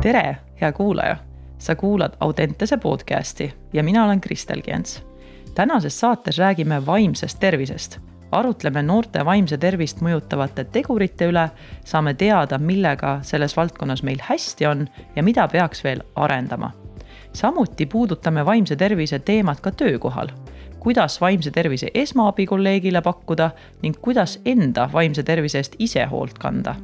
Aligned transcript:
tere, 0.00 0.36
hea 0.60 0.72
kuulaja, 0.72 1.16
sa 1.58 1.74
kuulad 1.76 2.12
Audentese 2.20 2.76
podcasti 2.76 3.54
ja 3.72 3.84
mina 3.84 4.04
olen 4.04 4.20
Kristel 4.20 4.62
Kients. 4.62 5.02
tänases 5.54 6.00
saates 6.00 6.38
räägime 6.38 6.86
vaimsest 6.86 7.40
tervisest, 7.40 7.98
arutleme 8.32 8.82
noorte 8.82 9.24
vaimse 9.24 9.58
tervist 9.58 10.00
mõjutavate 10.00 10.64
tegurite 10.64 11.28
üle, 11.28 11.50
saame 11.84 12.14
teada, 12.14 12.58
millega 12.58 13.18
selles 13.22 13.56
valdkonnas 13.56 14.02
meil 14.02 14.18
hästi 14.22 14.66
on 14.66 14.88
ja 15.16 15.22
mida 15.22 15.48
peaks 15.48 15.84
veel 15.84 16.00
arendama. 16.14 16.70
samuti 17.32 17.86
puudutame 17.86 18.46
vaimse 18.46 18.76
tervise 18.76 19.18
teemat 19.18 19.60
ka 19.60 19.70
töökohal. 19.70 20.28
Kuidas 20.78 21.20
vaimse 21.20 21.50
tervise 21.50 21.90
esmaabi 21.94 22.46
kolleegile 22.46 23.00
pakkuda 23.00 23.50
ning 23.82 23.96
kuidas 24.00 24.40
enda 24.44 24.88
vaimse 24.92 25.22
tervise 25.22 25.58
eest 25.58 25.74
ise 25.78 26.04
hoolt 26.04 26.38
kanda 26.38 26.74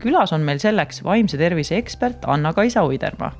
külas 0.00 0.32
on 0.32 0.40
meil 0.40 0.58
selleks 0.58 1.04
vaimse 1.04 1.38
tervise 1.38 1.76
ekspert 1.76 2.26
Anna-Kaisa 2.26 2.82
Oidermaa. 2.82 3.32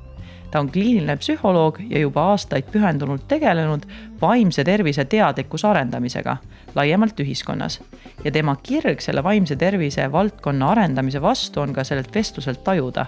ta 0.51 0.59
on 0.59 0.71
kliiniline 0.71 1.15
psühholoog 1.15 1.77
ja 1.89 1.99
juba 1.99 2.25
aastaid 2.33 2.65
pühendunult 2.71 3.23
tegelenud 3.27 3.85
vaimse 4.21 4.63
tervise 4.63 5.05
teadlikkuse 5.05 5.67
arendamisega 5.67 6.37
laiemalt 6.75 7.19
ühiskonnas. 7.19 7.81
ja 8.23 8.31
tema 8.31 8.55
kirg 8.63 8.99
selle 9.01 9.23
vaimse 9.23 9.55
tervise 9.55 10.11
valdkonna 10.11 10.71
arendamise 10.71 11.21
vastu 11.21 11.61
on 11.61 11.73
ka 11.73 11.83
sellelt 11.83 12.15
vestluselt 12.15 12.63
tajuda, 12.63 13.05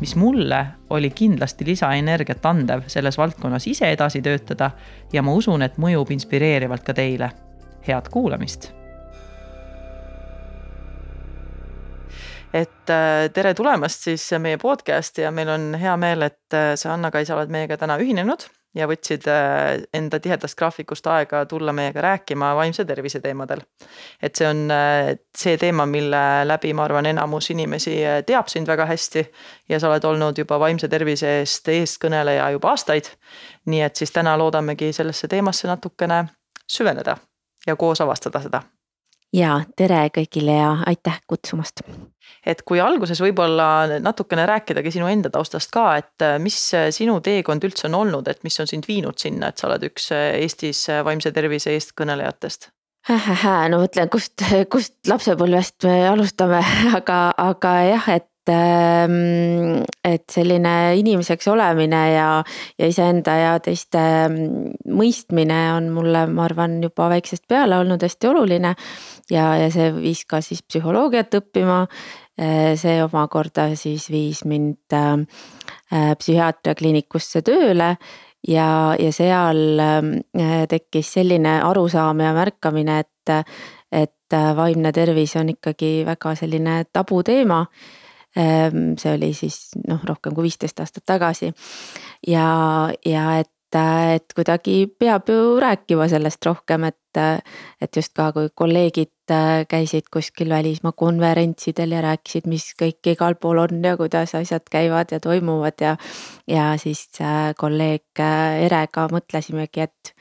mis 0.00 0.16
mulle 0.16 0.66
oli 0.90 1.10
kindlasti 1.10 1.66
lisaenergiat 1.66 2.46
andev 2.46 2.86
selles 2.86 3.18
valdkonnas 3.18 3.66
ise 3.66 3.90
edasi 3.90 4.22
töötada 4.22 4.70
ja 5.12 5.22
ma 5.22 5.32
usun, 5.32 5.62
et 5.62 5.78
mõjub 5.78 6.10
inspireerivalt 6.10 6.82
ka 6.82 6.94
teile. 6.94 7.30
head 7.86 8.08
kuulamist 8.10 8.83
et 12.54 12.90
äh, 12.90 13.28
tere 13.34 13.54
tulemast 13.54 14.06
siis 14.08 14.28
meie 14.38 14.58
podcast'i 14.62 15.24
ja 15.24 15.30
meil 15.34 15.50
on 15.50 15.72
hea 15.78 15.94
meel, 15.98 16.22
et 16.28 16.54
äh, 16.54 16.74
sa, 16.78 16.92
Anna-Kaisa, 16.94 17.34
oled 17.34 17.50
meiega 17.50 17.76
täna 17.80 17.96
ühinenud 17.98 18.46
ja 18.78 18.86
võtsid 18.90 19.26
äh, 19.30 19.82
enda 19.94 20.20
tihedast 20.22 20.58
graafikust 20.58 21.06
aega 21.10 21.44
tulla 21.50 21.74
meiega 21.74 22.02
rääkima 22.04 22.52
vaimse 22.54 22.84
tervise 22.86 23.20
teemadel. 23.24 23.64
et 24.22 24.36
see 24.36 24.46
on 24.48 24.70
see 25.36 25.56
teema, 25.58 25.86
mille 25.86 26.22
läbi 26.46 26.72
ma 26.74 26.86
arvan, 26.86 27.10
enamus 27.10 27.50
inimesi 27.50 27.96
teab 28.26 28.50
sind 28.50 28.70
väga 28.70 28.86
hästi 28.86 29.24
ja 29.68 29.80
sa 29.80 29.90
oled 29.90 30.06
olnud 30.10 30.38
juba 30.38 30.58
vaimse 30.62 30.88
tervise 30.88 31.40
eest 31.40 31.68
eestkõneleja 31.68 32.50
juba 32.54 32.74
aastaid. 32.74 33.10
nii 33.66 33.82
et 33.82 33.96
siis 33.96 34.14
täna 34.14 34.38
loodamegi 34.38 34.92
sellesse 34.92 35.28
teemasse 35.28 35.68
natukene 35.68 36.24
süveneda 36.70 37.18
ja 37.66 37.76
koos 37.76 38.00
avastada 38.00 38.42
seda 38.46 38.62
ja 39.34 39.60
tere 39.76 40.08
kõigile 40.14 40.58
ja 40.58 40.70
aitäh 40.86 41.20
kutsumast. 41.26 41.82
et 42.46 42.62
kui 42.62 42.80
alguses 42.80 43.20
võib-olla 43.20 43.98
natukene 44.00 44.46
rääkidagi 44.46 44.92
sinu 44.94 45.08
enda 45.08 45.30
taustast 45.32 45.70
ka, 45.72 45.86
et 46.00 46.24
äh, 46.24 46.36
mis 46.38 46.58
sinu 46.94 47.18
teekond 47.24 47.64
üldse 47.64 47.88
on 47.88 47.98
olnud, 48.02 48.28
et 48.28 48.44
mis 48.44 48.60
on 48.60 48.70
sind 48.70 48.88
viinud 48.88 49.18
sinna, 49.18 49.50
et 49.50 49.58
sa 49.58 49.68
oled 49.68 49.86
üks 49.90 50.10
äh, 50.12 50.30
Eestis 50.42 50.86
äh, 50.92 51.02
vaimse 51.04 51.32
tervise 51.32 51.74
eestkõnelejatest? 51.74 52.70
no 53.70 53.82
mõtlen, 53.82 54.08
kust, 54.12 54.40
kust 54.72 54.96
lapsepõlvest 55.08 55.84
me 55.88 55.98
alustame, 56.08 56.62
aga, 56.98 57.18
aga 57.36 57.74
jah, 57.90 58.08
et 58.16 58.28
et 58.52 60.24
selline 60.30 60.72
inimeseks 61.00 61.48
olemine 61.48 62.00
ja, 62.12 62.28
ja 62.78 62.88
iseenda 62.90 63.36
ja 63.40 63.54
teiste 63.64 64.02
mm, 64.28 64.74
mõistmine 64.98 65.60
on 65.76 65.88
mulle, 65.94 66.26
ma 66.28 66.44
arvan, 66.44 66.76
juba 66.84 67.08
väiksest 67.14 67.46
peale 67.48 67.78
olnud 67.80 68.02
hästi 68.04 68.28
oluline. 68.28 68.74
ja, 69.30 69.46
ja 69.56 69.70
see 69.72 69.88
viis 69.96 70.24
ka 70.28 70.42
siis 70.44 70.62
psühholoogiat 70.62 71.40
õppima. 71.40 71.84
Äh, 72.34 72.74
see 72.74 72.98
omakorda 72.98 73.68
siis 73.78 74.08
viis 74.10 74.40
mind 74.44 74.90
äh, 74.92 75.12
äh, 75.94 76.14
psühhiaatriakliinikusse 76.18 77.44
tööle 77.46 77.92
ja, 78.48 78.68
ja 78.98 79.12
seal 79.14 79.78
tekkis 80.68 81.12
selline 81.14 81.60
arusaam 81.62 82.20
ja 82.20 82.32
märkamine, 82.34 82.98
et, 83.04 83.54
et 83.94 84.36
vaimne 84.58 84.90
tervis 84.92 85.36
on 85.38 85.54
ikkagi 85.54 86.02
väga 86.08 86.34
selline 86.42 86.80
tabuteema 86.92 87.62
see 88.34 89.14
oli 89.14 89.32
siis 89.36 89.70
noh, 89.88 90.00
rohkem 90.08 90.34
kui 90.34 90.48
viisteist 90.48 90.80
aastat 90.82 91.04
tagasi. 91.06 91.52
ja, 92.26 92.46
ja 93.06 93.24
et, 93.38 93.78
et 94.14 94.34
kuidagi 94.34 94.86
peab 94.98 95.30
ju 95.30 95.58
rääkima 95.62 96.08
sellest 96.10 96.46
rohkem, 96.46 96.88
et, 96.90 97.20
et 97.82 97.96
just 97.96 98.14
ka 98.14 98.30
kui 98.34 98.50
kolleegid 98.54 99.34
käisid 99.70 100.10
kuskil 100.12 100.50
välismaa 100.52 100.92
konverentsidel 100.92 101.94
ja 101.96 102.02
rääkisid, 102.04 102.48
mis 102.50 102.72
kõik 102.80 103.12
igal 103.14 103.38
pool 103.40 103.62
on 103.62 103.84
ja 103.84 103.96
kuidas 103.96 104.34
asjad 104.34 104.66
käivad 104.70 105.14
ja 105.14 105.20
toimuvad 105.20 105.80
ja. 105.80 105.96
ja 106.50 106.72
siis 106.78 107.06
kolleeg 107.58 108.24
Erega 108.66 109.08
mõtlesimegi, 109.12 109.86
et 109.88 110.14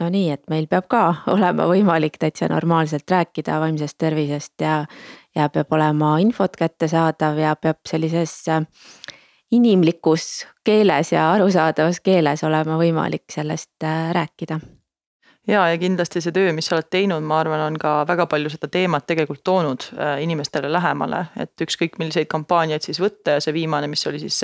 no 0.00 0.08
nii, 0.12 0.30
et 0.34 0.44
meil 0.52 0.68
peab 0.70 0.88
ka 0.92 1.02
olema 1.34 1.68
võimalik 1.70 2.18
täitsa 2.22 2.50
normaalselt 2.52 3.10
rääkida 3.10 3.60
vaimsest 3.62 3.98
tervisest 3.98 4.64
ja, 4.64 4.82
ja 5.36 5.48
peab 5.52 5.72
olema 5.76 6.16
infot 6.22 6.56
kättesaadav 6.56 7.38
ja 7.38 7.54
peab 7.60 7.84
sellises 7.88 8.38
äh, 8.48 8.64
inimlikus 9.52 10.46
keeles 10.64 11.12
ja 11.12 11.30
arusaadavas 11.32 12.00
keeles 12.00 12.44
olema 12.44 12.78
võimalik 12.80 13.28
sellest 13.32 13.84
äh, 13.84 14.10
rääkida. 14.16 14.60
Ja, 15.46 15.68
ja 15.70 15.78
kindlasti 15.78 16.18
see 16.18 16.34
töö, 16.34 16.50
mis 16.50 16.66
sa 16.66 16.74
oled 16.74 16.88
teinud, 16.90 17.22
ma 17.22 17.36
arvan, 17.38 17.60
on 17.62 17.76
ka 17.78 18.00
väga 18.08 18.24
palju 18.26 18.50
seda 18.50 18.66
teemat 18.66 19.04
tegelikult 19.06 19.44
toonud 19.46 19.84
äh, 19.94 20.16
inimestele 20.24 20.72
lähemale, 20.72 21.20
et 21.38 21.62
ükskõik 21.62 22.00
milliseid 22.02 22.26
kampaaniaid 22.32 22.82
siis 22.82 22.98
võtta 23.02 23.36
ja 23.36 23.44
see 23.44 23.54
viimane, 23.54 23.86
mis 23.92 24.02
oli 24.10 24.18
siis 24.24 24.40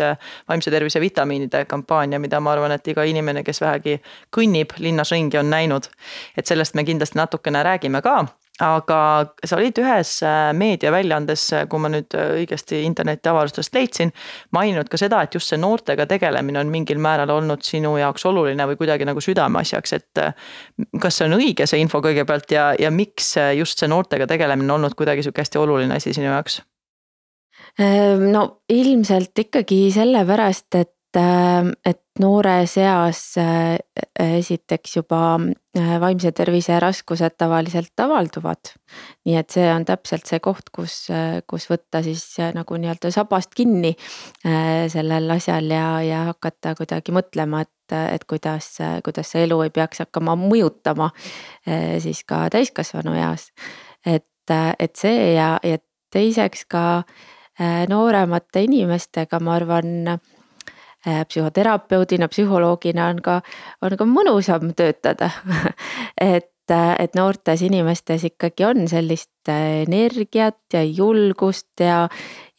vaimse 0.49 0.71
tervise 0.71 1.03
vitamiinide 1.03 1.65
kampaania, 1.73 2.23
mida 2.23 2.39
ma 2.39 2.55
arvan, 2.55 2.77
et 2.77 2.93
iga 2.95 3.03
inimene, 3.09 3.43
kes 3.43 3.65
vähegi 3.65 3.99
kõnnib 4.37 4.77
linnas 4.79 5.11
ringi, 5.11 5.41
on 5.43 5.51
näinud. 5.51 5.91
et 6.37 6.47
sellest 6.47 6.79
me 6.79 6.85
kindlasti 6.87 7.19
natukene 7.19 7.65
räägime 7.67 8.03
ka 8.03 8.21
aga 8.63 8.99
sa 9.45 9.59
olid 9.59 9.79
ühes 9.83 10.15
äh, 10.27 10.53
meediaväljaandes, 10.57 11.45
äh, 11.57 11.65
kui 11.71 11.83
ma 11.83 11.91
nüüd 11.93 12.15
äh, 12.19 12.33
õigesti 12.43 12.83
internetiavarustest 12.87 13.75
leidsin, 13.75 14.13
maininud 14.55 14.91
ka 14.93 15.01
seda, 15.01 15.23
et 15.25 15.35
just 15.37 15.51
see 15.51 15.61
noortega 15.61 16.07
tegelemine 16.11 16.63
on 16.63 16.73
mingil 16.73 17.01
määral 17.03 17.33
olnud 17.35 17.65
sinu 17.67 17.97
jaoks 18.01 18.27
oluline 18.31 18.67
või 18.71 18.79
kuidagi 18.81 19.09
nagu 19.09 19.23
südameasjaks, 19.23 19.97
et. 19.99 20.25
kas 21.03 21.19
see 21.19 21.27
on 21.27 21.39
õige, 21.39 21.67
see 21.67 21.81
info 21.83 22.03
kõigepealt 22.05 22.53
ja, 22.55 22.73
ja 22.79 22.91
miks 22.95 23.35
just 23.59 23.81
see 23.81 23.91
noortega 23.91 24.29
tegelemine 24.31 24.69
on 24.71 24.79
olnud 24.81 24.97
kuidagi 24.99 25.25
sihuke 25.25 25.43
hästi 25.43 25.61
oluline 25.61 25.99
asi 25.99 26.15
sinu 26.15 26.31
jaoks? 26.31 26.61
Ehm, 27.81 28.29
no 28.33 28.63
ilmselt 28.73 29.39
ikkagi 29.47 29.87
sellepärast, 29.95 30.75
et 30.81 30.93
et 31.21 32.01
noores 32.21 32.75
eas 32.81 33.21
äh, 33.41 33.79
esiteks 34.21 34.97
juba 34.99 35.21
äh, 35.41 35.95
vaimse 36.01 36.33
tervise 36.37 36.79
raskused 36.81 37.37
tavaliselt 37.41 38.01
avalduvad. 38.01 38.73
nii 39.25 39.37
et 39.41 39.51
see 39.51 39.69
on 39.73 39.85
täpselt 39.89 40.29
see 40.29 40.41
koht, 40.45 40.69
kus, 40.75 41.07
äh, 41.11 41.41
kus 41.49 41.69
võtta 41.71 42.03
siis 42.05 42.25
nagu 42.55 42.77
nii-öelda 42.77 43.13
sabast 43.15 43.55
kinni 43.57 43.95
sellel 44.43 45.31
asjal 45.37 45.71
ja, 45.73 45.87
ja 46.05 46.25
hakata 46.31 46.75
kuidagi 46.77 47.15
mõtlema, 47.17 47.63
et, 47.65 47.97
et 48.15 48.25
kuidas, 48.29 48.75
kuidas 49.05 49.33
see 49.33 49.47
elu 49.47 49.61
ei 49.65 49.73
peaks 49.73 50.05
hakkama 50.05 50.37
mõjutama 50.41 51.11
siis 52.03 52.25
ka 52.29 52.47
täiskasvanu 52.53 53.15
eas. 53.17 53.51
et, 54.07 54.53
et 54.79 54.97
see 54.97 55.33
ja, 55.37 55.57
ja 55.65 55.81
teiseks 56.13 56.67
ka 56.69 56.85
nooremate 57.89 58.65
inimestega, 58.65 59.41
ma 59.41 59.57
arvan 59.61 60.19
psühhoterapeudina, 61.03 62.29
psühholoogina 62.31 63.11
on 63.11 63.21
ka, 63.25 63.41
on 63.83 63.99
ka 63.99 64.09
mõnusam 64.09 64.73
töötada. 64.79 65.33
Et, 66.23 66.71
äh, 66.71 66.95
et 67.03 67.17
noortes 67.19 67.65
inimestes 67.67 68.23
ikkagi 68.29 68.65
on 68.69 68.85
sellist 68.89 69.51
äh, 69.51 69.83
energiat 69.83 70.61
ja 70.73 70.85
julgust 70.87 71.81
ja, 71.83 72.07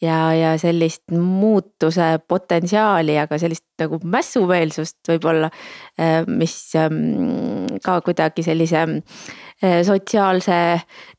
ja, 0.02 0.18
ja 0.36 0.50
sellist 0.60 1.08
muutuse 1.10 2.18
potentsiaali, 2.28 3.16
aga 3.18 3.38
sellist 3.40 3.64
nagu 3.80 3.98
mässumeelsust 4.04 5.08
võib-olla, 5.08 5.48
mis 6.28 6.54
ähm, 6.78 7.64
ka 7.82 7.96
kuidagi 8.04 8.44
sellise 8.46 8.84
sotsiaalse 9.88 10.58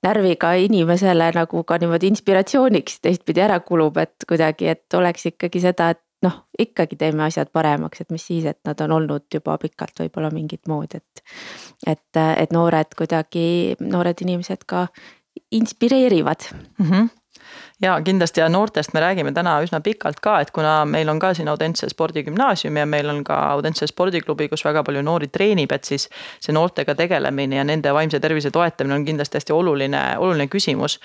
närviga 0.05 0.53
inimesele 0.61 1.31
nagu 1.35 1.63
ka 1.67 1.79
niimoodi 1.81 2.13
inspiratsiooniks 2.13 3.01
teistpidi 3.03 3.43
ära 3.43 3.59
kulub, 3.65 3.97
et 3.97 4.27
kuidagi, 4.29 4.69
et 4.75 4.99
oleks 4.99 5.31
ikkagi 5.33 5.65
seda, 5.65 5.89
et 5.95 6.04
noh, 6.25 6.39
ikkagi 6.59 6.97
teeme 6.99 7.25
asjad 7.27 7.51
paremaks, 7.53 8.01
et 8.01 8.13
mis 8.13 8.25
siis, 8.31 8.45
et 8.49 8.59
nad 8.67 8.81
on 8.85 8.97
olnud 8.99 9.27
juba 9.33 9.57
pikalt 9.61 10.01
võib-olla 10.03 10.31
mingit 10.33 10.67
moodi, 10.71 11.01
et. 11.01 11.23
et, 11.87 12.23
et 12.43 12.55
noored 12.55 12.97
kuidagi, 12.97 13.75
noored 13.83 14.25
inimesed 14.25 14.65
ka 14.67 14.87
inspireerivad 15.51 16.49
mm. 16.51 16.89
-hmm 16.89 17.13
ja 17.85 18.01
kindlasti 18.01 18.41
ja 18.41 18.49
noortest 18.49 18.93
me 18.93 18.99
räägime 18.99 19.31
täna 19.33 19.55
üsna 19.63 19.79
pikalt 19.83 20.19
ka, 20.23 20.39
et 20.41 20.51
kuna 20.55 20.85
meil 20.89 21.09
on 21.09 21.19
ka 21.21 21.33
siin 21.37 21.49
Audentse 21.51 21.89
spordigümnaasium 21.89 22.77
ja 22.77 22.85
meil 22.89 23.09
on 23.09 23.21
ka 23.23 23.37
Audentse 23.51 23.87
spordiklubi, 23.87 24.47
kus 24.49 24.65
väga 24.65 24.83
palju 24.83 25.03
noori 25.05 25.29
treenib, 25.33 25.71
et 25.75 25.85
siis 25.85 26.07
see 26.41 26.55
noortega 26.55 26.95
tegelemine 26.97 27.59
ja 27.59 27.65
nende 27.67 27.93
vaimse 27.93 28.19
tervise 28.19 28.51
toetamine 28.51 28.97
on 28.97 29.05
kindlasti 29.05 29.39
hästi 29.39 29.53
oluline, 29.53 30.01
oluline 30.17 30.47
küsimus. 30.51 30.97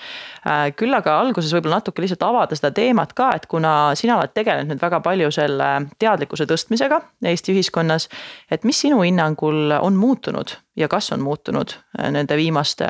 Äh, 0.47 0.71
küll 0.77 0.93
aga 0.97 1.19
alguses 1.21 1.53
võib-olla 1.55 1.81
natuke 1.81 2.03
lihtsalt 2.03 2.25
avada 2.25 2.57
seda 2.57 2.73
teemat 2.75 3.13
ka, 3.17 3.31
et 3.37 3.45
kuna 3.51 3.75
sina 3.99 4.17
oled 4.17 4.33
tegelenud 4.33 4.73
nüüd 4.73 4.81
väga 4.81 5.01
palju 5.05 5.31
selle 5.35 5.69
teadlikkuse 6.01 6.49
tõstmisega 6.49 7.01
Eesti 7.31 7.53
ühiskonnas, 7.53 8.09
et 8.51 8.65
mis 8.65 8.79
sinu 8.81 9.03
hinnangul 9.05 9.77
on 9.77 9.99
muutunud 9.99 10.57
ja 10.75 10.87
kas 10.87 11.11
on 11.13 11.21
muutunud 11.21 11.75
äh, 11.75 12.09
nende 12.11 12.37
viimaste 12.39 12.87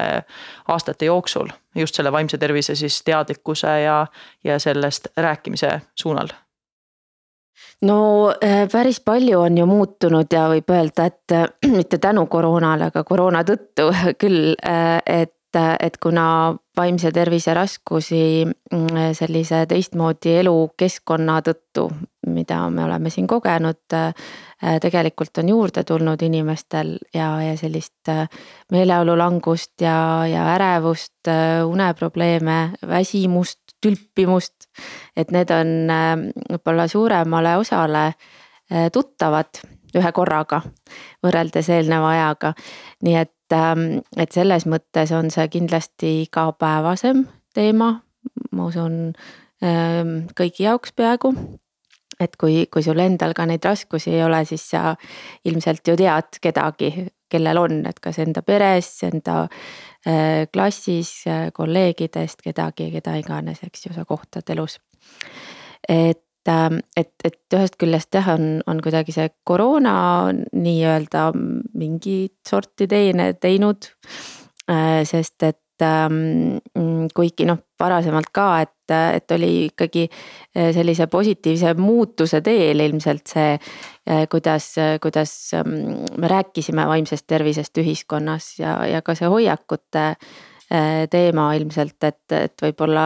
aastate 0.71 1.11
jooksul 1.11 1.51
just 1.75 1.95
selle 1.95 2.11
vaimse 2.11 2.37
tervise 2.37 2.75
siis 2.75 3.01
teadlikkuse 3.07 3.80
ja, 3.83 4.05
ja 4.43 4.59
sellest 4.59 5.07
rääkimise 5.17 5.81
suunal? 5.95 6.31
no 7.81 8.29
äh, 8.43 8.67
päris 8.71 8.99
palju 8.99 9.39
on 9.39 9.57
ju 9.57 9.65
muutunud 9.65 10.33
ja 10.33 10.47
võib 10.49 10.69
öelda, 10.71 11.05
et 11.05 11.35
äh, 11.35 11.47
mitte 11.77 11.97
tänu 11.97 12.25
koroonale, 12.25 12.91
aga 12.91 13.03
koroona 13.03 13.43
tõttu 13.47 13.91
küll, 14.21 14.55
et 15.05 15.35
et 15.51 15.97
kuna 15.99 16.55
vaimse 16.77 17.09
tervise 17.11 17.51
raskusi 17.51 18.45
mm, 18.47 19.09
sellise 19.17 19.65
teistmoodi 19.67 20.37
elukeskkonna 20.39 21.41
tõttu, 21.43 21.89
mida 22.31 22.61
me 22.71 22.85
oleme 22.85 23.11
siin 23.11 23.27
kogenud, 23.27 23.99
Äh, 24.63 24.77
tegelikult 24.77 25.37
on 25.41 25.47
juurde 25.49 25.81
tulnud 25.83 26.21
inimestel 26.21 26.91
ja, 27.13 27.31
ja 27.41 27.55
sellist 27.57 28.09
äh, 28.13 28.27
meeleolu 28.69 29.15
langust 29.17 29.81
ja, 29.81 30.21
ja 30.29 30.43
ärevust, 30.53 31.15
äh, 31.25 31.63
uneprobleeme, 31.65 32.75
väsimust, 32.87 33.60
tülpimust. 33.81 34.69
et 35.17 35.31
need 35.31 35.51
on 35.51 35.91
võib-olla 36.49 36.87
suuremale 36.87 37.57
osale 37.57 38.13
tuttavad 38.93 39.59
ühe 39.97 40.11
korraga 40.15 40.61
võrreldes 41.23 41.69
eelneva 41.73 42.13
ajaga. 42.15 42.53
nii 43.03 43.15
et, 43.19 43.53
ähm, 43.55 44.01
et 44.17 44.31
selles 44.31 44.65
mõttes 44.65 45.11
on 45.15 45.31
see 45.31 45.47
kindlasti 45.51 46.21
igapäevasem 46.25 47.25
teema, 47.53 47.93
ma 48.51 48.65
usun 48.65 49.13
ähm, 49.63 50.15
kõigi 50.37 50.67
jaoks 50.67 50.95
peaaegu 50.95 51.33
et 52.21 52.35
kui, 52.37 52.67
kui 52.71 52.83
sul 52.85 52.99
endal 53.01 53.33
ka 53.33 53.47
neid 53.49 53.65
raskusi 53.65 54.13
ei 54.13 54.23
ole, 54.23 54.43
siis 54.45 54.67
sa 54.73 54.95
ilmselt 55.45 55.87
ju 55.87 55.95
tead 55.97 56.37
kedagi, 56.41 57.07
kellel 57.31 57.59
on, 57.61 57.77
et 57.89 58.01
kas 58.03 58.19
enda 58.23 58.43
peres, 58.45 58.89
enda 59.07 59.43
äh, 59.45 60.47
klassis, 60.53 61.13
äh, 61.29 61.47
kolleegidest 61.55 62.43
kedagi, 62.43 62.91
keda 62.95 63.15
iganes, 63.21 63.63
eks 63.67 63.87
ju, 63.87 63.93
sa 63.95 64.05
kohtad 64.07 64.49
elus. 64.53 64.79
et, 65.89 66.47
ähm, 66.47 66.79
et, 66.97 67.13
et 67.23 67.55
ühest 67.55 67.77
küljest 67.81 68.13
jah, 68.15 68.33
on, 68.35 68.61
on 68.67 68.81
kuidagi 68.83 69.15
see 69.15 69.29
koroona 69.47 69.95
nii-öelda 70.53 71.31
mingit 71.73 72.37
sorti 72.47 72.87
teene 72.87 73.33
teinud. 73.33 73.91
Äh, 74.69 75.01
sest 75.09 75.43
et 75.43 75.83
ähm, 75.83 76.59
kuigi 77.15 77.47
noh, 77.49 77.63
varasemalt 77.81 78.29
ka, 78.33 78.47
et, 78.65 78.93
et 79.17 79.33
oli 79.35 79.51
ikkagi 79.69 80.05
äh, 80.07 80.69
sellise 80.75 81.07
positiivse 81.11 81.73
muutuse 81.79 82.41
teel 82.45 82.83
ilmselt 82.85 83.33
see, 83.33 83.55
äh, 83.55 84.25
kuidas, 84.31 84.73
kuidas 85.03 85.33
ähm, 85.57 86.03
me 86.17 86.31
rääkisime 86.31 86.87
vaimsest 86.87 87.27
tervisest 87.27 87.81
ühiskonnas 87.81 88.53
ja, 88.59 88.77
ja 88.89 89.01
ka 89.05 89.15
see 89.17 89.31
hoiakute 89.31 90.05
äh, 90.11 91.07
teema 91.11 91.51
ilmselt, 91.57 91.97
et, 92.07 92.23
et 92.37 92.67
võib-olla 92.67 93.05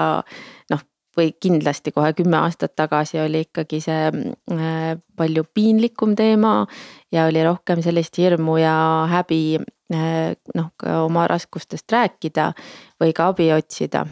noh, 0.73 0.83
või 1.15 1.31
kindlasti 1.39 1.93
kohe 1.95 2.11
kümme 2.13 2.41
aastat 2.43 2.73
tagasi 2.75 3.21
oli 3.23 3.45
ikkagi 3.45 3.77
see 3.79 4.09
palju 5.15 5.45
piinlikum 5.55 6.11
teema 6.19 6.65
ja 7.15 7.29
oli 7.29 7.39
rohkem 7.45 7.79
sellist 7.85 8.19
hirmu 8.19 8.57
ja 8.59 8.75
häbi 9.13 9.39
noh, 10.59 10.69
ka 10.75 11.05
oma 11.05 11.23
raskustest 11.31 11.91
rääkida 11.91 12.51
või 12.99 13.15
ka 13.15 13.29
abi 13.31 13.51
otsida 13.55 14.03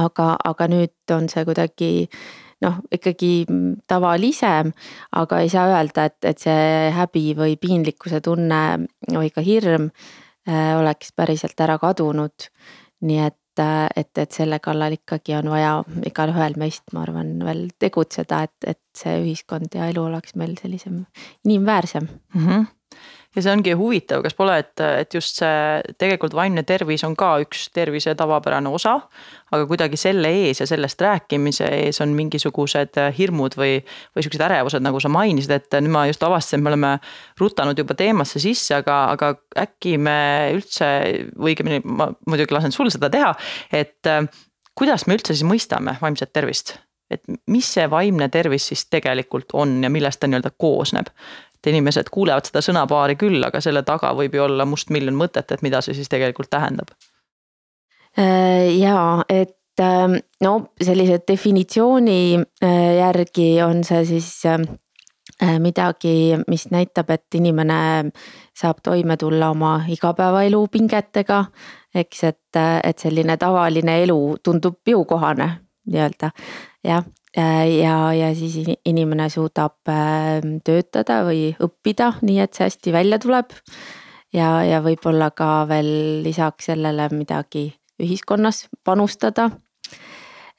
aga, 0.00 0.36
aga 0.44 0.68
nüüd 0.70 1.14
on 1.14 1.28
see 1.32 1.44
kuidagi 1.48 1.92
noh, 2.62 2.80
ikkagi 2.94 3.32
tavalisem, 3.90 4.72
aga 5.18 5.42
ei 5.42 5.52
saa 5.52 5.68
öelda, 5.72 6.06
et, 6.10 6.18
et 6.24 6.42
see 6.42 6.90
häbi 6.94 7.24
või 7.38 7.56
piinlikkuse 7.60 8.22
tunne 8.24 8.62
või 9.08 9.32
ka 9.34 9.44
hirm 9.44 9.90
äh, 9.90 10.74
oleks 10.78 11.14
päriselt 11.16 11.60
ära 11.60 11.78
kadunud. 11.82 12.50
nii 13.02 13.18
et, 13.18 13.58
äh, 13.58 13.88
et, 13.96 14.12
et 14.18 14.32
selle 14.32 14.60
kallal 14.62 14.94
ikkagi 14.94 15.34
on 15.40 15.50
vaja 15.50 15.80
igalühel 16.06 16.54
meist, 16.56 16.84
ma 16.92 17.02
arvan, 17.02 17.34
veel 17.44 17.66
tegutseda, 17.82 18.44
et, 18.46 18.58
et 18.66 18.82
see 18.96 19.18
ühiskond 19.24 19.74
ja 19.74 19.90
elu 19.90 20.04
oleks 20.06 20.36
meil 20.38 20.54
sellisem 20.60 21.04
inimväärsem 21.44 22.06
mm. 22.06 22.46
-hmm 22.46 22.70
ja 23.36 23.42
see 23.42 23.52
ongi 23.52 23.72
huvitav, 23.76 24.20
kas 24.24 24.34
pole, 24.36 24.58
et, 24.60 24.80
et 24.82 25.14
just 25.16 25.40
see 25.40 25.94
tegelikult 26.00 26.34
vaimne 26.36 26.64
tervis 26.68 27.04
on 27.06 27.14
ka 27.18 27.34
üks 27.44 27.64
tervise 27.74 28.14
tavapärane 28.18 28.68
osa. 28.72 28.98
aga 29.52 29.66
kuidagi 29.68 29.98
selle 30.00 30.30
ees 30.32 30.62
ja 30.62 30.66
sellest 30.68 31.00
rääkimise 31.04 31.66
ees 31.82 32.00
on 32.04 32.14
mingisugused 32.16 32.96
hirmud 33.16 33.56
või, 33.56 33.80
või 34.16 34.24
siuksed 34.24 34.44
ärevused, 34.48 34.84
nagu 34.84 35.00
sa 35.00 35.10
mainisid, 35.12 35.52
et 35.52 35.80
nüüd 35.80 35.92
ma 35.92 36.06
just 36.08 36.22
avastasin, 36.24 36.62
me 36.64 36.72
oleme 36.72 36.92
rutanud 37.40 37.78
juba 37.78 37.96
teemasse 37.96 38.40
sisse, 38.40 38.76
aga, 38.80 39.02
aga 39.16 39.34
äkki 39.64 39.98
me 40.00 40.16
üldse, 40.56 40.88
õigemini 41.36 41.82
ma 41.84 42.08
muidugi 42.28 42.56
lasen 42.56 42.72
sul 42.72 42.92
seda 42.92 43.12
teha, 43.12 43.34
et 43.72 44.12
kuidas 44.78 45.06
me 45.06 45.18
üldse 45.18 45.36
siis 45.36 45.48
mõistame 45.48 45.98
vaimset 46.00 46.32
tervist? 46.32 46.78
et 47.12 47.20
mis 47.52 47.66
see 47.74 47.84
vaimne 47.92 48.24
tervis 48.32 48.70
siis 48.70 48.86
tegelikult 48.88 49.50
on 49.60 49.82
ja 49.84 49.90
millest 49.92 50.22
ta 50.22 50.30
nii-öelda 50.30 50.54
koosneb 50.56 51.10
et 51.62 51.70
inimesed 51.70 52.10
kuulevad 52.10 52.48
seda 52.48 52.60
sõnapaari 52.64 53.14
küll, 53.20 53.42
aga 53.46 53.60
selle 53.62 53.84
taga 53.86 54.10
võib 54.18 54.34
ju 54.34 54.42
olla 54.48 54.66
mustmiljon 54.66 55.14
mõtet, 55.14 55.52
et 55.54 55.62
mida 55.62 55.80
see 55.84 55.94
siis 55.94 56.10
tegelikult 56.10 56.50
tähendab. 56.50 56.90
Äh, 58.18 58.74
ja 58.78 59.22
et 59.30 59.80
ähm, 59.80 60.18
no 60.42 60.72
sellise 60.82 61.20
definitsiooni 61.28 62.42
äh, 62.42 62.96
järgi 62.98 63.62
on 63.62 63.84
see 63.86 64.02
siis 64.04 64.34
äh, 64.50 64.58
midagi, 65.62 66.34
mis 66.48 66.66
näitab, 66.74 67.14
et 67.14 67.38
inimene 67.38 68.10
saab 68.58 68.82
toime 68.82 69.16
tulla 69.16 69.52
oma 69.54 69.78
igapäevaelu 69.88 70.66
pingetega. 70.68 71.44
eks, 71.94 72.24
et, 72.24 72.56
et 72.84 72.98
selline 72.98 73.36
tavaline 73.36 74.02
elu 74.02 74.36
tundub 74.42 74.78
jõukohane 74.88 75.48
nii-öelda 75.86 76.30
jah, 76.84 77.04
ja, 77.36 78.12
ja 78.12 78.34
siis 78.36 78.58
inimene 78.84 79.28
suudab 79.32 79.88
ähm, 79.88 80.58
töötada 80.64 81.22
või 81.24 81.52
õppida 81.62 82.12
nii, 82.20 82.38
et 82.44 82.54
see 82.54 82.68
hästi 82.68 82.92
välja 82.92 83.18
tuleb. 83.22 83.54
ja, 84.32 84.62
ja 84.64 84.80
võib-olla 84.84 85.30
ka 85.30 85.64
veel 85.68 86.22
lisaks 86.24 86.70
sellele 86.72 87.08
midagi 87.12 87.70
ühiskonnas 88.02 88.66
panustada. 88.84 89.50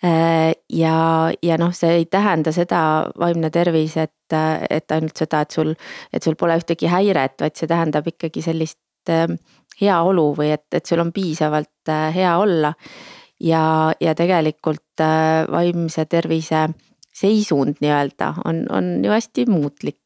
Äh, 0.04 0.52
ja, 0.70 1.32
ja 1.44 1.58
noh, 1.58 1.72
see 1.76 2.02
ei 2.02 2.06
tähenda 2.12 2.52
seda, 2.52 3.10
vaimne 3.20 3.50
tervis, 3.50 3.96
et, 3.98 4.36
et 4.70 4.92
ainult 4.92 5.18
seda, 5.18 5.44
et 5.46 5.52
sul, 5.52 5.76
et 6.12 6.24
sul 6.24 6.36
pole 6.36 6.58
ühtegi 6.60 6.90
häiret, 6.92 7.38
vaid 7.40 7.56
see 7.56 7.70
tähendab 7.72 8.08
ikkagi 8.12 8.44
sellist 8.44 9.14
ähm, 9.14 9.38
heaolu 9.80 10.34
või 10.36 10.52
et, 10.58 10.68
et 10.76 10.86
sul 10.86 11.00
on 11.06 11.14
piisavalt 11.16 11.92
äh, 11.94 12.10
hea 12.16 12.34
olla 12.38 12.74
ja, 13.44 13.94
ja 14.02 14.16
tegelikult 14.16 15.04
äh, 15.04 15.44
vaimse 15.52 16.06
tervise 16.10 16.68
seisund 17.14 17.78
nii-öelda 17.84 18.34
on, 18.46 18.66
on 18.74 18.96
ju 19.06 19.12
hästi 19.12 19.46
muutlik. 19.50 20.00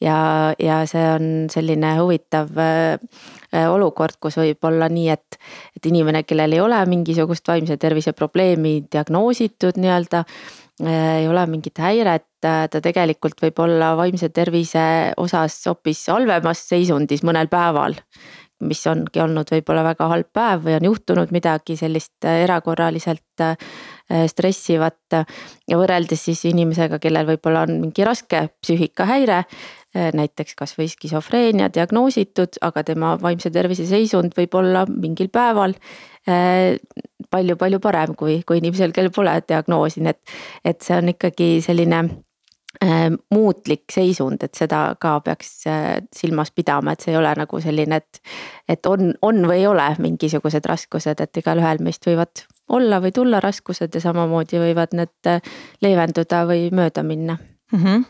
ja, 0.00 0.54
ja 0.58 0.80
see 0.88 1.02
on 1.12 1.24
selline 1.52 1.92
huvitav 1.98 2.56
äh, 2.56 3.66
olukord, 3.68 4.16
kus 4.20 4.38
võib 4.40 4.64
olla 4.64 4.88
nii, 4.88 5.10
et, 5.12 5.36
et 5.76 5.86
inimene, 5.90 6.22
kellel 6.24 6.56
ei 6.56 6.62
ole 6.64 6.78
mingisugust 6.88 7.48
vaimse 7.48 7.76
tervise 7.76 8.14
probleemi 8.16 8.80
diagnoositud 8.92 9.76
nii-öelda 9.76 10.24
äh, 10.24 11.20
ei 11.20 11.28
ole 11.28 11.44
mingit 11.46 11.78
häiret, 11.78 12.26
ta 12.40 12.80
tegelikult 12.80 13.42
võib 13.44 13.58
olla 13.60 13.92
vaimse 13.98 14.30
tervise 14.32 14.82
osas 15.20 15.58
hoopis 15.68 16.06
halvemas 16.08 16.64
seisundis 16.72 17.20
mõnel 17.26 17.52
päeval 17.52 18.00
mis 18.66 18.82
ongi 18.90 19.22
olnud 19.22 19.50
võib-olla 19.52 19.84
väga 19.86 20.08
halb 20.10 20.28
päev 20.36 20.64
või 20.66 20.76
on 20.76 20.86
juhtunud 20.90 21.32
midagi 21.34 21.76
sellist 21.80 22.26
äh, 22.28 22.42
erakorraliselt 22.44 23.44
äh, 23.44 23.56
stressivat. 24.28 24.98
ja 25.68 25.78
võrreldes 25.78 26.24
siis 26.24 26.44
inimesega, 26.50 26.98
kellel 26.98 27.28
võib-olla 27.28 27.64
on 27.66 27.80
mingi 27.80 28.04
raske 28.04 28.46
psüühikahäire, 28.60 29.42
äh, 29.96 30.10
näiteks 30.16 30.56
kasvõi 30.58 30.88
skisofreenia 30.92 31.70
diagnoositud, 31.72 32.60
aga 32.60 32.84
tema 32.84 33.16
vaimse 33.22 33.50
tervise 33.50 33.86
seisund 33.86 34.36
võib 34.36 34.54
olla 34.54 34.86
mingil 34.88 35.28
päeval 35.32 35.76
palju-palju 37.30 37.78
parem 37.80 38.12
kui, 38.14 38.42
kui 38.46 38.58
inimesel, 38.60 38.92
kellel 38.92 39.12
pole 39.14 39.32
diagnoosi, 39.48 40.02
nii 40.04 40.12
et, 40.12 40.34
et 40.64 40.84
see 40.84 40.98
on 41.00 41.08
ikkagi 41.14 41.48
selline 41.64 42.02
Äh, 42.04 42.29
muutlik 43.34 43.90
seisund, 43.92 44.44
et 44.46 44.54
seda 44.54 44.94
ka 45.00 45.16
peaks 45.26 45.66
äh, 45.66 45.96
silmas 46.14 46.52
pidama, 46.54 46.92
et 46.94 47.02
see 47.02 47.10
ei 47.10 47.18
ole 47.18 47.32
nagu 47.36 47.60
selline, 47.60 47.98
et. 47.98 48.20
et 48.68 48.86
on, 48.86 49.12
on 49.26 49.42
või 49.48 49.58
ei 49.58 49.66
ole 49.66 49.88
mingisugused 49.98 50.64
raskused, 50.70 51.20
et 51.20 51.42
igalühel 51.42 51.82
meist 51.82 52.06
võivad 52.06 52.44
olla 52.70 53.00
või 53.02 53.10
tulla 53.12 53.40
raskused 53.42 53.94
ja 53.94 54.00
samamoodi 54.00 54.62
võivad 54.62 54.94
need 54.94 55.32
leevenduda 55.82 56.44
või 56.46 56.70
mööda 56.70 57.02
minna 57.02 57.36
mm. 57.36 57.84
-hmm 57.84 58.04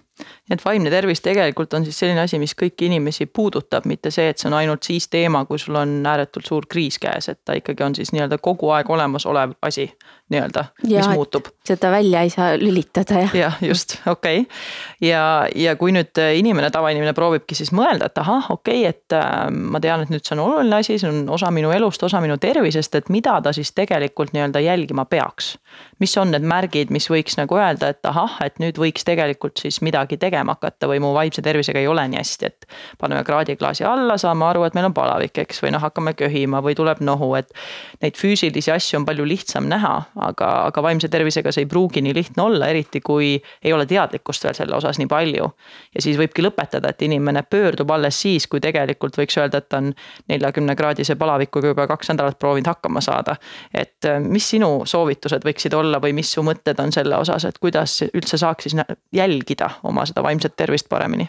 et 0.50 0.64
vaimne 0.64 0.90
tervis 0.90 1.20
tegelikult 1.20 1.74
on 1.74 1.84
siis 1.84 1.98
selline 1.98 2.20
asi, 2.20 2.38
mis 2.38 2.54
kõiki 2.58 2.88
inimesi 2.90 3.26
puudutab, 3.26 3.86
mitte 3.88 4.10
see, 4.10 4.28
et 4.28 4.38
see 4.38 4.48
on 4.50 4.56
ainult 4.58 4.84
siis 4.86 5.08
teema, 5.08 5.44
kui 5.48 5.58
sul 5.58 5.78
on 5.80 5.94
ääretult 6.06 6.46
suur 6.46 6.66
kriis 6.68 6.98
käes, 6.98 7.28
et 7.28 7.40
ta 7.44 7.56
ikkagi 7.58 7.84
on 7.86 7.94
siis 7.94 8.12
nii-öelda 8.12 8.38
kogu 8.42 8.70
aeg 8.74 8.90
olemasolev 8.90 9.54
asi 9.62 9.90
nii-öelda, 10.30 10.64
mis 10.86 11.08
muutub. 11.10 11.48
seda 11.66 11.90
välja 11.90 12.22
ei 12.22 12.30
saa 12.30 12.54
lülitada 12.58 13.24
jah. 13.24 13.34
jah, 13.34 13.56
just, 13.62 13.96
okei 14.06 14.40
okay.. 14.40 15.08
ja, 15.08 15.22
ja 15.54 15.74
kui 15.76 15.92
nüüd 15.94 16.18
inimene, 16.36 16.70
tavainimene 16.70 17.12
proovibki 17.16 17.56
siis 17.58 17.72
mõelda, 17.74 18.10
et 18.10 18.20
ahah, 18.22 18.50
okei 18.54 18.84
okay,, 18.84 18.94
et 18.94 19.16
äh, 19.16 19.50
ma 19.50 19.80
tean, 19.82 20.04
et 20.04 20.12
nüüd 20.12 20.24
see 20.26 20.36
on 20.36 20.44
oluline 20.44 20.78
asi, 20.78 20.98
see 21.02 21.10
on 21.10 21.24
osa 21.34 21.50
minu 21.54 21.72
elust, 21.74 22.02
osa 22.06 22.22
minu 22.22 22.38
tervisest, 22.40 22.94
et 23.00 23.10
mida 23.10 23.38
ta 23.42 23.52
siis 23.56 23.72
tegelikult 23.76 24.34
nii-öelda 24.36 24.62
jälgima 24.62 25.04
peaks. 25.10 25.56
mis 26.00 26.16
on 26.16 26.30
need 26.32 26.46
märgid, 26.48 26.90
mis 26.90 27.10
võiks 27.12 27.36
nagu 27.36 27.58
öelda, 27.58 27.90
et 27.92 28.06
ahah, 28.08 28.38
et 28.44 28.56
nüüd 28.62 28.78
võiks 28.80 29.04
tegelikult 29.04 29.60
siis 29.60 29.80
midagi 29.84 30.16
tegema 30.16 30.54
hakata 30.56 30.88
või 30.88 31.02
mu 31.02 31.12
vaimse 31.14 31.42
tervisega 31.44 31.82
ei 31.82 31.90
ole 31.90 32.06
nii 32.08 32.20
hästi, 32.22 32.46
et. 32.46 32.70
paneme 32.98 33.24
kraadiklaasi 33.24 33.84
alla, 33.84 34.16
saame 34.18 34.46
aru, 34.48 34.64
et 34.64 34.78
meil 34.78 34.88
on 34.88 34.96
palavik, 34.96 35.42
eks, 35.44 35.60
või 35.64 35.74
noh, 35.74 35.82
hakkame 35.82 36.14
köhima 36.14 36.62
või 36.64 36.76
tuleb 36.78 37.02
nohu, 37.04 37.34
et. 37.38 37.52
Neid 38.00 38.16
füüsilisi 38.16 38.72
asju 38.72 39.00
on 39.00 39.06
palju 39.08 39.26
lihtsam 39.28 39.68
näha 39.68 39.94
aga, 40.20 40.48
aga 40.68 40.82
vaimse 40.82 41.08
tervisega 41.08 41.52
see 41.52 41.64
ei 41.64 41.68
pruugi 41.70 42.02
nii 42.04 42.14
lihtne 42.14 42.42
olla, 42.42 42.68
eriti 42.72 43.00
kui 43.04 43.32
ei 43.64 43.72
ole 43.72 43.86
teadlikkust 43.90 44.44
veel 44.44 44.56
selle 44.58 44.76
osas 44.76 44.98
nii 45.00 45.08
palju. 45.10 45.50
ja 45.94 46.02
siis 46.02 46.18
võibki 46.20 46.44
lõpetada, 46.44 46.92
et 46.92 47.02
inimene 47.02 47.42
pöördub 47.42 47.90
alles 47.90 48.20
siis, 48.20 48.46
kui 48.46 48.60
tegelikult 48.60 49.18
võiks 49.20 49.38
öelda, 49.40 49.62
et 49.62 49.68
ta 49.68 49.80
on 49.82 49.92
neljakümne 50.28 50.76
kraadise 50.76 51.16
palavikuga 51.20 51.72
juba 51.74 51.86
kaks 51.90 52.12
nädalat 52.12 52.38
proovinud 52.38 52.70
hakkama 52.70 53.00
saada. 53.04 53.36
et 53.74 54.04
äh, 54.04 54.20
mis 54.20 54.50
sinu 54.50 54.82
soovitused 54.84 55.44
võiksid 55.46 55.74
olla 55.76 56.00
või 56.02 56.14
mis 56.16 56.32
su 56.32 56.44
mõtted 56.46 56.80
on 56.82 56.92
selle 56.92 57.16
osas, 57.16 57.44
et 57.44 57.58
kuidas 57.58 58.00
üldse 58.12 58.38
saaks 58.38 58.68
siis 58.68 58.76
jälgida 59.12 59.70
oma 59.82 60.06
seda 60.06 60.22
vaimset 60.22 60.56
tervist 60.56 60.88
paremini 60.88 61.28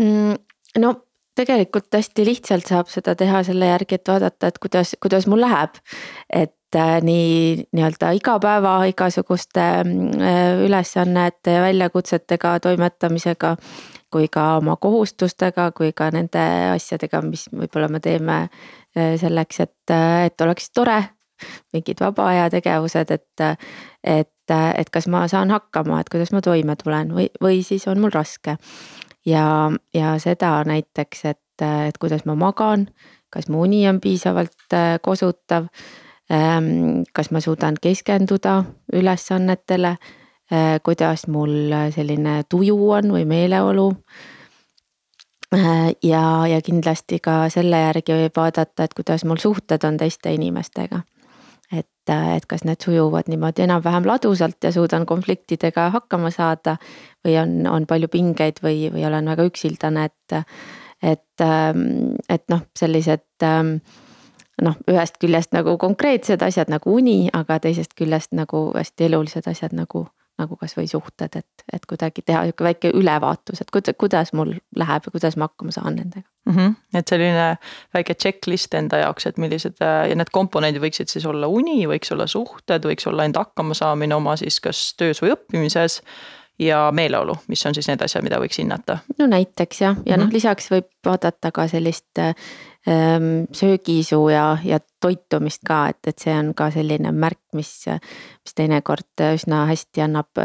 mm,? 0.00 0.34
no 0.78 0.94
tegelikult 1.40 1.94
hästi 1.94 2.24
lihtsalt 2.26 2.68
saab 2.68 2.90
seda 2.92 3.14
teha 3.18 3.42
selle 3.46 3.70
järgi, 3.70 3.98
et 3.98 4.08
vaadata, 4.10 4.50
et 4.50 4.58
kuidas, 4.62 4.94
kuidas 5.02 5.28
mul 5.30 5.42
läheb. 5.44 5.78
et 6.32 6.54
nii 6.78 7.68
nii-öelda 7.72 8.10
igapäeva 8.10 8.84
igasuguste 8.84 9.60
äh, 9.60 10.64
ülesannete 10.66 11.50
ja 11.50 11.62
väljakutsetega 11.62 12.60
toimetamisega. 12.60 13.56
kui 14.10 14.26
ka 14.28 14.56
oma 14.56 14.74
kohustustega, 14.76 15.70
kui 15.70 15.92
ka 15.94 16.08
nende 16.10 16.40
asjadega, 16.72 17.20
mis 17.22 17.44
võib-olla 17.54 17.86
me 17.88 18.00
teeme 18.02 18.38
äh, 18.42 19.14
selleks, 19.20 19.60
et, 19.60 19.92
et 20.26 20.40
oleks 20.40 20.70
tore. 20.74 21.04
mingid 21.72 22.00
vaba 22.00 22.26
aja 22.28 22.50
tegevused, 22.50 23.10
et, 23.10 23.60
et, 24.04 24.52
et 24.74 24.90
kas 24.90 25.06
ma 25.08 25.28
saan 25.28 25.50
hakkama, 25.50 26.00
et 26.00 26.08
kuidas 26.08 26.32
ma 26.32 26.42
toime 26.44 26.76
tulen 26.76 27.14
või, 27.14 27.30
või 27.40 27.62
siis 27.62 27.86
on 27.88 28.00
mul 28.00 28.10
raske. 28.10 28.56
ja, 29.26 29.70
ja 29.94 30.18
seda 30.18 30.64
näiteks, 30.64 31.24
et, 31.24 31.62
et 31.62 31.98
kuidas 31.98 32.26
ma 32.26 32.34
magan, 32.34 32.88
kas 33.30 33.48
mu 33.48 33.62
uni 33.62 33.88
on 33.88 34.00
piisavalt 34.00 34.76
kosutav 35.02 35.70
kas 37.12 37.30
ma 37.34 37.40
suudan 37.42 37.74
keskenduda 37.80 38.64
ülesannetele, 38.92 39.96
eh, 40.50 40.80
kuidas 40.82 41.26
mul 41.26 41.72
selline 41.90 42.42
tuju 42.48 42.90
on 42.90 43.10
või 43.10 43.24
meeleolu. 43.26 43.88
Eh, 45.50 45.96
ja, 46.02 46.46
ja 46.46 46.60
kindlasti 46.62 47.18
ka 47.18 47.48
selle 47.50 47.80
järgi 47.82 48.14
võib 48.14 48.36
vaadata, 48.36 48.84
et 48.86 48.92
kuidas 48.94 49.24
mul 49.26 49.40
suhted 49.42 49.82
on 49.84 49.96
teiste 49.98 50.30
inimestega. 50.34 51.02
et, 51.72 52.10
eh, 52.10 52.36
et 52.36 52.46
kas 52.46 52.64
need 52.64 52.82
sujuvad 52.82 53.28
niimoodi 53.30 53.62
enam-vähem 53.62 54.06
ladusalt 54.06 54.64
ja 54.64 54.72
suudan 54.72 55.06
konfliktidega 55.06 55.90
hakkama 55.90 56.30
saada. 56.30 56.76
või 57.26 57.42
on, 57.42 57.66
on 57.66 57.86
palju 57.86 58.08
pingeid 58.08 58.60
või, 58.62 58.90
või 58.92 59.06
olen 59.06 59.24
väga 59.26 59.44
üksildane, 59.44 60.04
et, 60.04 60.44
et, 61.02 61.40
ehm, 61.40 62.14
et 62.28 62.44
noh, 62.48 62.62
sellised 62.78 63.42
ehm, 63.42 63.76
noh, 64.64 64.78
ühest 64.90 65.18
küljest 65.22 65.54
nagu 65.56 65.76
konkreetsed 65.80 66.42
asjad 66.42 66.70
nagu 66.72 66.94
uni, 66.94 67.28
aga 67.36 67.58
teisest 67.62 67.94
küljest 67.98 68.34
nagu 68.36 68.70
hästi 68.74 69.08
elulised 69.08 69.46
asjad 69.50 69.74
nagu, 69.76 70.06
nagu 70.40 70.56
kasvõi 70.60 70.86
suhted, 70.90 71.36
et, 71.36 71.64
et 71.72 71.86
kuidagi 71.88 72.24
teha 72.26 72.44
sihuke 72.48 72.66
väike 72.66 72.92
ülevaatus, 72.96 73.62
et 73.62 73.70
kuidas, 73.72 73.96
kuidas 74.00 74.34
mul 74.36 74.54
läheb 74.76 75.06
ja 75.06 75.14
kuidas 75.14 75.38
ma 75.40 75.50
hakkama 75.50 75.74
saan 75.76 75.96
nendega 76.00 76.26
mm. 76.46 76.56
-hmm. 76.56 76.74
et 76.98 77.08
selline 77.08 77.46
väike 77.94 78.14
checklist 78.14 78.74
enda 78.74 79.04
jaoks, 79.04 79.26
et 79.26 79.38
millised 79.38 79.80
ja 79.80 80.16
need 80.16 80.32
komponendid 80.32 80.82
võiksid 80.82 81.12
siis 81.12 81.26
olla 81.26 81.46
uni, 81.46 81.86
võiks 81.88 82.12
olla 82.12 82.26
suhted, 82.26 82.84
võiks 82.84 83.08
olla 83.08 83.24
enda 83.24 83.46
hakkamasaamine 83.46 84.14
oma 84.14 84.36
siis 84.36 84.60
kas 84.60 84.94
töös 84.96 85.22
või 85.22 85.34
õppimises 85.36 86.02
ja 86.60 86.90
meeleolu, 86.92 87.36
mis 87.48 87.66
on 87.66 87.74
siis 87.74 87.88
need 87.88 88.02
asjad, 88.04 88.24
mida 88.24 88.40
võiks 88.40 88.58
hinnata? 88.60 88.98
no 89.18 89.26
näiteks 89.26 89.80
jah, 89.80 89.96
ja, 89.96 90.00
ja 90.00 90.00
mm 90.00 90.04
-hmm. 90.04 90.18
noh, 90.18 90.26
mhm. 90.26 90.34
lisaks 90.34 90.70
võib 90.70 90.90
vaadata 91.06 91.52
ka 91.52 91.68
sellist 91.68 92.18
Ehm, 92.18 92.69
söögiisu 93.52 94.28
ja, 94.28 94.58
ja 94.64 94.78
toitumist 95.00 95.60
ka, 95.68 95.82
et, 95.92 95.98
et 96.08 96.18
see 96.20 96.32
on 96.32 96.54
ka 96.56 96.70
selline 96.72 97.10
märk, 97.12 97.40
mis, 97.56 97.70
mis 98.40 98.56
teinekord 98.56 99.22
üsna 99.34 99.66
hästi 99.68 100.04
annab, 100.06 100.40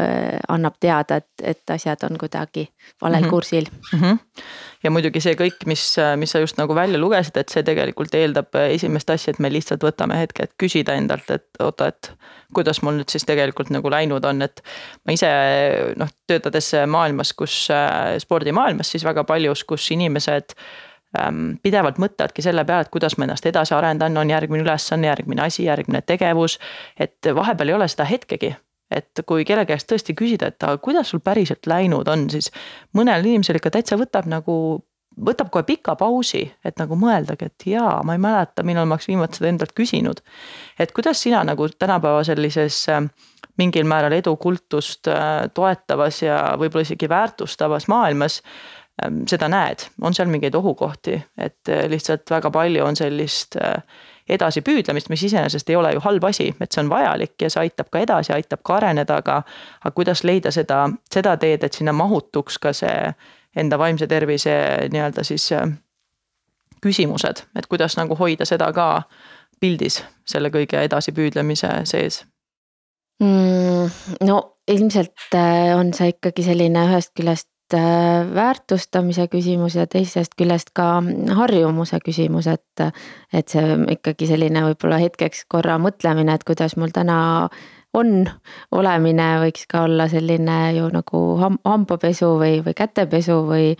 annab 0.52 0.76
teada, 0.80 1.16
et, 1.22 1.44
et 1.54 1.72
asjad 1.72 2.04
on 2.04 2.18
kuidagi 2.20 2.66
valel 3.02 3.22
mm 3.22 3.26
-hmm. 3.26 3.30
kursil 3.30 3.64
mm. 3.92 4.00
-hmm. 4.00 4.18
ja 4.84 4.90
muidugi 4.90 5.20
see 5.20 5.34
kõik, 5.34 5.64
mis, 5.66 5.96
mis 6.16 6.30
sa 6.30 6.38
just 6.38 6.58
nagu 6.58 6.74
välja 6.74 7.00
lugesid, 7.00 7.36
et 7.36 7.48
see 7.48 7.62
tegelikult 7.62 8.14
eeldab 8.14 8.54
esimest 8.68 9.10
asja, 9.10 9.30
et 9.30 9.38
me 9.38 9.52
lihtsalt 9.52 9.84
võtame 9.84 10.18
hetke, 10.18 10.42
et 10.42 10.52
küsida 10.62 10.92
endalt, 10.92 11.30
et 11.30 11.48
oota, 11.60 11.86
et 11.86 12.12
kuidas 12.54 12.82
mul 12.82 13.00
nüüd 13.00 13.08
siis 13.08 13.24
tegelikult 13.24 13.70
nagu 13.70 13.90
läinud 13.90 14.24
on, 14.24 14.42
et 14.42 14.62
ma 15.06 15.12
ise 15.12 15.30
noh, 15.96 16.08
töötades 16.26 16.72
maailmas, 16.86 17.32
kus 17.32 17.68
spordimaailmas 18.18 18.90
siis 18.90 19.04
väga 19.04 19.24
paljus, 19.24 19.64
kus 19.64 19.90
inimesed 19.90 20.52
pidevalt 21.62 21.98
mõtledki 22.02 22.42
selle 22.44 22.64
peale, 22.64 22.86
et 22.86 22.92
kuidas 22.92 23.16
ma 23.18 23.26
ennast 23.26 23.46
edasi 23.46 23.74
arendan, 23.74 24.16
on 24.16 24.30
järgmine 24.30 24.64
ülesanne, 24.64 25.06
järgmine 25.06 25.42
asi, 25.46 25.64
järgmine 25.64 26.02
tegevus. 26.02 26.58
et 27.00 27.30
vahepeal 27.34 27.68
ei 27.68 27.74
ole 27.74 27.88
seda 27.88 28.04
hetkegi, 28.04 28.54
et 28.90 29.24
kui 29.26 29.44
kelle 29.44 29.66
käest 29.66 29.90
tõesti 29.92 30.14
küsida, 30.14 30.52
et 30.52 30.62
aga 30.62 30.78
kuidas 30.78 31.10
sul 31.10 31.20
päriselt 31.20 31.66
läinud 31.66 32.08
on, 32.08 32.28
siis 32.30 32.50
mõnel 32.94 33.24
inimesel 33.24 33.60
ikka 33.60 33.70
täitsa 33.78 33.98
võtab 34.00 34.28
nagu 34.30 34.84
võtab 35.16 35.48
kohe 35.52 35.64
pika 35.64 35.94
pausi, 35.96 36.42
et 36.64 36.76
nagu 36.80 36.96
mõeldagi, 37.00 37.48
et 37.48 37.66
jaa, 37.70 38.02
ma 38.04 38.16
ei 38.16 38.20
mäleta, 38.20 38.64
millal 38.66 38.88
ma 38.88 38.96
oleks 38.96 39.08
viimati 39.08 39.40
seda 39.40 39.48
endalt 39.48 39.72
küsinud. 39.76 40.20
et 40.78 40.92
kuidas 40.92 41.22
sina 41.22 41.42
nagu 41.44 41.68
tänapäeva 41.68 42.24
sellises 42.24 42.88
äh, 42.88 43.02
mingil 43.56 43.84
määral 43.88 44.12
edukultust 44.12 45.08
äh, 45.08 45.48
toetavas 45.54 46.22
ja 46.22 46.56
võib-olla 46.60 46.84
isegi 46.84 47.08
väärtustavas 47.08 47.88
maailmas 47.88 48.42
seda 49.28 49.48
näed, 49.52 49.86
on 50.00 50.14
seal 50.16 50.28
mingeid 50.32 50.54
ohukohti, 50.54 51.18
et 51.38 51.68
äh, 51.68 51.84
lihtsalt 51.88 52.30
väga 52.30 52.50
palju 52.50 52.84
on 52.84 52.96
sellist 52.96 53.56
äh, 53.60 53.82
edasipüüdlemist, 54.28 55.10
mis 55.12 55.22
iseenesest 55.28 55.70
ei 55.70 55.76
ole 55.76 55.92
ju 55.92 56.00
halb 56.02 56.24
asi, 56.24 56.48
et 56.60 56.72
see 56.72 56.82
on 56.82 56.90
vajalik 56.90 57.42
ja 57.42 57.50
see 57.52 57.66
aitab 57.66 57.90
ka 57.92 58.00
edasi, 58.02 58.32
aitab 58.32 58.62
ka 58.64 58.78
areneda, 58.80 59.20
aga. 59.22 59.42
aga 59.84 59.94
kuidas 59.94 60.24
leida 60.24 60.50
seda, 60.50 60.86
seda 61.12 61.36
teed, 61.36 61.64
et 61.64 61.76
sinna 61.76 61.92
mahutuks 61.92 62.58
ka 62.58 62.72
see 62.72 63.12
enda 63.56 63.78
vaimse 63.78 64.06
tervise 64.06 64.54
nii-öelda 64.92 65.24
siis 65.24 65.50
äh, 65.52 65.68
küsimused, 66.82 67.44
et 67.56 67.66
kuidas 67.66 67.96
nagu 68.00 68.16
hoida 68.16 68.48
seda 68.48 68.72
ka 68.72 69.02
pildis 69.60 70.02
selle 70.28 70.50
kõige 70.52 70.80
edasipüüdlemise 70.88 71.72
sees 71.84 72.22
mm,? 73.20 73.92
no 74.24 74.40
ilmselt 74.68 75.36
on 75.76 75.92
see 75.94 76.10
ikkagi 76.16 76.44
selline 76.48 76.88
ühest 76.88 77.12
küljest 77.16 77.48
väärtustamise 78.34 79.26
küsimus 79.32 79.74
ja 79.74 79.86
teisest 79.90 80.36
küljest 80.38 80.70
ka 80.76 81.02
harjumuse 81.38 81.98
küsimus, 82.04 82.46
et. 82.46 82.84
et 83.32 83.48
see 83.48 83.78
ikkagi 83.96 84.28
selline 84.30 84.62
võib-olla 84.68 85.00
hetkeks 85.02 85.44
korra 85.48 85.78
mõtlemine, 85.82 86.34
et 86.34 86.44
kuidas 86.44 86.76
mul 86.76 86.94
täna 86.94 87.48
on 87.96 88.28
olemine 88.70 89.28
võiks 89.42 89.66
ka 89.68 89.82
olla 89.88 90.08
selline 90.08 90.76
ju 90.76 90.90
nagu 90.92 91.22
hambapesu 91.40 92.36
või, 92.38 92.60
või 92.66 92.76
kätepesu 92.76 93.40
või. 93.48 93.74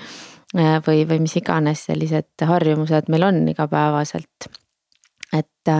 või, 0.56 1.04
või 1.06 1.18
mis 1.20 1.36
iganes 1.36 1.86
sellised 1.88 2.46
harjumused 2.46 3.08
meil 3.12 3.22
on 3.26 3.48
igapäevaselt. 3.48 4.50
et, 5.34 5.72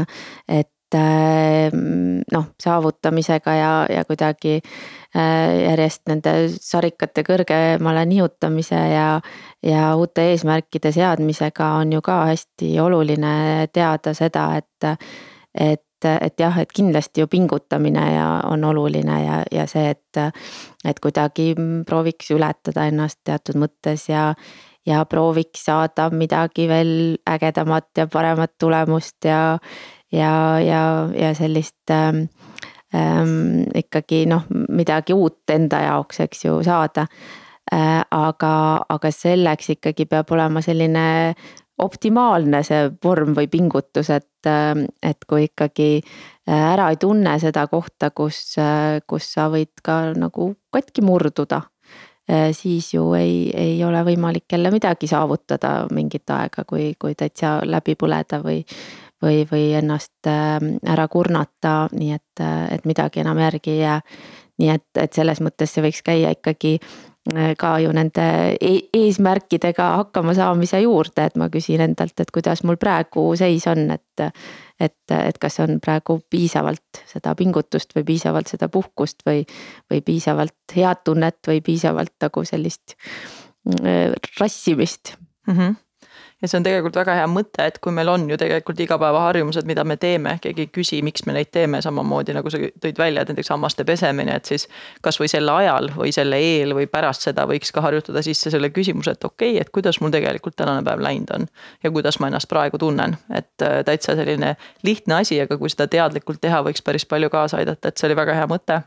et 0.48 0.70
Ehm, 0.70 0.75
noh, 0.94 2.44
saavutamisega 2.62 3.54
ja, 3.54 3.70
ja 3.90 4.04
kuidagi 4.04 4.60
äh, 4.60 5.62
järjest 5.62 6.04
nende 6.10 6.34
sarikate 6.54 7.24
kõrgemale 7.26 8.04
nihutamise 8.06 8.78
ja, 8.92 9.08
ja 9.66 9.88
uute 9.96 10.30
eesmärkide 10.32 10.92
seadmisega 10.94 11.72
on 11.80 11.96
ju 11.96 12.04
ka 12.04 12.20
hästi 12.30 12.76
oluline 12.80 13.34
teada 13.72 14.14
seda, 14.14 14.52
et, 14.60 15.10
et 15.54 15.82
et 16.04 16.38
jah, 16.38 16.58
et 16.60 16.72
kindlasti 16.76 17.22
ju 17.22 17.26
pingutamine 17.26 18.02
ja 18.12 18.26
on 18.50 18.64
oluline 18.68 19.16
ja, 19.24 19.36
ja 19.50 19.64
see, 19.66 19.94
et, 19.94 20.18
et 20.84 21.00
kuidagi 21.00 21.54
prooviks 21.88 22.30
ületada 22.36 22.84
ennast 22.90 23.22
teatud 23.24 23.56
mõttes 23.62 24.04
ja, 24.10 24.26
ja 24.86 25.04
prooviks 25.08 25.64
saada 25.66 26.10
midagi 26.12 26.68
veel 26.68 26.92
ägedamat 27.28 27.88
ja 27.98 28.06
paremat 28.12 28.54
tulemust 28.60 29.24
ja 29.24 29.58
ja, 30.12 30.60
ja, 30.60 30.82
ja 31.14 31.34
sellist 31.34 31.90
ähm, 31.90 32.26
ähm, 32.94 33.66
ikkagi 33.75 34.25
noh, 34.30 34.46
midagi 34.68 35.14
uut 35.16 35.50
enda 35.50 35.82
jaoks, 35.86 36.20
eks 36.26 36.44
ju, 36.44 36.62
saada 36.66 37.06
äh,. 37.72 38.02
aga, 38.10 38.54
aga 38.88 39.10
selleks 39.10 39.70
ikkagi 39.76 40.06
peab 40.06 40.30
olema 40.30 40.62
selline 40.62 41.06
optimaalne 41.82 42.62
see 42.64 42.88
vorm 43.04 43.34
või 43.36 43.48
pingutus, 43.52 44.10
et, 44.10 44.48
ähm, 44.48 44.86
et 45.02 45.25
kui 45.28 45.48
ikkagi 45.50 45.90
äh, 46.00 46.72
ära 46.72 46.90
ei 46.92 47.00
tunne 47.00 47.36
seda 47.42 47.66
kohta, 47.68 48.10
kus, 48.10 48.56
äh, 48.62 49.02
kus 49.06 49.32
sa 49.34 49.50
võid 49.52 49.75
ka 49.84 50.14
nagu 50.16 50.54
katki 50.72 51.04
murduda 51.04 51.60
äh, 52.30 52.52
siis 52.56 52.94
ju 52.94 53.10
ei, 53.18 53.50
ei 53.52 53.82
ole 53.84 54.00
võimalik 54.08 54.56
jälle 54.56 54.72
midagi 54.72 55.10
saavutada 55.10 55.82
mingit 55.92 56.30
aega, 56.32 56.64
kui, 56.64 56.94
kui 56.98 57.14
täitsa 57.18 57.58
läbi 57.66 57.96
põleda 57.98 58.40
või, 58.44 58.62
või, 59.23 59.44
või 59.50 59.70
ennast 59.78 60.28
ähm, 60.30 60.76
ära 60.87 61.08
kurnata, 61.08 61.87
nii 61.92 62.12
et, 62.16 62.44
et 62.70 62.87
midagi 62.88 63.23
enam 63.23 63.38
järgi 63.40 63.76
ei 63.76 63.82
jää. 63.85 64.00
nii 64.58 64.70
et, 64.73 64.88
et 64.96 65.12
selles 65.12 65.42
mõttes 65.44 65.73
see 65.73 65.85
võiks 65.85 66.00
käia 66.04 66.30
ikkagi 66.32 66.78
äh, 66.78 67.52
ka 67.58 67.75
ju 67.85 67.92
nende 67.92 68.56
e 68.61 68.73
eesmärkidega 68.96 69.88
hakkama 70.02 70.35
saamise 70.35 70.80
juurde, 70.80 71.26
et 71.26 71.37
ma 71.37 71.49
küsin 71.52 71.80
endalt, 71.85 72.20
et 72.20 72.32
kuidas 72.32 72.64
mul 72.64 72.76
praegu 72.80 73.28
seis 73.37 73.66
on, 73.73 73.90
et. 73.90 74.26
et, 74.80 74.96
et 75.11 75.38
kas 75.40 75.61
on 75.64 75.78
praegu 75.80 76.18
piisavalt 76.30 77.00
seda 77.08 77.35
pingutust 77.35 77.94
või 77.96 78.04
piisavalt 78.04 78.50
seda 78.52 78.68
puhkust 78.68 79.25
või, 79.26 79.46
või 79.90 80.02
piisavalt 80.04 80.76
head 80.76 81.00
tunnet 81.04 81.38
või 81.49 81.62
piisavalt 81.64 82.12
nagu 82.20 82.44
sellist 82.44 82.96
äh, 83.80 84.12
rassimist 84.40 85.16
mm. 85.46 85.56
-hmm 85.56 85.85
ja 86.46 86.50
see 86.50 86.60
on 86.60 86.66
tegelikult 86.66 86.96
väga 87.00 87.16
hea 87.18 87.26
mõte, 87.30 87.64
et 87.66 87.78
kui 87.82 87.94
meil 87.94 88.08
on 88.10 88.28
ju 88.30 88.36
tegelikult 88.38 88.78
igapäevaharjumused, 88.84 89.66
mida 89.66 89.82
me 89.84 89.96
teeme, 90.00 90.36
keegi 90.42 90.66
ei 90.66 90.68
küsi, 90.70 91.00
miks 91.02 91.24
me 91.26 91.34
neid 91.34 91.50
teeme, 91.54 91.80
samamoodi 91.82 92.36
nagu 92.36 92.50
sa 92.52 92.60
tõid 92.60 93.00
välja, 93.00 93.24
et 93.24 93.32
näiteks 93.32 93.50
hammaste 93.50 93.84
pesemine, 93.88 94.36
et 94.38 94.46
siis. 94.46 94.68
kasvõi 95.02 95.28
sel 95.30 95.48
ajal 95.50 95.90
või 95.96 96.12
selle 96.14 96.38
eel 96.42 96.74
või 96.76 96.86
pärast 96.90 97.26
seda 97.26 97.46
võiks 97.50 97.72
ka 97.74 97.82
harjutada 97.82 98.22
sisse 98.22 98.50
selle 98.50 98.70
küsimuse, 98.74 99.16
et 99.16 99.24
okei 99.24 99.56
okay,, 99.56 99.60
et 99.64 99.72
kuidas 99.74 99.98
mul 100.00 100.14
tegelikult 100.14 100.56
tänane 100.56 100.84
päev 100.86 101.02
läinud 101.02 101.32
on. 101.34 101.48
ja 101.82 101.90
kuidas 101.90 102.20
ma 102.20 102.30
ennast 102.30 102.48
praegu 102.48 102.78
tunnen, 102.78 103.16
et 103.34 103.66
äh, 103.66 103.82
täitsa 103.86 104.16
selline 104.18 104.54
lihtne 104.86 105.20
asi, 105.20 105.40
aga 105.42 105.58
kui 105.58 105.70
seda 105.72 105.88
teadlikult 105.90 106.40
teha, 106.40 106.62
võiks 106.66 106.84
päris 106.86 107.06
palju 107.06 107.30
kaasa 107.30 107.58
aidata, 107.62 107.88
et 107.88 107.98
see 107.98 108.08
oli 108.10 108.16
väga 108.22 108.38
hea 108.38 108.46
mõte. 108.50 108.80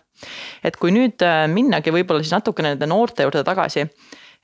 et 0.63 0.79
kui 0.79 0.95
nüüd 0.95 1.21
äh, 1.27 1.45
minnagi 1.51 1.91
võib-olla 1.91 2.23
siis 2.23 2.35
natukene 2.35 2.73
nende 2.75 2.87
noorte 2.87 3.27
juurde 3.27 3.43
tagasi 3.43 3.87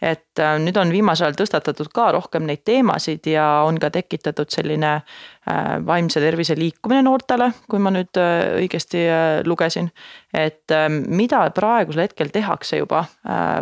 et 0.02 0.40
äh, 0.40 0.56
nüüd 0.60 0.76
on 0.80 0.92
viimasel 0.92 1.30
ajal 1.30 1.38
tõstatatud 1.40 1.90
ka 1.96 2.10
rohkem 2.16 2.46
neid 2.48 2.66
teemasid 2.68 3.28
ja 3.32 3.46
on 3.68 3.78
ka 3.80 3.90
tekitatud 3.96 4.52
selline 4.52 4.92
äh, 4.98 5.60
vaimse 5.88 6.20
tervise 6.20 6.58
liikumine 6.60 7.06
noortele, 7.08 7.52
kui 7.72 7.80
ma 7.80 7.94
nüüd 7.96 8.20
äh, 8.20 8.58
õigesti 8.60 9.06
lugesin. 9.48 9.92
et 10.36 10.72
mida 11.08 11.46
praegusel 11.56 12.02
hetkel 12.04 12.28
tehakse 12.34 12.82
juba 12.82 13.06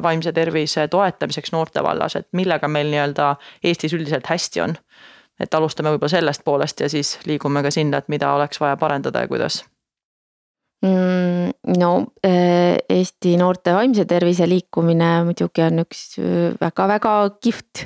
vaimse 0.02 0.32
tervise 0.34 0.88
toetamiseks 0.88 1.52
noorte 1.54 1.84
vallas, 1.84 2.16
et 2.16 2.28
millega 2.34 2.68
meil 2.68 2.90
nii-öelda 2.90 3.36
Eestis 3.64 3.94
üldiselt 3.94 4.26
hästi 4.28 4.62
on? 4.62 4.78
et 5.40 5.54
alustame 5.54 5.94
võib-olla 5.94 6.16
sellest 6.18 6.44
poolest 6.46 6.82
ja 6.82 6.90
siis 6.90 7.20
liigume 7.30 7.62
ka 7.64 7.72
sinna, 7.74 8.02
et 8.02 8.10
mida 8.10 8.34
oleks 8.34 8.62
vaja 8.62 8.78
parendada 8.78 9.26
ja 9.26 9.30
kuidas 9.30 9.64
no 10.84 11.92
äh, 12.26 12.78
Eesti 12.90 13.38
noorte 13.40 13.74
vaimse 13.74 14.04
tervise 14.06 14.48
liikumine 14.50 15.10
muidugi 15.28 15.64
on 15.64 15.84
üks 15.86 16.18
väga-väga 16.60 17.14
äh, 17.24 17.30
kihvt 17.44 17.84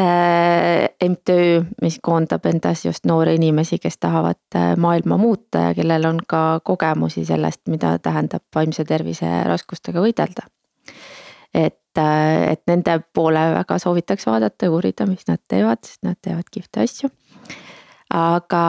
äh, 0.00 1.08
MTÜ, 1.08 1.38
mis 1.82 1.96
koondab 2.04 2.44
endas 2.50 2.84
just 2.84 3.08
noori 3.08 3.38
inimesi, 3.38 3.78
kes 3.80 3.96
tahavad 4.02 4.58
maailma 4.76 5.16
muuta 5.20 5.68
ja 5.68 5.74
kellel 5.78 6.04
on 6.10 6.20
ka 6.28 6.60
kogemusi 6.64 7.24
sellest, 7.24 7.64
mida 7.72 7.96
tähendab 8.04 8.44
vaimse 8.54 8.84
tervise 8.84 9.30
raskustega 9.48 10.04
võidelda. 10.04 10.44
et, 11.54 11.96
et 11.96 12.62
nende 12.68 12.98
poole 13.14 13.46
väga 13.54 13.78
soovitaks 13.80 14.28
vaadata 14.28 14.68
ja 14.68 14.76
uurida, 14.76 15.06
mis 15.08 15.24
nad 15.28 15.40
teevad, 15.48 15.80
sest 15.88 16.04
nad 16.04 16.20
teevad 16.20 16.52
kihvte 16.52 16.84
asju. 16.84 17.08
aga 18.12 18.66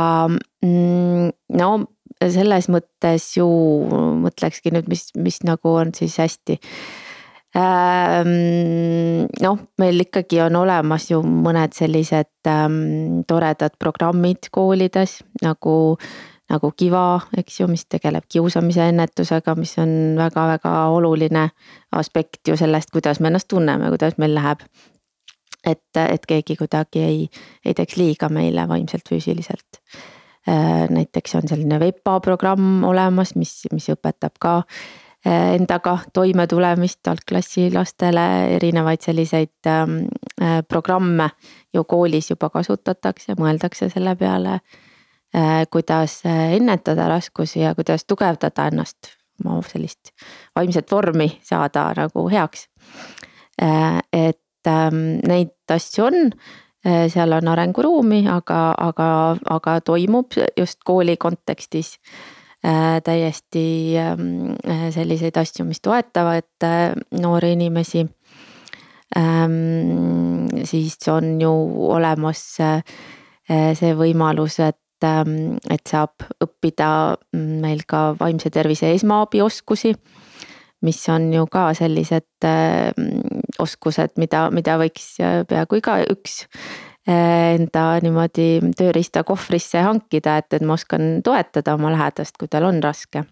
mm, 0.63 1.29
no 1.59 1.71
selles 2.21 2.69
mõttes 2.71 3.25
ju 3.37 3.47
mõtlekski 4.23 4.73
nüüd, 4.73 4.87
mis, 4.91 5.09
mis 5.17 5.41
nagu 5.45 5.75
on 5.81 5.93
siis 5.97 6.17
hästi 6.21 6.57
ähm,. 7.57 9.27
noh, 9.41 9.59
meil 9.77 10.01
ikkagi 10.05 10.41
on 10.45 10.57
olemas 10.61 11.09
ju 11.11 11.21
mõned 11.21 11.75
sellised 11.77 12.49
ähm, 12.49 13.21
toredad 13.29 13.77
programmid 13.79 14.49
koolides 14.51 15.19
nagu, 15.45 15.77
nagu 16.51 16.73
Kiva, 16.77 17.21
eks 17.37 17.61
ju, 17.61 17.69
mis 17.71 17.85
tegeleb 17.85 18.27
kiusamise 18.29 18.89
ennetusega, 18.91 19.55
mis 19.59 19.77
on 19.81 20.17
väga-väga 20.19 20.75
oluline 20.97 21.49
aspekt 21.95 22.47
ju 22.49 22.57
sellest, 22.57 22.91
kuidas 22.93 23.21
me 23.21 23.31
ennast 23.31 23.49
tunneme, 23.53 23.89
kuidas 23.93 24.17
meil 24.17 24.35
läheb. 24.37 24.65
et, 25.67 25.97
et 25.99 26.25
keegi 26.25 26.55
kuidagi 26.55 27.01
ei, 27.03 27.25
ei 27.65 27.73
teeks 27.75 27.97
liiga 27.97 28.29
meile 28.31 28.67
vaimselt, 28.69 29.03
füüsiliselt 29.09 29.81
näiteks 30.89 31.35
on 31.35 31.47
selline 31.47 31.79
VEPA 31.79 32.19
programm 32.19 32.83
olemas, 32.87 33.35
mis, 33.35 33.51
mis 33.71 33.89
õpetab 33.91 34.37
ka 34.39 34.53
äh, 34.57 35.55
endaga 35.57 35.97
toimetulemist 36.13 37.07
algklassi 37.07 37.67
lastele, 37.73 38.25
erinevaid 38.55 39.03
selliseid 39.03 39.67
ähm, 39.67 39.99
äh, 40.41 40.61
programme 40.67 41.29
ju 41.73 41.83
koolis 41.83 42.31
juba 42.31 42.49
kasutatakse, 42.53 43.35
mõeldakse 43.39 43.91
selle 43.93 44.15
peale. 44.15 44.59
kuidas 45.69 46.21
ennetada 46.25 47.09
raskusi 47.11 47.59
ja 47.59 47.73
kuidas 47.75 48.05
tugevdada 48.07 48.69
ennast, 48.71 49.09
oma 49.43 49.59
sellist 49.67 50.13
vaimset 50.55 50.91
vormi 50.91 51.27
saada 51.43 51.91
nagu 51.97 52.23
heaks. 52.31 52.69
et 54.13 54.71
ähm, 54.71 55.19
neid 55.27 55.51
asju 55.75 56.05
on 56.05 56.31
Äh, 56.31 56.66
seal 56.85 57.31
on 57.33 57.47
arenguruumi, 57.51 58.21
aga, 58.31 58.59
aga, 58.77 59.09
aga 59.49 59.79
toimub 59.81 60.37
just 60.57 60.83
kooli 60.85 61.17
kontekstis 61.17 61.97
äh, 62.65 63.01
täiesti 63.03 63.97
ähm, 63.99 64.53
äh, 64.63 64.87
selliseid 64.93 65.37
asju, 65.37 65.65
mis 65.65 65.81
toetavad 65.81 66.67
noori 67.21 67.53
inimesi. 67.57 68.05
Ähm, 69.17 70.47
siis 70.63 70.97
on 71.11 71.37
ju 71.41 71.51
olemas 71.89 72.43
see 73.47 73.91
võimalus, 73.95 74.57
et, 74.59 75.03
ähm, 75.07 75.55
et 75.71 75.87
saab 75.87 76.25
õppida 76.43 76.89
meil 77.33 77.85
ka 77.87 78.09
vaimse 78.19 78.51
tervise 78.51 78.91
esmaabioskusi 78.91 79.93
mis 80.81 81.09
on 81.09 81.31
ju 81.33 81.45
ka 81.51 81.71
sellised 81.77 82.45
äh, 82.45 82.91
oskused, 83.59 84.13
mida, 84.21 84.47
mida 84.53 84.77
võiks 84.81 85.15
äh, 85.23 85.41
peaaegu 85.49 85.79
igaüks 85.79 86.37
äh, 86.43 87.55
enda 87.57 87.87
niimoodi 88.03 88.49
tööriistakohvrisse 88.77 89.81
hankida, 89.87 90.37
et, 90.41 90.53
et 90.53 90.65
ma 90.65 90.77
oskan 90.77 91.23
toetada 91.25 91.77
oma 91.77 91.91
lähedast, 91.95 92.37
kui 92.37 92.51
tal 92.51 92.69
on 92.69 92.81
raske. 92.83 93.25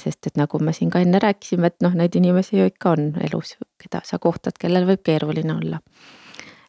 sest 0.00 0.26
et 0.26 0.38
nagu 0.40 0.56
me 0.64 0.72
siin 0.72 0.88
ka 0.88 1.02
enne 1.04 1.18
rääkisime, 1.20 1.68
et 1.68 1.82
noh, 1.84 1.92
neid 1.92 2.14
inimesi 2.16 2.56
ju 2.56 2.70
ikka 2.70 2.94
on 2.94 3.10
elus, 3.20 3.50
keda 3.76 4.00
sa 4.04 4.16
kohtad, 4.16 4.56
kellel 4.56 4.86
võib 4.88 5.02
keeruline 5.04 5.52
olla. 5.52 5.80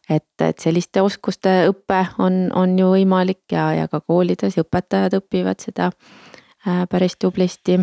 et, 0.08 0.34
et 0.44 0.58
selliste 0.60 1.00
oskuste 1.00 1.54
õpe 1.70 2.02
on, 2.18 2.50
on 2.52 2.76
ju 2.78 2.90
võimalik 2.92 3.46
ja, 3.52 3.70
ja 3.72 3.88
ka 3.88 4.02
koolides 4.04 4.58
õpetajad 4.60 5.16
õpivad 5.16 5.64
seda 5.64 5.88
päris 6.92 7.16
tublisti 7.16 7.78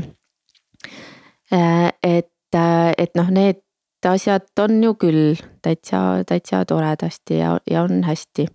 Äh, 0.85 1.16
et, 1.51 2.55
äh, 2.55 2.91
et 2.97 3.15
noh, 3.15 3.29
need 3.31 3.63
asjad 4.07 4.47
on 4.61 4.83
ju 4.83 4.93
küll 4.99 5.39
täitsa, 5.63 6.23
täitsa 6.27 6.63
toredasti 6.67 7.39
ja, 7.41 7.57
ja 7.69 7.83
on 7.83 8.03
hästi. 8.03 8.47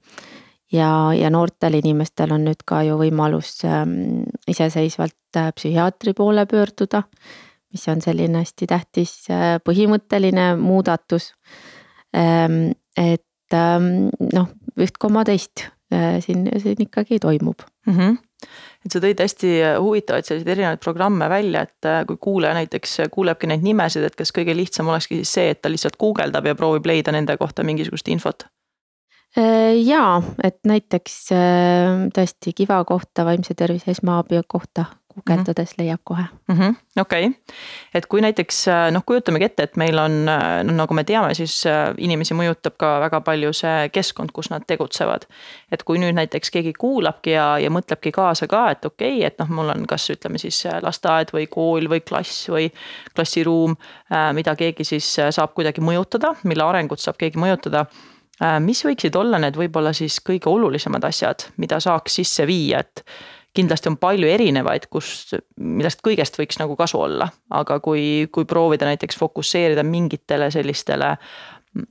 ja, 0.72 1.12
ja 1.12 1.30
noortel 1.30 1.74
inimestel 1.74 2.32
on 2.32 2.46
nüüd 2.48 2.62
ka 2.64 2.82
ju 2.86 2.96
võimalus 3.00 3.58
ähm, 3.68 4.24
iseseisvalt 4.48 5.36
äh, 5.36 5.52
psühhiaatri 5.52 6.14
poole 6.14 6.46
pöörduda. 6.46 7.02
mis 7.72 7.88
on 7.88 8.00
selline 8.04 8.38
hästi 8.38 8.66
tähtis 8.68 9.12
põhimõtteline 9.64 10.56
muudatus. 10.60 11.32
Ähm, 12.12 12.72
et 12.96 13.54
ähm, 13.54 14.10
noh, 14.20 14.50
üht 14.76 14.98
koma 15.00 15.24
teist 15.24 15.70
siin, 15.92 16.48
siin 16.60 16.80
ikkagi 16.80 17.18
toimub 17.20 17.64
mm. 17.86 17.92
-hmm 17.92 18.16
et 18.84 18.94
sa 18.94 19.02
tõid 19.02 19.20
hästi 19.22 19.52
äh, 19.60 19.76
huvitavaid 19.82 20.26
selliseid 20.26 20.52
erinevaid 20.54 20.82
programme 20.82 21.28
välja, 21.30 21.66
et 21.68 21.88
äh, 21.88 22.00
kui 22.08 22.18
kuulaja 22.20 22.56
näiteks 22.58 22.98
kuulebki 23.14 23.50
neid 23.50 23.64
nimesid, 23.66 24.06
et 24.06 24.18
kas 24.18 24.34
kõige 24.34 24.56
lihtsam 24.56 24.90
olekski 24.92 25.20
siis 25.20 25.36
see, 25.38 25.52
et 25.54 25.62
ta 25.62 25.70
lihtsalt 25.72 25.98
guugeldab 26.00 26.48
ja 26.48 26.56
proovib 26.58 26.88
leida 26.90 27.14
nende 27.14 27.36
kohta 27.40 27.64
mingisugust 27.66 28.10
infot? 28.12 28.46
Äh, 29.38 29.78
jaa, 29.80 30.18
et 30.44 30.60
näiteks 30.68 31.20
tõesti 32.16 32.52
Kiva 32.56 32.82
kohta, 32.88 33.24
vaimse 33.28 33.56
tervise 33.58 33.94
esmaabi 33.94 34.42
kohta 34.48 34.90
guugeldades 35.14 35.74
leiab 35.78 36.00
kohe 36.04 36.22
mm 36.22 36.54
-hmm.. 36.54 36.74
okei 37.00 37.26
okay., 37.26 37.56
et 37.94 38.06
kui 38.06 38.20
näiteks 38.20 38.64
noh, 38.90 39.04
kujutamegi 39.06 39.44
ette, 39.44 39.62
et 39.62 39.76
meil 39.76 39.98
on 39.98 40.24
no 40.64 40.72
nagu 40.76 40.94
me 40.94 41.04
teame, 41.04 41.34
siis 41.34 41.62
inimesi 41.98 42.34
mõjutab 42.34 42.76
ka 42.78 42.92
väga 43.00 43.20
palju 43.20 43.52
see 43.52 43.88
keskkond, 43.92 44.32
kus 44.32 44.50
nad 44.50 44.64
tegutsevad. 44.66 45.26
et 45.72 45.82
kui 45.82 45.98
nüüd 45.98 46.14
näiteks 46.14 46.50
keegi 46.50 46.72
kuulabki 46.78 47.30
ja, 47.30 47.58
ja 47.58 47.70
mõtlebki 47.70 48.12
kaasa 48.12 48.46
ka, 48.46 48.70
et 48.70 48.84
okei 48.84 49.16
okay,, 49.16 49.26
et 49.26 49.38
noh, 49.38 49.48
mul 49.48 49.68
on 49.68 49.86
kas 49.86 50.10
ütleme 50.10 50.38
siis 50.38 50.64
lasteaed 50.82 51.32
või 51.32 51.46
kool 51.50 51.88
või 51.88 52.00
klass 52.00 52.48
või 52.48 52.70
klassiruum, 53.14 53.76
mida 54.32 54.56
keegi 54.56 54.84
siis 54.84 55.16
saab 55.30 55.54
kuidagi 55.54 55.80
mõjutada, 55.80 56.34
mille 56.44 56.64
arengut 56.64 57.00
saab 57.00 57.16
keegi 57.16 57.38
mõjutada 57.38 57.86
mis 58.60 58.80
võiksid 58.84 59.16
olla 59.16 59.38
need 59.38 59.56
võib-olla 59.58 59.92
siis 59.92 60.18
kõige 60.24 60.50
olulisemad 60.50 61.04
asjad, 61.04 61.46
mida 61.62 61.80
saaks 61.80 62.14
sisse 62.20 62.46
viia, 62.46 62.80
et 62.80 63.04
kindlasti 63.54 63.90
on 63.90 63.96
palju 64.00 64.28
erinevaid, 64.28 64.86
kus, 64.90 65.34
millest 65.60 66.00
kõigest 66.04 66.38
võiks 66.40 66.58
nagu 66.60 66.76
kasu 66.76 67.00
olla, 67.00 67.28
aga 67.50 67.80
kui, 67.84 68.28
kui 68.32 68.48
proovida 68.48 68.88
näiteks 68.88 69.18
fokusseerida 69.20 69.84
mingitele 69.84 70.50
sellistele 70.50 71.16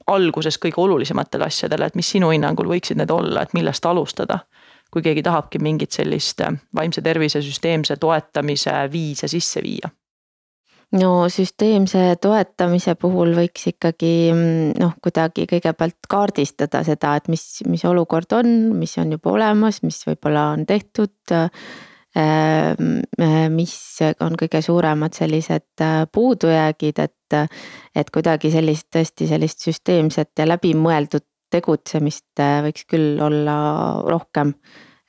alguses 0.07 0.57
kõige 0.61 0.81
olulisematele 0.81 1.47
asjadele, 1.47 1.87
et 1.89 1.97
mis 1.97 2.09
sinu 2.13 2.29
hinnangul 2.33 2.69
võiksid 2.69 2.99
need 3.01 3.13
olla, 3.13 3.45
et 3.45 3.57
millest 3.57 3.85
alustada? 3.85 4.45
kui 4.91 4.99
keegi 4.99 5.21
tahabki 5.23 5.59
mingit 5.63 5.95
sellist 5.95 6.41
vaimse 6.75 6.99
tervise 7.01 7.39
süsteemse 7.41 7.95
toetamise 7.95 8.73
viise 8.91 9.29
sisse 9.31 9.61
viia 9.63 9.87
no 10.99 11.11
süsteemse 11.31 12.01
toetamise 12.21 12.95
puhul 12.99 13.31
võiks 13.37 13.69
ikkagi 13.71 14.11
mm, 14.33 14.73
noh, 14.81 14.97
kuidagi 15.03 15.47
kõigepealt 15.49 16.09
kaardistada 16.11 16.83
seda, 16.87 17.15
et 17.19 17.31
mis, 17.31 17.45
mis 17.71 17.85
olukord 17.87 18.35
on, 18.35 18.51
mis 18.75 18.97
on 18.99 19.15
juba 19.15 19.35
olemas, 19.37 19.81
mis 19.85 20.01
võib-olla 20.07 20.51
on 20.57 20.67
tehtud. 20.69 21.35
Ähm, 22.11 22.97
äh, 23.23 23.45
mis 23.47 23.73
on 24.19 24.35
kõige 24.35 24.59
suuremad 24.59 25.15
sellised 25.15 25.79
äh, 25.79 26.01
puudujäägid, 26.11 26.99
et, 26.99 27.35
et 27.95 28.11
kuidagi 28.11 28.51
sellist 28.51 28.89
tõesti 28.91 29.29
sellist 29.29 29.63
süsteemset 29.63 30.33
ja 30.35 30.49
läbimõeldud 30.49 31.23
tegutsemist 31.55 32.43
äh, 32.43 32.57
võiks 32.67 32.83
küll 32.89 33.15
olla 33.23 33.55
rohkem 34.03 34.55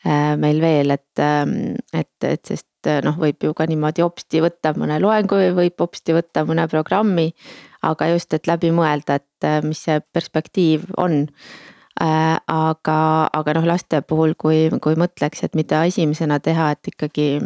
meil 0.02 0.58
veel, 0.58 0.90
et, 0.90 1.14
ähm, 1.22 1.76
et, 1.94 2.10
et 2.26 2.40
sest 2.42 2.71
et 2.90 3.04
noh, 3.06 3.16
võib 3.18 3.44
ju 3.44 3.52
ka 3.56 3.66
niimoodi 3.68 4.04
hopsti 4.04 4.42
võtta 4.44 4.74
mõne 4.78 4.98
loengu 5.02 5.38
või 5.40 5.52
võib 5.56 5.84
hopsti 5.84 6.16
võtta 6.16 6.46
mõne 6.48 6.68
programmi. 6.70 7.32
aga 7.82 8.06
just, 8.12 8.34
et 8.34 8.46
läbi 8.46 8.70
mõelda, 8.70 9.18
et 9.18 9.44
äh, 9.44 9.60
mis 9.62 9.80
see 9.82 10.00
perspektiiv 10.00 10.84
on. 10.96 11.26
Äh, 12.02 12.36
aga, 12.48 12.98
aga 13.32 13.54
noh, 13.58 13.66
laste 13.66 14.02
puhul, 14.02 14.34
kui, 14.38 14.68
kui 14.80 14.94
mõtleks, 14.94 15.42
et 15.44 15.54
mida 15.54 15.84
esimesena 15.84 16.38
teha, 16.40 16.70
et 16.72 16.94
ikkagi 16.94 17.42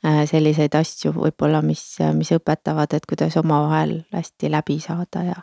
selliseid 0.00 0.72
asju 0.78 1.10
võib-olla, 1.12 1.60
mis, 1.60 1.82
mis 2.16 2.30
õpetavad, 2.32 2.94
et 2.96 3.04
kuidas 3.04 3.34
omavahel 3.36 3.98
hästi 4.14 4.48
läbi 4.48 4.78
saada 4.80 5.24
ja, 5.26 5.34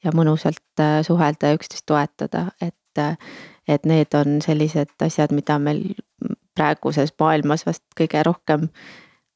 ja 0.00 0.14
mõnusalt 0.16 0.80
suhelda 1.04 1.50
ja 1.50 1.58
üksteist 1.58 1.84
toetada, 1.84 2.46
et 2.64 2.74
et 3.68 3.86
need 3.86 4.14
on 4.16 4.40
sellised 4.42 4.94
asjad, 5.04 5.32
mida 5.36 5.58
meil 5.62 5.82
praeguses 6.58 7.14
maailmas 7.20 7.66
vast 7.68 7.84
kõige 7.98 8.24
rohkem 8.26 8.66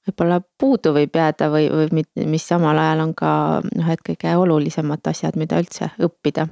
võib-olla 0.07 0.41
puudu 0.59 0.95
võib 0.97 1.15
jääda 1.15 1.49
või, 1.53 1.69
või 1.71 2.27
mis 2.27 2.49
samal 2.49 2.79
ajal 2.79 3.07
on 3.07 3.15
ka 3.15 3.35
noh, 3.63 3.93
et 3.95 4.03
kõige 4.03 4.35
olulisemad 4.37 5.07
asjad, 5.13 5.39
mida 5.39 5.63
üldse 5.63 5.93
õppida 6.03 6.49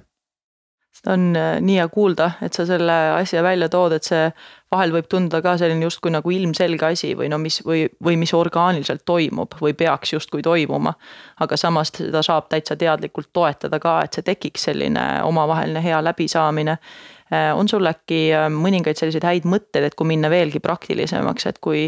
seda 1.00 1.14
on 1.14 1.36
äh, 1.36 1.58
nii 1.62 1.76
hea 1.78 1.88
kuulda, 1.88 2.30
et 2.42 2.56
sa 2.56 2.66
selle 2.66 2.94
asja 3.14 3.42
välja 3.42 3.68
tood, 3.72 3.94
et 3.96 4.06
see 4.06 4.24
vahel 4.70 4.92
võib 4.94 5.06
tunduda 5.10 5.40
ka 5.42 5.56
selline 5.60 5.86
justkui 5.86 6.12
nagu 6.12 6.32
ilmselge 6.34 6.86
asi 6.86 7.12
või 7.18 7.30
no 7.30 7.38
mis 7.42 7.60
või, 7.66 7.84
või 8.04 8.18
mis 8.20 8.32
orgaaniliselt 8.34 9.04
toimub 9.06 9.54
või 9.62 9.74
peaks 9.78 10.14
justkui 10.16 10.42
toimuma. 10.42 10.94
aga 11.40 11.56
samas 11.56 11.92
seda 11.94 12.22
saab 12.22 12.50
täitsa 12.50 12.76
teadlikult 12.76 13.30
toetada 13.32 13.78
ka, 13.80 14.00
et 14.04 14.18
see 14.18 14.26
tekiks 14.26 14.68
selline 14.70 15.06
omavaheline 15.24 15.82
hea 15.82 16.02
läbisaamine 16.04 16.76
on 17.54 17.68
sul 17.68 17.86
äkki 17.86 18.20
äh, 18.34 18.48
mõningaid 18.50 18.98
selliseid 18.98 19.24
häid 19.26 19.44
mõtteid, 19.48 19.84
et 19.86 19.96
kui 19.98 20.08
minna 20.10 20.30
veelgi 20.32 20.58
praktilisemaks, 20.62 21.46
et 21.46 21.60
kui 21.62 21.84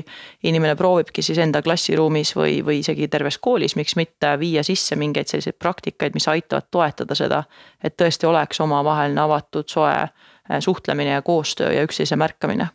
inimene 0.46 0.76
proovibki 0.78 1.24
siis 1.24 1.40
enda 1.42 1.62
klassiruumis 1.62 2.34
või, 2.38 2.60
või 2.66 2.78
isegi 2.82 3.08
terves 3.10 3.40
koolis, 3.42 3.74
miks 3.78 3.96
mitte 3.98 4.36
viia 4.38 4.62
sisse 4.66 4.96
mingeid 4.98 5.32
selliseid 5.32 5.58
praktikaid, 5.58 6.14
mis 6.14 6.28
aitavad 6.30 6.70
toetada 6.70 7.18
seda, 7.18 7.42
et 7.82 7.98
tõesti 7.98 8.30
oleks 8.30 8.62
omavaheline 8.62 9.24
avatud, 9.24 9.66
soe 9.66 9.90
äh, 9.98 10.14
suhtlemine 10.60 11.16
ja 11.16 11.26
koostöö 11.26 11.72
ja 11.74 11.82
üksteise 11.88 12.16
märkamine? 12.16 12.70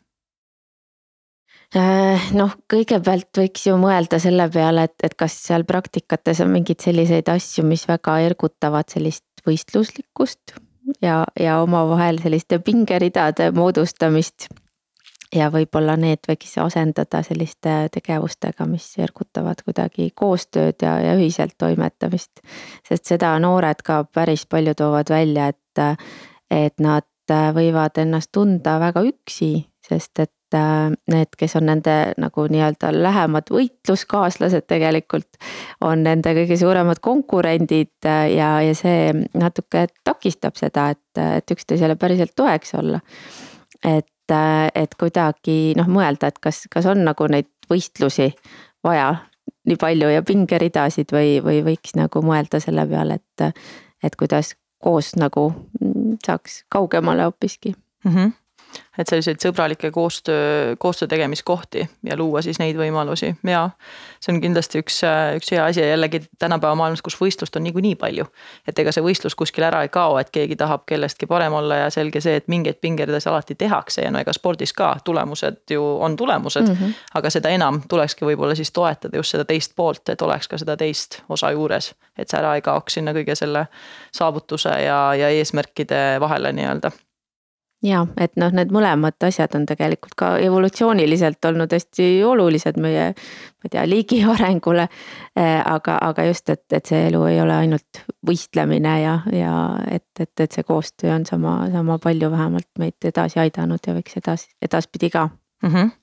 Noh, 1.76 2.54
kõigepealt 2.72 3.36
võiks 3.36 3.66
ju 3.68 3.74
mõelda 3.76 4.22
selle 4.24 4.46
peale, 4.48 4.86
et, 4.88 4.96
et 5.04 5.18
kas 5.20 5.34
seal 5.50 5.66
praktikates 5.68 6.40
on 6.40 6.54
mingeid 6.54 6.80
selliseid 6.80 7.28
asju, 7.28 7.66
mis 7.68 7.84
väga 7.90 8.22
ergutavad 8.24 8.88
sellist 8.88 9.44
võistluslikkust 9.44 10.56
ja, 11.02 11.26
ja 11.40 11.60
omavahel 11.62 12.20
selliste 12.24 12.60
pingeridade 12.60 13.52
moodustamist. 13.52 14.48
ja 15.36 15.50
võib-olla 15.52 15.98
need 16.00 16.24
võiks 16.30 16.54
asendada 16.64 17.20
selliste 17.24 17.90
tegevustega, 17.92 18.66
mis 18.66 18.86
ergutavad 18.98 19.60
kuidagi 19.66 20.12
koostööd 20.16 20.82
ja, 20.82 21.00
ja 21.04 21.18
ühiselt 21.20 21.58
toimetamist. 21.58 22.40
sest 22.88 23.06
seda 23.06 23.36
noored 23.40 23.84
ka 23.84 24.04
päris 24.04 24.46
palju 24.46 24.74
toovad 24.74 25.10
välja, 25.10 25.48
et, 25.48 26.02
et 26.52 26.80
nad 26.80 27.08
võivad 27.54 28.00
ennast 28.00 28.32
tunda 28.32 28.80
väga 28.80 29.04
üksi, 29.04 29.68
sest 29.84 30.20
et 30.20 30.37
Äh, 30.54 30.94
need, 31.12 31.34
kes 31.36 31.58
on 31.60 31.66
nende 31.68 31.94
nagu 32.16 32.46
nii-öelda 32.48 32.94
lähemad 32.96 33.50
võitluskaaslased 33.52 34.64
tegelikult, 34.72 35.36
on 35.84 36.06
nende 36.08 36.32
kõige 36.38 36.56
suuremad 36.62 37.02
konkurendid 37.04 38.08
äh, 38.08 38.30
ja, 38.32 38.54
ja 38.64 38.76
see 38.78 39.10
natuke 39.36 39.90
takistab 40.08 40.56
seda, 40.56 40.86
et, 40.96 41.20
et 41.20 41.52
üksteisele 41.52 41.98
päriselt 42.00 42.32
toeks 42.40 42.72
olla. 42.80 43.02
et, 43.84 44.32
äh, 44.32 44.70
et 44.72 44.96
kuidagi 44.96 45.76
noh, 45.76 45.92
mõelda, 45.92 46.32
et 46.32 46.40
kas, 46.40 46.64
kas 46.72 46.88
on 46.88 47.04
nagu 47.04 47.28
neid 47.28 47.52
võistlusi 47.68 48.32
vaja 48.88 49.18
nii 49.68 49.76
palju 49.84 50.16
ja 50.16 50.24
pingeridasid 50.24 51.12
või, 51.12 51.42
või 51.44 51.60
võiks 51.74 52.00
nagu 52.00 52.24
mõelda 52.24 52.64
selle 52.64 52.88
peale, 52.88 53.20
et, 53.20 53.68
et 54.00 54.16
kuidas 54.16 54.56
koos 54.80 55.12
nagu 55.20 55.50
mm, 55.52 56.22
saaks 56.24 56.62
kaugemale 56.72 57.28
hoopiski 57.28 57.76
mm. 57.76 58.12
-hmm 58.16 58.36
et 58.98 59.10
selliseid 59.10 59.42
sõbralikke 59.42 59.92
koostöö, 59.94 60.76
koostöö 60.80 61.08
tegemiskohti 61.08 61.90
ja 62.04 62.18
luua 62.18 62.42
siis 62.42 62.60
neid 62.60 62.78
võimalusi 62.78 63.30
ja 63.48 63.70
see 64.20 64.34
on 64.34 64.42
kindlasti 64.42 64.82
üks, 64.82 65.00
üks 65.38 65.52
hea 65.54 65.66
asi 65.66 65.84
ja 65.84 65.92
jällegi 65.94 66.24
tänapäeva 66.40 66.76
maailmas, 66.76 67.04
kus 67.06 67.18
võistlust 67.20 67.56
on 67.60 67.66
niikuinii 67.68 67.96
palju. 67.96 68.26
et 68.68 68.80
ega 68.80 68.92
see 68.92 69.06
võistlus 69.06 69.38
kuskil 69.38 69.68
ära 69.68 69.84
ei 69.86 69.92
kao, 69.94 70.18
et 70.18 70.32
keegi 70.34 70.58
tahab 70.58 70.86
kellestki 70.90 71.30
parem 71.30 71.54
olla 71.54 71.84
ja 71.84 71.90
selge 71.94 72.22
see, 72.22 72.36
et 72.42 72.48
mingeid 72.48 72.82
pingeridasi 72.82 73.30
alati 73.30 73.56
tehakse 73.56 74.02
ja 74.02 74.12
no 74.12 74.20
ega 74.20 74.34
spordis 74.34 74.74
ka 74.74 74.96
tulemused 75.04 75.62
ju 75.72 75.84
on 76.02 76.16
tulemused 76.16 76.68
mm. 76.68 76.74
-hmm. 76.74 76.94
aga 77.14 77.30
seda 77.30 77.50
enam 77.50 77.82
tulekski 77.90 78.26
võib-olla 78.26 78.56
siis 78.56 78.72
toetada 78.72 79.18
just 79.18 79.32
seda 79.32 79.46
teist 79.46 79.76
poolt, 79.76 80.10
et 80.10 80.22
oleks 80.22 80.48
ka 80.48 80.58
seda 80.58 80.78
teist 80.78 81.22
osa 81.30 81.52
juures, 81.52 81.94
et 82.18 82.30
see 82.30 82.40
ära 82.40 82.56
ei 82.56 82.62
kaoks 82.62 82.94
sinna 82.94 83.14
kõige 83.14 83.36
selle 83.36 83.68
saavutuse 84.12 84.70
ja, 84.70 85.14
ja 85.14 85.30
eesmärkide 85.30 86.18
vahele 86.20 86.52
nii-öelda 86.54 86.92
ja 87.84 88.02
et 88.18 88.34
noh, 88.40 88.52
need 88.54 88.72
mõlemad 88.74 89.22
asjad 89.28 89.54
on 89.58 89.66
tegelikult 89.70 90.16
ka 90.18 90.32
evolutsiooniliselt 90.42 91.46
olnud 91.46 91.74
hästi 91.74 92.08
olulised 92.26 92.80
meie, 92.82 93.12
ma 93.14 93.70
ei 93.70 93.74
tea, 93.76 93.86
liigi 93.90 94.22
arengule. 94.34 94.88
Eh, 95.38 95.60
aga, 95.62 96.00
aga 96.10 96.28
just, 96.30 96.50
et, 96.50 96.66
et 96.74 96.90
see 96.90 97.08
elu 97.12 97.22
ei 97.30 97.42
ole 97.42 97.56
ainult 97.66 98.02
võistlemine 98.28 98.98
ja, 99.04 99.20
ja 99.34 99.54
et, 99.92 100.10
et, 100.20 100.34
et 100.40 100.52
see 100.58 100.66
koostöö 100.68 101.14
on 101.16 101.28
sama, 101.30 101.60
sama 101.74 102.00
palju 102.02 102.32
vähemalt 102.34 102.70
meid 102.80 103.12
edasi 103.12 103.42
aidanud 103.46 103.86
ja 103.88 103.96
võiks 103.98 104.18
edasi, 104.18 104.52
edaspidi 104.62 105.14
ka 105.14 105.30
mm. 105.30 105.70
-hmm 105.70 105.96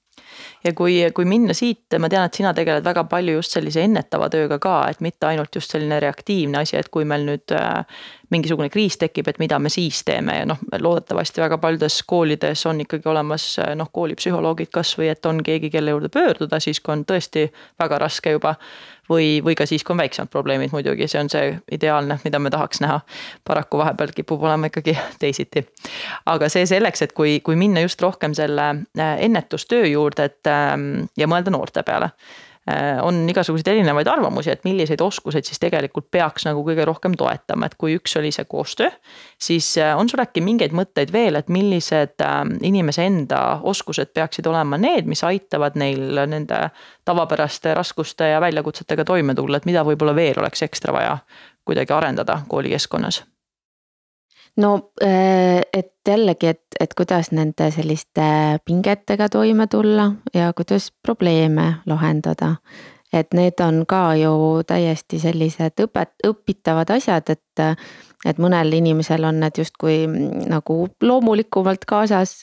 ja 0.64 0.73
kui, 0.77 0.99
kui 1.14 1.27
minna 1.29 1.55
siit, 1.57 1.97
ma 1.99 2.09
tean, 2.12 2.27
et 2.29 2.38
sina 2.38 2.55
tegeled 2.57 2.85
väga 2.85 3.05
palju 3.11 3.38
just 3.38 3.57
sellise 3.57 3.85
ennetava 3.85 4.29
tööga 4.33 4.59
ka, 4.62 4.77
et 4.90 5.03
mitte 5.05 5.29
ainult 5.29 5.55
just 5.55 5.75
selline 5.75 6.01
reaktiivne 6.03 6.62
asi, 6.62 6.77
et 6.79 6.90
kui 6.94 7.07
meil 7.09 7.27
nüüd 7.29 7.55
äh, 7.57 7.85
mingisugune 8.35 8.70
kriis 8.73 8.97
tekib, 9.01 9.29
et 9.31 9.38
mida 9.42 9.59
me 9.62 9.70
siis 9.73 10.03
teeme. 10.07 10.38
Ja 10.40 10.49
noh, 10.49 10.61
loodetavasti 10.73 11.42
väga 11.44 11.59
paljudes 11.62 12.01
koolides 12.09 12.64
on 12.70 12.83
ikkagi 12.85 13.09
olemas 13.11 13.47
äh, 13.62 13.75
noh, 13.79 13.90
koolipsühholoogid 13.92 14.73
kasvõi 14.75 15.12
et 15.12 15.31
on 15.31 15.42
keegi, 15.44 15.70
kelle 15.75 15.94
juurde 15.94 16.11
pöörduda 16.12 16.61
siis, 16.62 16.81
kui 16.81 16.97
on 16.97 17.07
tõesti 17.09 17.49
väga 17.81 18.01
raske 18.07 18.35
juba 18.35 18.57
või, 19.11 19.40
või 19.45 19.55
ka 19.59 19.67
siis, 19.67 19.85
kui 19.85 19.95
on 19.95 20.03
väiksemad 20.03 20.31
probleemid 20.33 20.73
muidugi, 20.73 21.09
see 21.09 21.21
on 21.21 21.31
see 21.33 21.53
ideaalne, 21.73 22.19
mida 22.25 22.38
me 22.38 22.51
tahaks 22.51 22.81
näha. 22.85 23.01
paraku 23.45 23.79
vahepeal 23.79 24.14
kipub 24.17 24.43
olema 24.43 24.71
ikkagi 24.71 24.97
teisiti. 25.23 25.67
aga 26.27 26.49
see 26.49 26.67
selleks, 26.67 27.03
et 27.03 27.12
kui, 27.12 27.40
kui 27.40 27.57
minna 27.57 27.85
just 27.85 28.03
rohkem 28.03 28.35
selle 28.35 28.69
äh, 28.99 29.14
ennetustöö 29.19 29.87
juurde, 29.87 30.25
et 30.25 30.51
ähm, 30.51 31.07
ja 31.17 31.29
mõelda 31.31 31.55
noorte 31.55 31.83
peale 31.83 32.11
on 33.03 33.29
igasuguseid 33.29 33.68
erinevaid 33.68 34.09
arvamusi, 34.09 34.50
et 34.50 34.64
milliseid 34.64 35.00
oskuseid 35.05 35.44
siis 35.44 35.61
tegelikult 35.61 36.07
peaks 36.11 36.46
nagu 36.48 36.62
kõige 36.64 36.87
rohkem 36.88 37.12
toetama, 37.18 37.68
et 37.68 37.77
kui 37.81 37.98
üks 37.98 38.16
oli 38.16 38.31
see 38.33 38.46
koostöö. 38.48 38.88
siis 39.38 39.68
äh, 39.79 39.92
on 39.98 40.09
sul 40.09 40.22
äkki 40.24 40.40
mingeid 40.40 40.72
mõtteid 40.72 41.12
veel, 41.12 41.37
et 41.37 41.53
millised 41.53 42.24
ähm, 42.24 42.57
inimese 42.62 43.05
enda 43.05 43.61
oskused 43.62 44.14
peaksid 44.14 44.46
olema 44.46 44.79
need, 44.81 45.05
mis 45.05 45.24
aitavad 45.24 45.77
neil 45.77 46.24
nende 46.27 46.70
tavapäraste 47.05 47.74
raskuste 47.74 48.33
ja 48.33 48.40
väljakutsetega 48.40 49.05
toime 49.05 49.35
tulla, 49.35 49.61
et 49.61 49.68
mida 49.68 49.85
võib-olla 49.85 50.16
veel 50.16 50.40
oleks 50.40 50.64
ekstra 50.64 50.96
vaja 50.96 51.18
kuidagi 51.64 51.92
arendada 51.92 52.40
koolikeskkonnas 52.48 53.24
no 54.57 54.93
äh, 55.03 55.62
et 55.73 55.93
jällegi, 56.09 56.47
et, 56.55 56.64
et 56.81 56.95
kuidas 56.95 57.31
nende 57.33 57.71
selliste 57.75 58.27
pingetega 58.64 59.29
toime 59.29 59.67
tulla 59.67 60.11
ja 60.35 60.53
kuidas 60.53 60.93
probleeme 61.03 61.75
lahendada. 61.87 62.57
et 63.14 63.31
need 63.35 63.61
on 63.62 63.85
ka 63.87 64.14
ju 64.19 64.62
täiesti 64.67 65.21
sellised 65.23 65.79
õpet-, 65.85 66.25
õpitavad 66.27 66.90
asjad, 66.90 67.29
et, 67.31 67.85
et 68.27 68.38
mõnel 68.43 68.73
inimesel 68.75 69.25
on 69.25 69.38
need 69.38 69.61
justkui 69.62 70.01
nagu 70.51 70.88
loomulikumalt 71.03 71.85
kaasas 71.87 72.43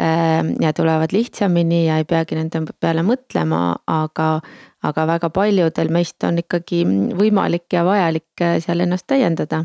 äh, 0.00 0.40
ja 0.60 0.72
tulevad 0.72 1.12
lihtsamini 1.12 1.86
ja 1.86 1.98
ei 2.00 2.08
peagi 2.08 2.38
nende 2.38 2.62
peale 2.80 3.04
mõtlema, 3.04 3.76
aga, 3.86 4.40
aga 4.82 5.06
väga 5.06 5.30
paljudel 5.30 5.92
meist 5.92 6.24
on 6.24 6.40
ikkagi 6.40 6.84
võimalik 7.16 7.68
ja 7.72 7.84
vajalik 7.84 8.46
seal 8.64 8.86
ennast 8.86 9.06
täiendada 9.06 9.64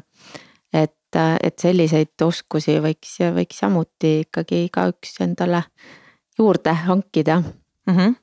et, 0.74 0.96
et 1.16 1.60
selliseid 1.60 2.24
oskusi 2.26 2.78
võiks, 2.84 3.18
võiks 3.36 3.62
samuti 3.64 4.22
ikkagi 4.26 4.66
igaüks 4.70 5.20
endale 5.26 5.64
juurde 6.40 6.74
hankida 6.86 7.42
mm. 7.42 7.96
-hmm 7.96 8.20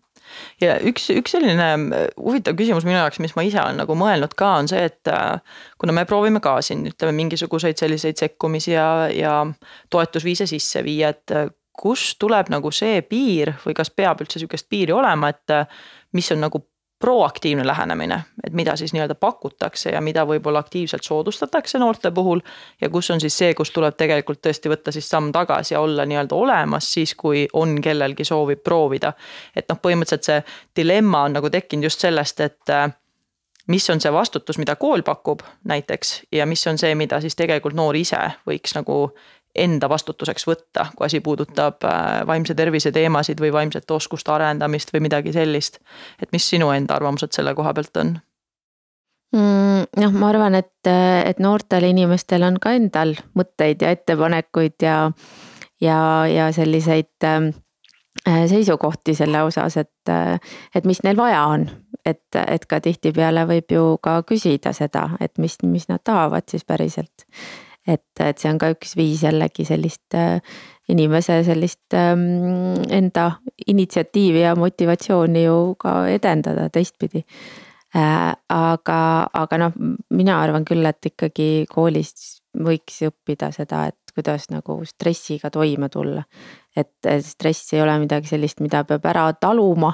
ja 0.60 0.76
üks, 0.84 1.08
üks 1.14 1.34
selline 1.36 1.68
huvitav 2.16 2.56
küsimus 2.58 2.86
minu 2.86 2.98
jaoks, 2.98 3.20
mis 3.22 3.34
ma 3.36 3.44
ise 3.46 3.60
olen 3.62 3.78
nagu 3.80 3.96
mõelnud 3.98 4.34
ka, 4.38 4.50
on 4.62 4.70
see, 4.70 4.82
et 4.90 5.10
äh, 5.12 5.40
kuna 5.80 5.94
me 5.96 6.04
proovime 6.08 6.42
ka 6.44 6.58
siin 6.64 6.86
ütleme 6.90 7.14
mingisuguseid 7.16 7.80
selliseid 7.80 8.20
sekkumisi 8.20 8.74
ja, 8.74 9.08
ja 9.12 9.34
toetusviise 9.90 10.46
sisse 10.50 10.84
viia, 10.84 11.14
et 11.14 11.34
äh, 11.36 11.48
kust 11.78 12.18
tuleb 12.18 12.50
nagu 12.52 12.72
see 12.74 13.02
piir 13.06 13.54
või 13.64 13.76
kas 13.78 13.90
peab 13.94 14.20
üldse 14.24 14.42
sihukest 14.42 14.68
piiri 14.70 14.92
olema, 14.92 15.30
et 15.34 15.54
äh, 15.54 15.80
mis 16.12 16.30
on 16.34 16.42
nagu 16.44 16.64
proaktiivne 16.98 17.66
lähenemine, 17.66 18.22
et 18.46 18.52
mida 18.52 18.76
siis 18.76 18.92
nii-öelda 18.92 19.14
pakutakse 19.14 19.90
ja 19.90 20.00
mida 20.00 20.24
võib-olla 20.26 20.58
aktiivselt 20.58 21.04
soodustatakse 21.06 21.78
noorte 21.78 22.10
puhul. 22.10 22.40
ja 22.80 22.90
kus 22.90 23.10
on 23.10 23.20
siis 23.20 23.38
see, 23.38 23.54
kus 23.54 23.70
tuleb 23.70 23.94
tegelikult 23.96 24.40
tõesti 24.46 24.68
võtta 24.68 24.92
siis 24.92 25.10
samm 25.10 25.32
tagasi 25.32 25.74
ja 25.74 25.80
olla 25.80 26.06
nii-öelda 26.06 26.34
olemas 26.34 26.92
siis, 26.92 27.14
kui 27.14 27.46
on 27.52 27.80
kellelgi 27.80 28.24
soovi 28.24 28.56
proovida. 28.56 29.12
et 29.56 29.68
noh, 29.68 29.78
põhimõtteliselt 29.82 30.24
see 30.24 30.42
dilemma 30.76 31.22
on 31.22 31.38
nagu 31.38 31.50
tekkinud 31.50 31.86
just 31.86 32.00
sellest, 32.00 32.40
et 32.40 32.74
äh, 32.74 32.90
mis 33.68 33.90
on 33.90 34.00
see 34.00 34.12
vastutus, 34.12 34.58
mida 34.58 34.76
kool 34.76 35.02
pakub 35.02 35.42
näiteks 35.64 36.22
ja 36.32 36.46
mis 36.46 36.66
on 36.66 36.78
see, 36.78 36.94
mida 36.94 37.20
siis 37.20 37.36
tegelikult 37.36 37.76
noor 37.76 37.96
ise 37.96 38.20
võiks 38.48 38.74
nagu 38.74 38.98
enda 39.64 39.88
vastutuseks 39.90 40.46
võtta, 40.48 40.88
kui 40.96 41.06
asi 41.06 41.20
puudutab 41.24 41.84
äh, 41.86 42.22
vaimse 42.26 42.54
tervise 42.58 42.92
teemasid 42.94 43.40
või 43.42 43.52
vaimsete 43.54 43.94
oskuste 43.94 44.32
arendamist 44.34 44.92
või 44.94 45.04
midagi 45.08 45.32
sellist. 45.32 45.78
et 46.22 46.32
mis 46.32 46.48
sinu 46.48 46.70
enda 46.74 46.96
arvamused 46.96 47.34
selle 47.34 47.54
koha 47.54 47.74
pealt 47.74 47.96
on? 48.02 48.16
Mm, 49.36 49.84
noh, 50.00 50.12
ma 50.16 50.30
arvan, 50.32 50.54
et, 50.56 50.88
et 50.88 51.38
noortel 51.38 51.84
inimestel 51.90 52.46
on 52.46 52.56
ka 52.60 52.72
endal 52.78 53.12
mõtteid 53.36 53.84
ja 53.84 53.90
ettepanekuid 53.92 54.80
ja, 54.82 54.98
ja, 55.84 55.98
ja 56.32 56.48
selliseid 56.56 57.28
äh, 57.28 57.50
seisukohti 58.24 59.14
selle 59.14 59.42
osas, 59.44 59.76
et, 59.76 60.12
et 60.74 60.88
mis 60.88 61.02
neil 61.04 61.16
vaja 61.16 61.44
on. 61.46 61.68
et, 62.06 62.24
et 62.40 62.64
ka 62.64 62.80
tihtipeale 62.80 63.42
võib 63.44 63.72
ju 63.72 63.82
ka 64.02 64.22
küsida 64.24 64.72
seda, 64.72 65.10
et 65.20 65.36
mis, 65.38 65.58
mis 65.62 65.88
nad 65.90 66.00
tahavad 66.04 66.46
siis 66.48 66.64
päriselt 66.64 67.26
et, 67.88 68.20
et 68.20 68.38
see 68.38 68.50
on 68.50 68.58
ka 68.60 68.72
üks 68.74 68.94
viis 68.98 69.22
jällegi 69.24 69.64
sellist 69.68 70.16
äh, 70.16 70.42
inimese 70.92 71.42
sellist 71.46 71.94
ähm, 71.96 72.80
enda 72.90 73.30
initsiatiivi 73.66 74.42
ja 74.44 74.54
motivatsiooni 74.56 75.44
ju 75.44 75.58
ka 75.80 76.00
edendada 76.12 76.68
teistpidi 76.72 77.24
äh,. 77.96 78.32
aga, 78.48 79.00
aga 79.32 79.60
noh, 79.64 79.76
mina 80.10 80.40
arvan 80.42 80.64
küll, 80.68 80.84
et 80.88 81.12
ikkagi 81.12 81.66
koolis 81.70 82.40
võiks 82.58 83.02
õppida 83.08 83.52
seda, 83.54 83.86
et 83.92 84.14
kuidas 84.14 84.48
nagu 84.50 84.80
stressiga 84.88 85.50
toime 85.52 85.88
tulla. 85.92 86.24
et 86.76 87.12
stress 87.24 87.72
ei 87.74 87.82
ole 87.82 87.98
midagi 88.04 88.28
sellist, 88.30 88.60
mida 88.60 88.84
peab 88.84 89.04
ära 89.06 89.32
taluma 89.40 89.92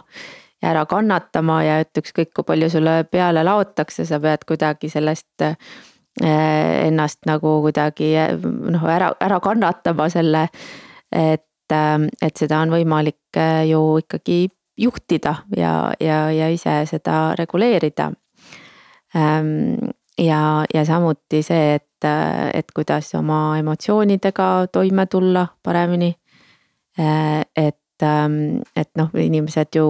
ja 0.62 0.70
ära 0.70 0.84
kannatama 0.86 1.62
ja 1.64 1.80
et 1.82 1.98
ükskõik 1.98 2.32
kui 2.34 2.46
palju 2.46 2.70
sulle 2.70 3.02
peale 3.10 3.44
laotakse, 3.44 4.06
sa 4.06 4.20
pead 4.20 4.46
kuidagi 4.48 4.88
sellest 4.92 5.42
Eh, 5.42 5.93
ennast 6.22 7.24
nagu 7.26 7.58
kuidagi 7.64 8.12
noh, 8.44 8.84
ära, 8.86 9.12
ära 9.20 9.40
kannatama 9.42 10.08
selle. 10.12 10.48
et, 11.12 11.70
eh, 11.70 11.98
et 12.22 12.36
seda 12.36 12.60
on 12.62 12.70
võimalik 12.70 13.36
eh, 13.36 13.64
ju 13.70 13.98
ikkagi 13.98 14.48
juhtida 14.78 15.36
ja, 15.56 15.92
ja, 16.00 16.30
ja 16.30 16.48
ise 16.50 16.82
seda 16.86 17.34
reguleerida. 17.38 18.10
Ehm, 19.14 19.90
ja, 20.18 20.64
ja 20.74 20.84
samuti 20.84 21.42
see, 21.42 21.74
et, 21.78 22.06
et 22.54 22.72
kuidas 22.74 23.14
oma 23.14 23.58
emotsioonidega 23.58 24.66
toime 24.72 25.06
tulla 25.06 25.46
paremini. 25.62 26.14
et, 27.56 28.02
et 28.76 28.90
noh, 28.98 29.10
inimesed 29.14 29.74
ju 29.74 29.86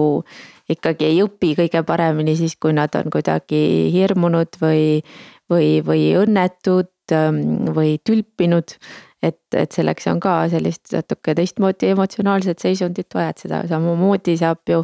ikkagi 0.69 1.05
ei 1.05 1.21
õpi 1.21 1.53
kõige 1.57 1.83
paremini 1.85 2.35
siis, 2.37 2.55
kui 2.57 2.73
nad 2.73 2.93
on 2.97 3.11
kuidagi 3.13 3.91
hirmunud 3.93 4.57
või 4.61 5.03
või, 5.51 5.79
või 5.85 6.09
õnnetud 6.19 7.13
ähm, 7.13 7.69
või 7.75 7.97
tülpinud. 8.03 8.77
et, 9.25 9.41
et 9.57 9.71
selleks 9.71 10.05
on 10.11 10.19
ka 10.21 10.45
sellist 10.51 10.91
natuke 10.93 11.33
teistmoodi 11.35 11.89
emotsionaalset 11.95 12.61
seisundit 12.61 13.13
vaja, 13.15 13.31
et 13.33 13.41
seda 13.41 13.63
samamoodi 13.67 14.37
saab 14.37 14.61
ju 14.69 14.83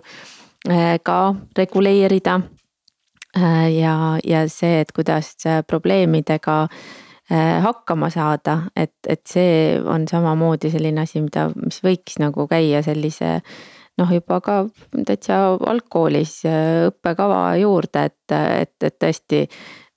äh, 0.69 0.97
ka 1.03 1.35
reguleerida. 1.57 2.39
Äh, 3.37 3.67
ja, 3.77 4.17
ja 4.27 4.47
see, 4.49 4.81
et 4.81 4.91
kuidas 4.91 5.35
probleemidega 5.67 6.55
äh, 6.63 7.61
hakkama 7.63 8.09
saada, 8.09 8.63
et, 8.75 8.97
et 9.07 9.21
see 9.29 9.77
on 9.85 10.07
samamoodi 10.09 10.71
selline 10.73 11.05
asi, 11.05 11.21
mida, 11.21 11.49
mis 11.55 11.79
võiks 11.85 12.17
nagu 12.19 12.47
käia 12.49 12.81
sellise 12.83 13.37
noh, 13.99 14.09
juba 14.11 14.39
ka 14.41 14.57
täitsa 15.05 15.37
algkoolis 15.69 16.41
õppekava 16.89 17.43
juurde, 17.61 18.07
et, 18.09 18.35
et, 18.35 18.75
et 18.89 18.97
tõesti 18.99 19.45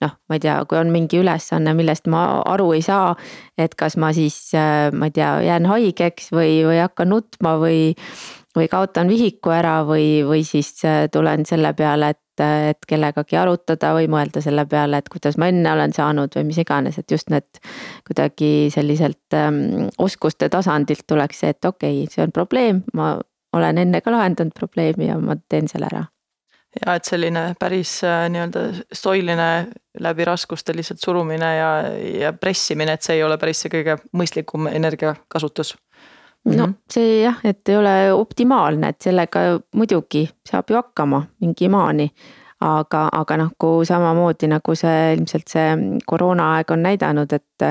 noh, 0.05 0.15
ma 0.29 0.39
ei 0.39 0.43
tea, 0.45 0.57
kui 0.69 0.79
on 0.79 0.93
mingi 0.95 1.21
ülesanne, 1.23 1.75
millest 1.77 2.09
ma 2.13 2.25
aru 2.55 2.71
ei 2.77 2.83
saa. 2.85 3.15
et 3.59 3.75
kas 3.79 3.97
ma 4.01 4.11
siis, 4.13 4.37
äh, 4.59 4.91
ma 4.93 5.09
ei 5.11 5.15
tea, 5.15 5.31
jään 5.47 5.69
haigeks 5.71 6.33
või, 6.35 6.65
või 6.67 6.81
hakkan 6.83 7.13
nutma 7.13 7.55
või, 7.63 7.95
või 8.57 8.69
kaotan 8.71 9.09
vihiku 9.11 9.53
ära 9.55 9.81
või, 9.87 10.25
või 10.27 10.43
siis 10.47 10.73
äh, 10.85 11.05
tulen 11.13 11.47
selle 11.47 11.73
peale, 11.79 12.15
et, 12.15 12.43
et 12.43 12.89
kellegagi 12.91 13.39
arutada 13.39 13.93
või 13.95 14.09
mõelda 14.11 14.43
selle 14.43 14.67
peale, 14.67 14.99
et 14.99 15.11
kuidas 15.13 15.39
ma 15.39 15.51
enne 15.53 15.71
olen 15.73 15.95
saanud 15.95 16.35
või 16.35 16.49
mis 16.51 16.59
iganes, 16.63 16.99
et 16.99 17.11
just 17.11 17.31
need 17.31 17.63
kuidagi 18.09 18.73
selliselt 18.75 19.39
ähm, 19.39 19.87
oskuste 19.99 20.51
tasandilt 20.51 21.07
tuleks 21.07 21.45
see, 21.45 21.55
et 21.55 21.71
okei 21.71 22.03
okay,, 22.03 22.11
see 22.15 22.27
on 22.27 22.35
probleem, 22.35 22.83
ma 22.95 23.15
olen 23.55 23.79
enne 23.79 24.03
ka 24.03 24.11
lahendanud 24.11 24.55
probleemi 24.59 25.13
ja 25.13 25.21
ma 25.23 25.39
teen 25.49 25.71
selle 25.71 25.87
ära 25.93 26.09
ja 26.81 26.95
et 26.99 27.09
selline 27.09 27.45
päris 27.61 27.97
äh, 28.05 28.27
nii-öelda 28.33 28.65
stoiline 28.93 29.49
läbi 30.01 30.27
raskuste 30.27 30.75
lihtsalt 30.77 31.03
surumine 31.03 31.51
ja, 31.57 31.71
ja 32.21 32.33
pressimine, 32.33 32.97
et 32.97 33.07
see 33.07 33.19
ei 33.19 33.25
ole 33.25 33.39
päris 33.39 33.65
see 33.65 33.73
kõige 33.73 33.99
mõistlikum 34.13 34.69
energiakasutus. 34.73 35.75
no 36.45 36.67
mhm. 36.67 36.79
see 36.91 37.21
jah, 37.23 37.39
et 37.45 37.69
ei 37.69 37.77
ole 37.77 37.97
optimaalne, 38.13 38.95
et 38.95 39.11
sellega 39.11 39.47
muidugi 39.75 40.27
saab 40.49 40.71
ju 40.71 40.81
hakkama 40.81 41.25
mingi 41.41 41.69
maani 41.69 42.11
aga, 42.65 43.09
aga 43.13 43.49
kui 43.61 43.85
samamoodi 43.87 44.49
nagu 44.53 44.75
see 44.79 45.15
ilmselt 45.17 45.51
see 45.53 45.69
koroonaaeg 46.07 46.73
on 46.75 46.85
näidanud, 46.87 47.33
et, 47.37 47.67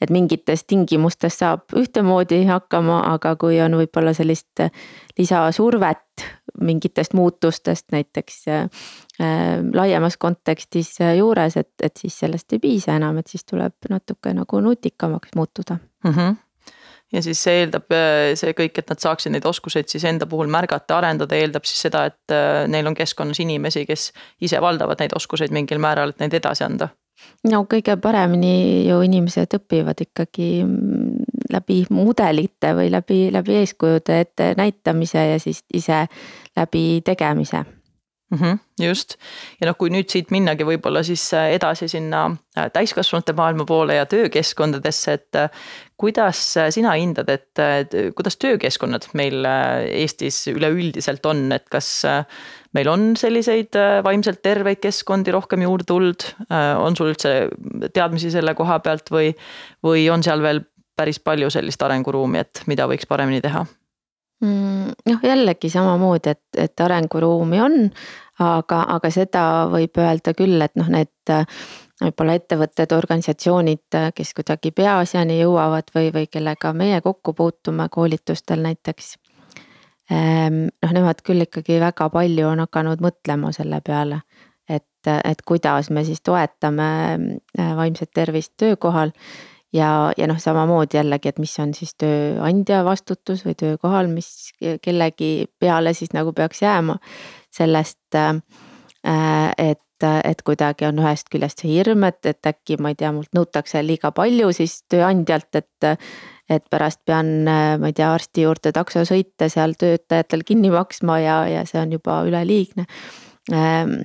et 0.00 0.12
mingites 0.14 0.64
tingimustes 0.68 1.40
saab 1.42 1.76
ühtemoodi 1.76 2.44
hakkama, 2.48 3.02
aga 3.14 3.34
kui 3.40 3.60
on 3.64 3.78
võib-olla 3.80 4.14
sellist 4.16 4.64
lisasurvet 5.18 6.26
mingitest 6.60 7.12
muutustest 7.14 7.92
näiteks 7.92 8.38
äh, 8.48 8.86
laiemas 9.74 10.16
kontekstis 10.16 10.94
juures, 11.18 11.56
et, 11.60 11.74
et 11.82 11.96
siis 11.96 12.16
sellest 12.24 12.56
ei 12.56 12.62
piisa 12.62 12.96
enam, 12.96 13.20
et 13.20 13.28
siis 13.28 13.44
tuleb 13.44 13.90
natuke 13.90 14.32
nagu 14.36 14.60
nutikamaks 14.64 15.36
muutuda 15.36 15.78
mm. 16.04 16.10
-hmm 16.10 16.45
ja 17.16 17.22
siis 17.24 17.40
see 17.42 17.62
eeldab 17.62 17.92
äh, 17.94 18.34
see 18.38 18.52
kõik, 18.56 18.80
et 18.80 18.92
nad 18.92 19.00
saaksid 19.02 19.34
neid 19.34 19.46
oskuseid 19.48 19.88
siis 19.92 20.04
enda 20.08 20.28
puhul 20.28 20.50
märgata, 20.52 20.98
arendada, 21.00 21.38
eeldab 21.38 21.66
siis 21.68 21.86
seda, 21.88 22.04
et 22.10 22.34
äh, 22.34 22.64
neil 22.70 22.88
on 22.88 22.96
keskkonnas 22.96 23.40
inimesi, 23.44 23.86
kes 23.88 24.10
ise 24.44 24.60
valdavad 24.62 25.00
neid 25.02 25.16
oskuseid 25.16 25.54
mingil 25.54 25.82
määral, 25.82 26.14
et 26.14 26.24
neid 26.24 26.36
edasi 26.40 26.66
anda. 26.66 26.90
no 27.50 27.62
kõige 27.70 27.96
paremini 28.02 28.84
ju 28.88 29.00
inimesed 29.06 29.56
õpivad 29.58 30.02
ikkagi 30.04 30.50
mm, 30.66 31.24
läbi 31.54 31.80
mudelite 31.90 32.74
või 32.76 32.90
läbi, 32.92 33.22
läbi 33.32 33.62
eeskujude 33.62 34.20
ette 34.20 34.52
näitamise 34.58 35.26
ja 35.32 35.40
siis 35.40 35.64
ise 35.74 36.04
läbi 36.56 37.00
tegemise 37.04 37.64
mm. 38.30 38.38
-hmm, 38.38 38.58
just 38.86 39.16
ja 39.60 39.68
noh, 39.68 39.76
kui 39.78 39.90
nüüd 39.92 40.10
siit 40.10 40.32
minnagi 40.34 40.66
võib-olla 40.66 41.02
siis 41.06 41.24
äh, 41.34 41.52
edasi 41.56 41.88
sinna 41.88 42.24
äh, 42.58 42.68
täiskasvanute 42.72 43.34
maailma 43.36 43.64
poole 43.64 43.94
ja 43.98 44.06
töökeskkondadesse, 44.06 45.12
et 45.12 45.38
äh, 45.38 45.50
kuidas 45.96 46.40
sina 46.70 46.92
hindad, 46.98 47.30
et 47.32 47.94
kuidas 48.16 48.36
töökeskkonnad 48.36 49.06
meil 49.16 49.46
Eestis 49.46 50.42
üleüldiselt 50.52 51.24
on, 51.26 51.46
et 51.56 51.64
kas 51.72 51.88
meil 52.76 52.90
on 52.92 53.14
selliseid 53.16 53.78
vaimselt 54.04 54.42
terveid 54.44 54.82
keskkondi 54.82 55.32
rohkem 55.32 55.64
juurde 55.64 55.88
tulnud, 55.88 56.26
on 56.52 56.96
sul 56.98 57.14
üldse 57.14 57.48
teadmisi 57.96 58.28
selle 58.34 58.52
koha 58.54 58.76
pealt 58.84 59.08
või, 59.08 59.32
või 59.80 60.04
on 60.12 60.26
seal 60.26 60.44
veel 60.44 60.66
päris 60.96 61.16
palju 61.16 61.48
sellist 61.48 61.80
arenguruumi, 61.80 62.44
et 62.44 62.60
mida 62.68 62.84
võiks 62.92 63.08
paremini 63.08 63.40
teha? 63.40 63.64
Mm, 64.44 64.92
noh, 65.08 65.22
jällegi 65.24 65.70
samamoodi, 65.72 66.34
et, 66.34 66.58
et 66.60 66.80
arenguruumi 66.84 67.60
on, 67.64 67.76
aga, 68.44 68.82
aga 68.96 69.10
seda 69.10 69.44
võib 69.72 69.96
öelda 69.96 70.34
küll, 70.36 70.60
et 70.60 70.74
noh, 70.76 70.90
need 70.92 71.32
võib-olla 72.02 72.34
ettevõtted, 72.36 72.92
organisatsioonid, 72.92 73.96
kes 74.14 74.34
kuidagi 74.36 74.74
peaasjani 74.76 75.38
jõuavad 75.40 75.88
või, 75.94 76.10
või 76.12 76.28
kellega 76.28 76.74
meie 76.76 77.00
kokku 77.00 77.32
puutume 77.32 77.88
koolitustel 77.88 78.60
näiteks. 78.66 79.14
Ehm, 80.12 80.66
noh, 80.84 80.92
nemad 80.92 81.24
küll 81.26 81.46
ikkagi 81.46 81.80
väga 81.82 82.10
palju 82.12 82.50
on 82.52 82.62
hakanud 82.66 83.00
mõtlema 83.02 83.50
selle 83.56 83.80
peale, 83.80 84.20
et, 84.68 85.08
et 85.08 85.42
kuidas 85.48 85.90
me 85.90 86.04
siis 86.04 86.20
toetame 86.22 86.90
äh, 87.16 87.72
vaimset 87.76 88.12
tervist 88.14 88.52
töökohal 88.60 89.16
ja, 89.76 90.12
ja 90.16 90.26
noh, 90.26 90.38
samamoodi 90.40 90.98
jällegi, 90.98 91.30
et 91.30 91.40
mis 91.42 91.54
on 91.62 91.72
siis 91.76 91.94
tööandja 92.00 92.82
vastutus 92.86 93.44
või 93.46 93.56
töökohal, 93.58 94.08
mis 94.12 94.28
kellegi 94.82 95.48
peale 95.60 95.94
siis 95.96 96.14
nagu 96.16 96.32
peaks 96.36 96.62
jääma. 96.62 96.98
sellest, 97.56 98.14
äh, 98.14 98.40
et, 99.58 100.04
et 100.24 100.42
kuidagi 100.44 100.84
on 100.84 100.98
ühest 101.00 101.30
küljest 101.32 101.62
see 101.62 101.70
hirm, 101.78 102.04
et, 102.04 102.20
et 102.26 102.46
äkki 102.46 102.76
ma 102.76 102.92
ei 102.92 102.98
tea, 103.00 103.12
mult 103.16 103.32
nõutakse 103.32 103.80
liiga 103.84 104.10
palju 104.12 104.52
siis 104.52 104.82
tööandjalt, 104.88 105.54
et 105.54 105.92
et 106.46 106.62
pärast 106.70 107.00
pean, 107.04 107.42
ma 107.42 107.88
ei 107.88 107.94
tea, 107.96 108.12
arsti 108.14 108.44
juurde 108.44 108.70
taksosõite 108.70 109.48
seal 109.50 109.72
töötajatel 109.74 110.44
kinni 110.46 110.68
maksma 110.70 111.16
ja, 111.18 111.40
ja 111.50 111.64
see 111.66 111.80
on 111.80 111.96
juba 111.96 112.20
üleliigne. 112.22 112.84
Ähm, 113.50 113.96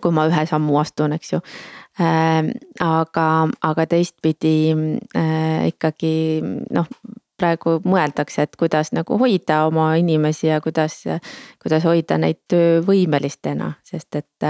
kui 0.00 0.12
ma 0.12 0.24
ühe 0.30 0.46
sammu 0.48 0.78
astun, 0.80 1.12
eks 1.18 1.34
ju 1.34 1.42
Äh, 1.89 1.89
aga, 2.00 3.26
aga 3.70 3.86
teistpidi 3.86 4.54
äh, 4.72 5.66
ikkagi 5.70 6.12
noh, 6.72 6.88
praegu 7.40 7.78
mõeldakse, 7.88 8.44
et 8.44 8.56
kuidas 8.60 8.92
nagu 8.96 9.16
hoida 9.20 9.64
oma 9.68 9.94
inimesi 10.00 10.50
ja 10.50 10.60
kuidas, 10.60 11.02
kuidas 11.62 11.86
hoida 11.88 12.18
neid 12.20 12.42
töövõimelistena, 12.52 13.72
sest 13.86 14.20
et, 14.20 14.48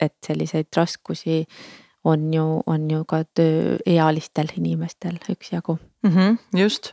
et 0.00 0.16
selliseid 0.26 0.68
raskusi 0.76 1.44
on 2.08 2.28
ju, 2.34 2.44
on 2.66 2.84
ju 2.90 3.02
ka 3.08 3.22
tööealistel 3.36 4.52
inimestel 4.56 5.18
üksjagu 5.28 5.78
mm. 5.78 6.12
-hmm, 6.12 6.38
just 6.60 6.92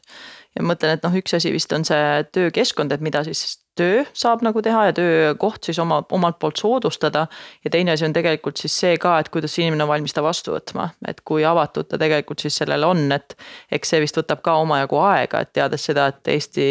ja 0.55 0.63
mõtlen, 0.63 0.95
et 0.95 1.03
noh, 1.03 1.15
üks 1.15 1.36
asi 1.38 1.51
vist 1.53 1.71
on 1.75 1.86
see 1.86 2.25
töökeskkond, 2.31 2.91
et 2.91 3.03
mida 3.03 3.23
siis 3.27 3.60
töö 3.75 4.03
saab 4.13 4.43
nagu 4.45 4.61
teha 4.63 4.85
ja 4.89 4.93
töökoht 4.95 5.67
siis 5.67 5.79
oma, 5.79 6.01
omalt 6.11 6.39
poolt 6.39 6.57
soodustada. 6.57 7.27
ja 7.63 7.69
teine 7.69 7.91
asi 7.91 8.05
on 8.05 8.13
tegelikult 8.13 8.57
siis 8.57 8.79
see 8.79 8.97
ka, 9.01 9.17
et 9.19 9.29
kuidas 9.29 9.57
inimene 9.59 9.83
on 9.83 9.89
valmis 9.89 10.13
ta 10.13 10.23
vastu 10.23 10.55
võtma, 10.55 10.89
et 11.07 11.21
kui 11.25 11.45
avatud 11.45 11.89
ta 11.89 11.99
tegelikult 12.01 12.39
siis 12.39 12.57
sellele 12.61 12.85
on, 12.85 13.11
et. 13.11 13.38
eks 13.71 13.89
see 13.89 14.01
vist 14.03 14.17
võtab 14.17 14.41
ka 14.45 14.55
omajagu 14.63 14.99
aega, 15.03 15.41
et 15.41 15.53
teades 15.53 15.85
seda, 15.85 16.07
et 16.07 16.33
Eesti 16.35 16.65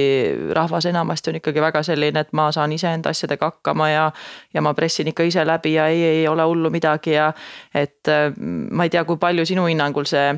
rahvas 0.56 0.88
enamasti 0.90 1.30
on 1.30 1.40
ikkagi 1.40 1.60
väga 1.60 1.82
selline, 1.86 2.24
et 2.24 2.32
ma 2.32 2.50
saan 2.52 2.72
iseenda 2.72 3.12
asjadega 3.14 3.52
hakkama 3.52 3.90
ja. 3.90 4.10
ja 4.54 4.64
ma 4.64 4.74
pressin 4.74 5.08
ikka 5.12 5.28
ise 5.28 5.44
läbi 5.46 5.74
ja 5.74 5.88
ei, 5.88 6.02
ei 6.20 6.28
ole 6.28 6.44
hullu 6.48 6.70
midagi 6.70 7.16
ja 7.16 7.32
et 7.74 8.12
ma 8.36 8.84
ei 8.84 8.90
tea, 8.90 9.04
kui 9.04 9.20
palju 9.20 9.46
sinu 9.46 9.66
hinnangul 9.68 10.08
see 10.08 10.32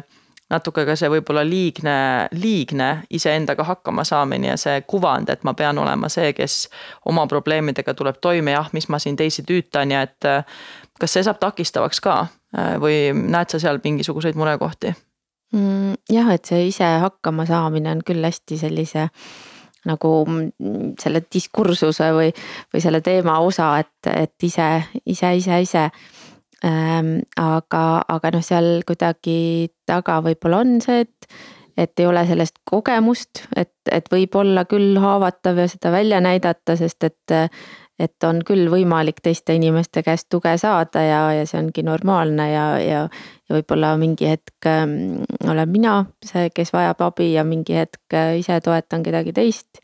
natuke 0.50 0.84
ka 0.86 0.94
see 0.98 1.10
võib-olla 1.10 1.42
liigne, 1.46 1.96
liigne 2.38 2.90
iseendaga 3.10 3.64
hakkama 3.66 4.04
saamine 4.06 4.52
ja 4.52 4.56
see 4.60 4.80
kuvand, 4.86 5.30
et 5.32 5.42
ma 5.44 5.56
pean 5.58 5.78
olema 5.82 6.10
see, 6.12 6.32
kes 6.36 6.66
oma 7.10 7.26
probleemidega 7.30 7.94
tuleb 7.98 8.20
toime, 8.22 8.54
jah, 8.54 8.70
mis 8.76 8.88
ma 8.92 9.00
siin 9.02 9.18
teisi 9.18 9.42
tüütan 9.46 9.94
ja 9.94 10.04
et 10.06 10.30
kas 11.00 11.16
see 11.16 11.26
saab 11.26 11.40
takistavaks 11.42 12.00
ka 12.04 12.20
või 12.82 13.10
näed 13.16 13.52
sa 13.52 13.60
seal 13.62 13.82
mingisuguseid 13.84 14.38
murekohti 14.38 14.94
mm,? 15.52 15.98
jah, 16.12 16.30
et 16.34 16.46
see 16.46 16.68
ise 16.70 16.88
hakkama 17.02 17.46
saamine 17.48 17.90
on 17.96 18.06
küll 18.06 18.24
hästi 18.24 18.60
sellise 18.62 19.08
nagu 19.86 20.12
selle 20.98 21.22
diskursuse 21.32 22.10
või, 22.14 22.30
või 22.74 22.82
selle 22.82 23.00
teema 23.06 23.38
osa, 23.46 23.76
et, 23.82 24.08
et 24.10 24.46
ise, 24.46 24.66
ise, 25.06 25.30
ise, 25.38 25.60
ise 25.62 25.84
aga, 26.66 27.84
aga 28.08 28.32
noh, 28.34 28.44
seal 28.44 28.82
kuidagi 28.86 29.70
taga 29.88 30.20
võib-olla 30.24 30.62
on 30.64 30.78
see, 30.84 31.04
et, 31.06 31.30
et 31.76 32.02
ei 32.02 32.08
ole 32.08 32.24
sellest 32.28 32.58
kogemust, 32.68 33.44
et, 33.56 33.74
et 33.92 34.08
võib 34.12 34.34
olla 34.40 34.66
küll 34.68 34.98
haavatav 35.02 35.62
ja 35.62 35.68
seda 35.70 35.92
välja 35.94 36.22
näidata, 36.24 36.78
sest 36.78 37.10
et. 37.10 37.36
et 37.96 38.24
on 38.28 38.42
küll 38.44 38.66
võimalik 38.68 39.22
teiste 39.24 39.54
inimeste 39.56 40.02
käest 40.04 40.26
tuge 40.28 40.50
saada 40.60 41.00
ja, 41.00 41.20
ja 41.32 41.46
see 41.48 41.62
ongi 41.62 41.80
normaalne 41.80 42.50
ja, 42.50 42.64
ja, 42.76 42.98
ja 43.48 43.54
võib-olla 43.56 43.94
mingi 43.96 44.28
hetk 44.28 44.68
äh, 44.68 44.82
olen 45.48 45.70
mina 45.72 45.94
see, 46.20 46.50
kes 46.52 46.74
vajab 46.74 47.00
abi 47.06 47.30
ja 47.32 47.44
mingi 47.48 47.78
hetk 47.78 48.18
ise 48.36 48.60
toetan 48.60 49.00
kedagi 49.06 49.32
teist 49.32 49.80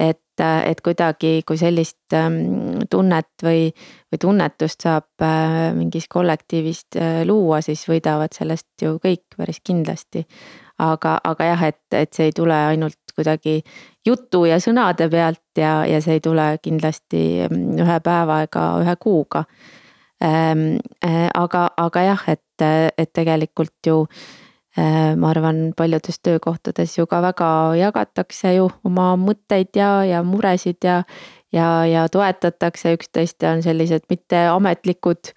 et, 0.00 0.40
et 0.40 0.80
kuidagi, 0.80 1.42
kui 1.46 1.58
sellist 1.60 2.14
ähm, 2.16 2.80
tunnet 2.90 3.44
või, 3.44 3.68
või 4.08 4.20
tunnetust 4.22 4.86
saab 4.86 5.24
äh, 5.24 5.70
mingis 5.76 6.08
kollektiivist 6.10 6.96
äh, 6.96 7.20
luua, 7.28 7.60
siis 7.64 7.84
võidavad 7.88 8.32
sellest 8.36 8.82
ju 8.82 8.96
kõik 9.02 9.36
päris 9.36 9.60
kindlasti. 9.64 10.24
aga, 10.80 11.18
aga 11.24 11.44
jah, 11.44 11.62
et, 11.68 11.82
et 11.92 12.12
see 12.16 12.30
ei 12.30 12.32
tule 12.32 12.56
ainult 12.56 13.12
kuidagi 13.14 13.60
jutu 14.06 14.46
ja 14.48 14.56
sõnade 14.60 15.10
pealt 15.12 15.60
ja, 15.60 15.84
ja 15.84 16.00
see 16.00 16.16
ei 16.16 16.24
tule 16.24 16.54
kindlasti 16.62 17.24
ähm, 17.44 17.76
ühe 17.76 18.00
päeva 18.00 18.42
ega 18.46 18.64
ühe 18.80 18.96
kuuga. 18.96 19.44
Ähm, 20.24 20.78
äh, 21.04 21.28
aga, 21.34 21.68
aga 21.76 22.02
jah, 22.04 22.24
et, 22.28 22.64
et 22.96 23.12
tegelikult 23.12 23.86
ju 23.86 24.06
ma 24.76 25.30
arvan, 25.30 25.72
paljudes 25.76 26.20
töökohtades 26.22 26.92
ju 26.98 27.06
ka 27.10 27.18
väga 27.22 27.50
jagatakse 27.74 28.54
ju 28.54 28.68
oma 28.86 29.16
mõtteid 29.18 29.74
ja, 29.74 30.04
ja 30.06 30.22
muresid 30.22 30.78
ja. 30.86 31.02
ja, 31.52 31.84
ja 31.86 32.06
toetatakse 32.08 32.94
üksteist 32.94 33.42
ja 33.42 33.56
on 33.56 33.62
sellised 33.66 34.06
mitteametlikud 34.10 35.32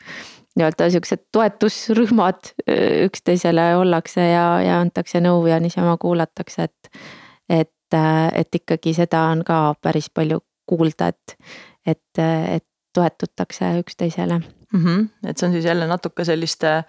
nii-öelda 0.55 0.89
siuksed 0.93 1.25
toetusrühmad 1.31 2.53
äh, 2.69 3.05
üksteisele 3.07 3.75
ollakse 3.77 4.21
ja, 4.21 4.45
ja 4.61 4.79
antakse 4.81 5.21
nõu 5.23 5.45
ja 5.49 5.59
niisama 5.59 5.97
kuulatakse, 5.97 6.69
et. 6.69 7.05
et, 7.49 7.97
äh, 7.97 8.29
et 8.33 8.55
ikkagi 8.55 8.93
seda 8.93 9.27
on 9.31 9.43
ka 9.45 9.73
päris 9.81 10.09
palju 10.13 10.39
kuulda, 10.69 11.09
et, 11.09 11.37
et, 11.85 12.21
et 12.21 12.65
toetutakse 12.93 13.79
üksteisele 13.81 14.39
mm. 14.73 14.85
-hmm. 14.85 15.09
et 15.29 15.37
see 15.37 15.47
on 15.47 15.53
siis 15.53 15.65
jälle 15.65 15.87
natuke 15.87 16.25
selliste 16.25 16.83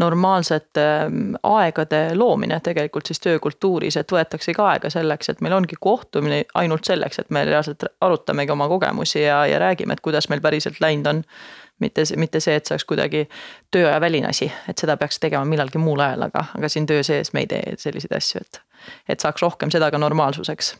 normaalsete 0.00 0.84
ähm, 1.04 1.34
aegade 1.42 2.00
loomine 2.14 2.60
tegelikult 2.64 3.06
siis 3.10 3.20
töökultuuris, 3.20 3.96
et 4.00 4.12
võetaksegi 4.12 4.62
aega 4.64 4.90
selleks, 4.92 5.32
et 5.32 5.40
meil 5.44 5.54
ongi 5.56 5.78
kohtumine 5.80 6.42
ainult 6.60 6.88
selleks, 6.88 7.20
et 7.22 7.30
me 7.30 7.44
reaalselt 7.48 7.84
arutamegi 8.00 8.54
oma 8.54 8.68
kogemusi 8.68 9.22
ja, 9.22 9.42
ja 9.46 9.58
räägime, 9.62 9.96
et 9.96 10.04
kuidas 10.04 10.30
meil 10.32 10.42
päriselt 10.44 10.80
läinud 10.80 11.12
on. 11.12 11.24
mitte, 11.80 12.02
mitte 12.16 12.40
see, 12.44 12.54
et 12.56 12.66
see 12.66 12.74
oleks 12.74 12.84
kuidagi 12.84 13.22
tööaja 13.72 14.00
väline 14.00 14.28
asi, 14.28 14.50
et 14.68 14.78
seda 14.78 14.98
peaks 15.00 15.18
tegema 15.18 15.44
millalgi 15.48 15.80
muul 15.80 16.00
ajal, 16.04 16.26
aga, 16.28 16.44
aga 16.58 16.68
siin 16.68 16.86
töö 16.86 17.02
sees 17.02 17.32
me 17.32 17.46
ei 17.46 17.48
tee 17.48 17.76
selliseid 17.80 18.12
asju, 18.16 18.40
et. 18.44 18.60
et 19.08 19.20
saaks 19.20 19.42
rohkem 19.42 19.72
seda 19.72 19.90
ka 19.90 19.98
normaalsuseks. 19.98 20.74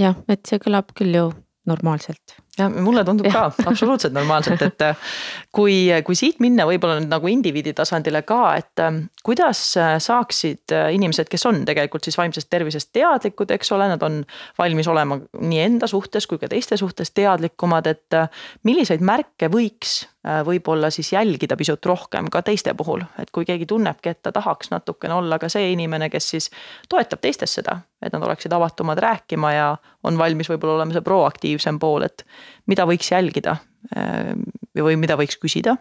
jah, 0.00 0.16
et 0.28 0.40
see 0.48 0.62
kõlab 0.64 0.96
küll 0.96 1.16
ju 1.16 1.28
normaalselt 1.68 2.40
ja 2.60 2.68
mulle 2.70 3.04
tundub 3.06 3.28
ka 3.32 3.46
absoluutselt 3.70 4.14
normaalselt, 4.16 4.62
et 4.66 4.84
äh, 4.84 5.10
kui, 5.54 5.76
kui 6.06 6.18
siit 6.18 6.40
minna 6.42 6.66
võib-olla 6.68 6.98
nüüd 7.00 7.10
nagu 7.12 7.30
indiviidi 7.32 7.74
tasandile 7.76 8.22
ka, 8.28 8.40
et 8.60 8.82
äh, 8.84 9.00
kuidas 9.26 9.62
äh, 9.80 9.96
saaksid 10.02 10.74
inimesed, 10.96 11.30
kes 11.32 11.46
on 11.50 11.64
tegelikult 11.68 12.06
siis 12.06 12.18
vaimsest 12.20 12.50
tervisest 12.52 12.92
teadlikud, 12.96 13.50
eks 13.56 13.74
ole, 13.76 13.88
nad 13.92 14.04
on 14.06 14.22
valmis 14.58 14.88
olema 14.90 15.20
nii 15.40 15.64
enda 15.66 15.90
suhtes 15.90 16.28
kui 16.30 16.40
ka 16.40 16.50
teiste 16.50 16.78
suhtes 16.80 17.14
teadlikumad, 17.16 17.90
et 17.90 18.20
milliseid 18.68 19.04
märke 19.04 19.50
võiks 19.52 20.02
võib-olla 20.20 20.90
siis 20.92 21.12
jälgida 21.12 21.56
pisut 21.56 21.86
rohkem 21.86 22.26
ka 22.32 22.42
teiste 22.44 22.74
puhul, 22.76 23.00
et 23.18 23.30
kui 23.32 23.46
keegi 23.48 23.66
tunnebki, 23.66 24.12
et 24.12 24.22
ta 24.22 24.32
tahaks 24.36 24.68
natukene 24.70 25.14
olla 25.16 25.38
ka 25.40 25.48
see 25.48 25.70
inimene, 25.72 26.10
kes 26.12 26.28
siis 26.34 26.50
toetab 26.92 27.22
teistes 27.24 27.54
seda, 27.56 27.78
et 28.02 28.12
nad 28.12 28.26
oleksid 28.28 28.52
avatumad 28.52 29.00
rääkima 29.00 29.52
ja 29.54 29.68
on 30.04 30.18
valmis 30.20 30.50
võib-olla 30.52 30.76
olema 30.76 30.92
see 30.96 31.06
proaktiivsem 31.06 31.78
pool, 31.80 32.04
et 32.04 32.26
mida 32.68 32.84
võiks 32.88 33.08
jälgida 33.12 33.56
äh, 33.96 34.34
või 34.76 34.98
mida 35.00 35.16
võiks 35.16 35.40
küsida 35.40 35.78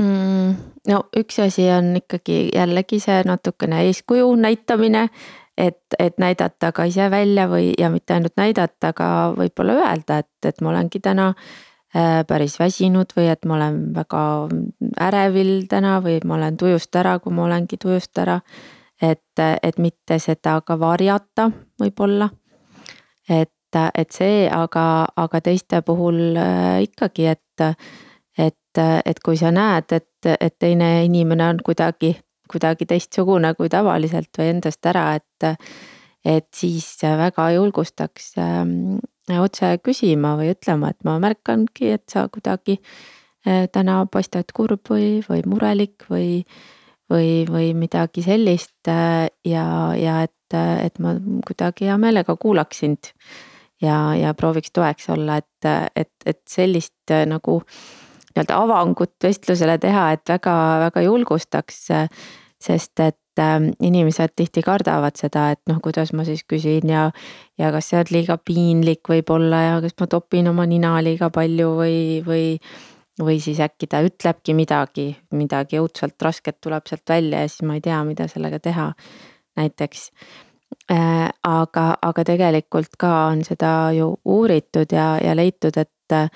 mm,? 0.00 0.54
no 0.88 1.02
üks 1.16 1.38
asi 1.44 1.68
on 1.70 1.92
ikkagi 2.00 2.46
jällegi 2.54 3.00
see 3.02 3.20
natukene 3.28 3.82
eeskuju 3.90 4.30
näitamine, 4.40 5.08
et, 5.56 5.82
et 5.98 6.16
näidata 6.18 6.72
ka 6.72 6.88
ise 6.88 7.10
välja 7.12 7.44
või, 7.50 7.74
ja 7.78 7.90
mitte 7.92 8.16
ainult 8.16 8.40
näidata, 8.40 8.94
aga 8.94 9.10
võib-olla 9.36 9.76
öelda, 9.82 10.22
et, 10.24 10.48
et 10.48 10.64
ma 10.64 10.72
olengi 10.72 11.00
täna 11.04 11.34
päris 12.28 12.54
väsinud 12.60 13.12
või 13.16 13.26
et 13.28 13.44
ma 13.44 13.58
olen 13.58 13.80
väga 13.94 14.22
ärevil 15.08 15.66
täna 15.68 15.98
või 16.04 16.20
ma 16.24 16.38
olen 16.38 16.56
tujust 16.56 16.96
ära, 16.96 17.18
kui 17.20 17.34
ma 17.36 17.44
olengi 17.44 17.76
tujust 17.76 18.18
ära. 18.18 18.40
et, 19.02 19.38
et 19.62 19.78
mitte 19.78 20.18
seda 20.18 20.60
ka 20.60 20.78
varjata 20.78 21.50
võib-olla. 21.80 22.30
et, 23.28 23.76
et 23.94 24.10
see, 24.10 24.48
aga, 24.48 25.06
aga 25.16 25.40
teiste 25.40 25.82
puhul 25.82 26.36
ikkagi, 26.80 27.26
et, 27.26 27.78
et, 28.38 28.82
et 29.04 29.20
kui 29.24 29.36
sa 29.36 29.50
näed, 29.50 29.92
et, 29.92 30.36
et 30.40 30.58
teine 30.58 31.04
inimene 31.04 31.48
on 31.48 31.58
kuidagi, 31.64 32.16
kuidagi 32.48 32.86
teistsugune 32.86 33.54
kui 33.54 33.68
tavaliselt 33.68 34.30
või 34.38 34.54
endast 34.56 34.86
ära, 34.86 35.14
et 35.14 35.58
et 36.24 36.46
siis 36.54 36.86
väga 37.02 37.50
julgustaks 37.56 38.36
ähm, 38.38 39.00
otse 39.30 39.76
küsima 39.84 40.34
või 40.38 40.52
ütlema, 40.54 40.90
et 40.92 41.04
ma 41.06 41.18
märkangi, 41.22 41.92
et 41.94 42.04
sa 42.10 42.26
kuidagi 42.32 42.78
äh, 43.46 43.68
täna 43.72 44.02
paistad 44.10 44.50
kurb 44.54 44.90
või, 44.90 45.20
või 45.28 45.44
murelik 45.46 46.06
või, 46.10 46.42
või, 47.10 47.44
või 47.48 47.72
midagi 47.78 48.24
sellist 48.26 48.90
äh, 48.90 49.28
ja, 49.46 49.66
ja 49.98 50.22
et, 50.26 50.56
et 50.56 50.98
ma 50.98 51.14
kuidagi 51.46 51.88
hea 51.88 51.98
meelega 52.00 52.36
kuulaks 52.36 52.82
sind. 52.84 53.12
ja, 53.82 54.14
ja 54.18 54.34
prooviks 54.34 54.70
toeks 54.74 55.08
olla, 55.10 55.38
et, 55.38 55.70
et, 55.96 56.14
et 56.26 56.42
sellist 56.48 57.10
äh, 57.10 57.26
nagu 57.26 57.60
nii-öelda 58.32 58.58
avangut 58.64 59.14
vestlusele 59.22 59.76
teha, 59.78 60.12
et 60.12 60.28
väga-väga 60.28 61.02
julgustaks. 61.04 61.88
sest 62.62 63.00
et 63.00 63.21
inimesed 63.38 64.34
tihti 64.36 64.62
kardavad 64.62 65.16
seda, 65.16 65.50
et 65.54 65.60
noh, 65.70 65.80
kuidas 65.82 66.12
ma 66.12 66.24
siis 66.28 66.44
küsin 66.48 66.90
ja, 66.90 67.08
ja 67.58 67.72
kas 67.72 67.90
see 67.90 68.00
on 68.00 68.12
liiga 68.12 68.38
piinlik 68.38 69.08
võib-olla 69.08 69.62
ja 69.62 69.76
kas 69.84 69.96
ma 70.00 70.08
topin 70.10 70.50
oma 70.52 70.66
nina 70.68 70.96
liiga 71.04 71.30
palju 71.32 71.74
või, 71.80 72.00
või. 72.26 72.46
või 73.22 73.38
siis 73.44 73.60
äkki 73.60 73.86
ta 73.92 74.00
ütlebki 74.02 74.54
midagi, 74.56 75.10
midagi 75.36 75.78
õudselt 75.78 76.16
rasket 76.22 76.60
tuleb 76.64 76.86
sealt 76.88 77.08
välja 77.08 77.42
ja 77.42 77.48
siis 77.48 77.66
ma 77.68 77.76
ei 77.76 77.84
tea, 77.84 77.98
mida 78.08 78.28
sellega 78.28 78.58
teha, 78.58 78.92
näiteks 79.56 80.10
äh,. 80.90 81.28
aga, 81.44 81.86
aga 82.02 82.24
tegelikult 82.24 82.96
ka 82.98 83.12
on 83.30 83.44
seda 83.44 83.92
ju 83.96 84.14
uuritud 84.24 84.92
ja, 84.92 85.18
ja 85.22 85.36
leitud, 85.36 85.76
et, 85.76 86.34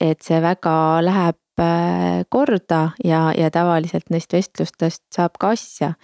et 0.00 0.22
see 0.22 0.40
väga 0.42 0.74
läheb 1.02 1.62
äh, 1.62 2.22
korda 2.28 2.82
ja, 3.04 3.32
ja 3.36 3.50
tavaliselt 3.50 4.10
neist 4.10 4.32
vestlustest 4.32 5.04
saab 5.14 5.38
ka 5.42 5.52
asja 5.56 5.94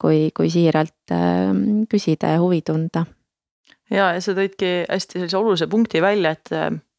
kui, 0.00 0.28
kui 0.36 0.50
siiralt 0.52 1.14
ähm, 1.14 1.84
küsida 1.90 2.34
ja 2.34 2.42
huvi 2.42 2.62
tunda. 2.66 3.04
ja, 3.90 4.12
ja 4.14 4.20
sa 4.20 4.34
tõidki 4.36 4.84
hästi 4.88 5.18
sellise 5.18 5.38
olulise 5.38 5.68
punkti 5.70 6.02
välja, 6.02 6.34
et, 6.36 6.52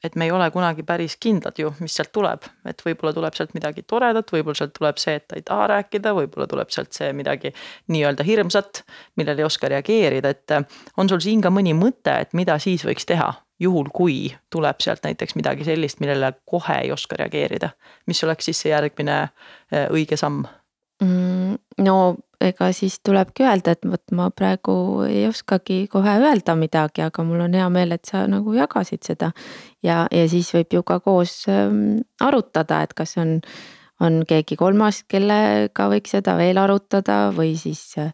et 0.04 0.16
me 0.16 0.28
ei 0.28 0.32
ole 0.36 0.50
kunagi 0.52 0.84
päris 0.88 1.18
kindlad 1.22 1.60
ju, 1.60 1.72
mis 1.80 1.96
sealt 1.96 2.12
tuleb, 2.16 2.48
et 2.70 2.82
võib-olla 2.86 3.14
tuleb 3.16 3.38
sealt 3.38 3.54
midagi 3.58 3.84
toredat, 3.88 4.32
võib-olla 4.34 4.62
sealt 4.62 4.74
tuleb 4.78 5.02
see, 5.02 5.18
et 5.20 5.28
ta 5.28 5.40
ei 5.40 5.46
taha 5.46 5.68
rääkida, 5.76 6.16
võib-olla 6.18 6.48
tuleb 6.50 6.74
sealt 6.74 6.96
see 6.98 7.12
midagi 7.14 7.54
nii-öelda 7.94 8.26
hirmsat, 8.28 8.84
millele 9.20 9.44
ei 9.44 9.50
oska 9.50 9.70
reageerida, 9.72 10.34
et 10.34 10.58
on 10.98 11.12
sul 11.12 11.22
siin 11.24 11.46
ka 11.46 11.54
mõni 11.54 11.76
mõte, 11.78 12.16
et 12.26 12.34
mida 12.38 12.58
siis 12.60 12.86
võiks 12.88 13.08
teha, 13.10 13.32
juhul 13.60 13.90
kui 13.94 14.30
tuleb 14.52 14.80
sealt 14.84 15.04
näiteks 15.04 15.36
midagi 15.36 15.68
sellist, 15.68 16.00
millele 16.00 16.32
kohe 16.48 16.80
ei 16.84 16.94
oska 16.96 17.20
reageerida, 17.20 17.74
mis 18.08 18.24
oleks 18.24 18.50
siis 18.50 18.64
see 18.64 18.72
järgmine 18.72 19.20
äh, 19.28 19.90
õige 19.92 20.18
samm 20.20 20.44
mm,? 20.44 20.59
No 21.00 21.96
ega 22.44 22.70
siis 22.76 23.00
tulebki 23.04 23.44
öelda, 23.44 23.76
et 23.76 23.88
vot 23.88 24.14
ma 24.16 24.30
praegu 24.32 24.74
ei 25.08 25.26
oskagi 25.28 25.82
kohe 25.92 26.16
öelda 26.24 26.56
midagi, 26.60 27.04
aga 27.04 27.24
mul 27.28 27.44
on 27.46 27.56
hea 27.56 27.68
meel, 27.74 27.96
et 27.96 28.08
sa 28.08 28.26
nagu 28.32 28.54
jagasid 28.56 29.04
seda. 29.04 29.32
ja, 29.84 30.06
ja 30.12 30.28
siis 30.32 30.52
võib 30.56 30.80
ju 30.80 30.84
ka 30.84 31.00
koos 31.04 31.42
ähm, 31.52 32.00
arutada, 32.24 32.82
et 32.84 32.94
kas 32.96 33.18
on, 33.20 33.40
on 34.00 34.22
keegi 34.28 34.56
kolmas, 34.60 35.04
kellega 35.08 35.90
võiks 35.92 36.16
seda 36.16 36.38
veel 36.40 36.60
arutada 36.60 37.30
või 37.36 37.56
siis 37.60 37.84
äh, 38.00 38.14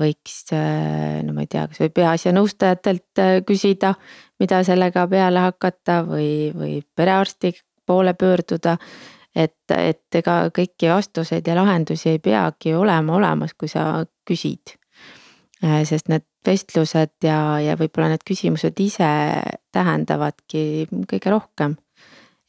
võiks, 0.00 0.42
äh, 0.56 1.22
no 1.26 1.34
ma 1.36 1.46
ei 1.46 1.50
tea, 1.50 1.68
kas 1.70 1.82
või 1.84 1.94
peaasjanõustajatelt 2.00 3.22
äh, 3.22 3.38
küsida, 3.46 3.94
mida 4.42 4.62
sellega 4.66 5.06
peale 5.06 5.46
hakata 5.46 6.02
või, 6.08 6.50
või 6.56 6.80
perearsti 6.96 7.54
poole 7.86 8.14
pöörduda 8.14 8.76
et, 9.34 9.74
et 9.76 10.18
ega 10.20 10.36
kõiki 10.54 10.90
vastuseid 10.90 11.46
ja 11.46 11.54
lahendusi 11.58 12.14
ei 12.14 12.18
peagi 12.22 12.74
olema 12.74 13.16
olemas, 13.18 13.54
kui 13.54 13.70
sa 13.70 14.04
küsid. 14.26 14.76
Äh, 15.64 15.82
sest 15.84 16.08
need 16.08 16.24
vestlused 16.46 17.12
ja, 17.24 17.60
ja 17.60 17.76
võib-olla 17.76 18.14
need 18.14 18.24
küsimused 18.26 18.78
ise 18.80 19.10
tähendavadki 19.72 20.88
kõige 21.10 21.32
rohkem. 21.32 21.76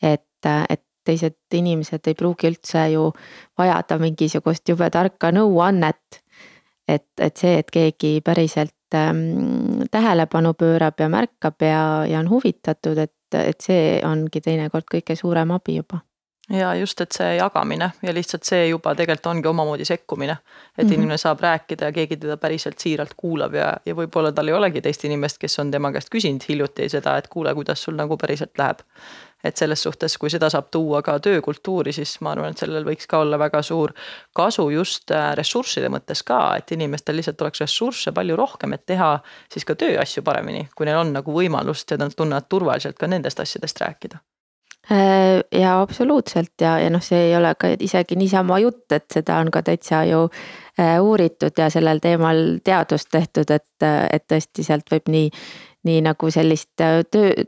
et, 0.02 0.48
et 0.70 0.84
teised 1.06 1.36
inimesed 1.54 2.08
ei 2.08 2.16
pruugi 2.18 2.48
üldse 2.50 2.86
ju 2.94 3.10
vajada 3.58 3.98
mingisugust 4.00 4.70
jube 4.70 4.90
tarka 4.90 5.32
nõuannet. 5.32 6.22
et, 6.88 7.10
et 7.20 7.38
see, 7.38 7.58
et 7.60 7.72
keegi 7.72 8.22
päriselt 8.24 8.96
ähm, 8.96 9.84
tähelepanu 9.92 10.54
pöörab 10.54 11.00
ja 11.00 11.10
märkab 11.10 11.62
ja, 11.62 12.06
ja 12.08 12.20
on 12.20 12.30
huvitatud, 12.30 12.98
et, 12.98 13.36
et 13.36 13.62
see 13.62 14.00
ongi 14.06 14.42
teinekord 14.42 14.88
kõige 14.92 15.16
suurem 15.16 15.52
abi 15.52 15.78
juba 15.82 16.02
ja 16.52 16.76
just, 16.76 17.02
et 17.02 17.16
see 17.16 17.36
jagamine 17.36 17.92
ja 18.04 18.14
lihtsalt 18.14 18.44
see 18.48 18.68
juba 18.68 18.94
tegelikult 18.96 19.30
ongi 19.32 19.48
omamoodi 19.48 19.86
sekkumine. 19.86 20.38
et 20.78 20.84
mm 20.84 20.90
-hmm. 20.90 20.94
inimene 20.94 21.18
saab 21.18 21.40
rääkida 21.40 21.86
ja 21.86 21.92
keegi 21.92 22.18
teda 22.18 22.38
päriselt 22.38 22.80
siiralt 22.80 23.14
kuulab 23.18 23.54
ja, 23.54 23.78
ja 23.86 23.96
võib-olla 23.96 24.32
tal 24.32 24.48
ei 24.48 24.54
olegi 24.54 24.82
teist 24.82 25.06
inimest, 25.06 25.38
kes 25.38 25.60
on 25.60 25.72
tema 25.72 25.92
käest 25.92 26.10
küsinud 26.16 26.44
hiljuti 26.50 26.90
seda, 26.90 27.18
et 27.18 27.28
kuule, 27.28 27.54
kuidas 27.54 27.84
sul 27.84 27.96
nagu 27.96 28.18
päriselt 28.18 28.58
läheb. 28.58 28.80
et 29.44 29.58
selles 29.58 29.84
suhtes, 29.84 30.18
kui 30.18 30.30
seda 30.30 30.50
saab 30.50 30.68
tuua 30.72 31.02
ka 31.02 31.20
töökultuuri, 31.20 31.92
siis 31.92 32.22
ma 32.22 32.32
arvan, 32.32 32.52
et 32.52 32.58
sellel 32.58 32.86
võiks 32.86 33.08
ka 33.10 33.18
olla 33.20 33.40
väga 33.40 33.62
suur 33.62 33.94
kasu 34.36 34.70
just 34.70 35.12
äh, 35.12 35.36
ressursside 35.36 35.90
mõttes 35.90 36.24
ka, 36.24 36.56
et 36.58 36.72
inimestel 36.72 37.16
lihtsalt 37.16 37.42
oleks 37.42 37.62
ressursse 37.62 38.12
palju 38.12 38.36
rohkem, 38.36 38.74
et 38.74 38.86
teha 38.86 39.20
siis 39.54 39.66
ka 39.66 39.76
tööasju 39.76 40.22
paremini, 40.24 40.68
kui 40.76 40.86
neil 40.86 40.98
on 40.98 41.14
nagu 41.14 41.34
võimalust 41.34 41.92
ja 41.92 41.98
nad 41.98 42.14
tunnevad 42.16 42.46
turvaliselt 42.50 42.98
ka 42.98 43.08
nendest 43.08 43.40
asjadest 43.40 43.82
rääkida 43.82 44.22
ja 44.90 45.82
absoluutselt 45.82 46.62
ja, 46.62 46.80
ja 46.80 46.90
noh, 46.90 47.04
see 47.06 47.28
ei 47.30 47.36
ole 47.38 47.54
ka 47.60 47.70
isegi 47.80 48.18
niisama 48.20 48.58
jutt, 48.60 48.92
et 48.92 49.06
seda 49.14 49.38
on 49.40 49.52
ka 49.54 49.62
täitsa 49.64 50.04
ju 50.10 50.24
äh, 50.26 50.98
uuritud 51.02 51.58
ja 51.58 51.70
sellel 51.70 52.02
teemal 52.02 52.60
teadust 52.64 53.12
tehtud, 53.12 53.54
et, 53.54 53.86
et 54.12 54.26
tõesti 54.28 54.66
sealt 54.66 54.90
võib 54.92 55.12
nii, 55.14 55.30
nii 55.88 56.02
nagu 56.10 56.32
sellist 56.34 56.82
äh, 56.82 57.04
töö, 57.12 57.46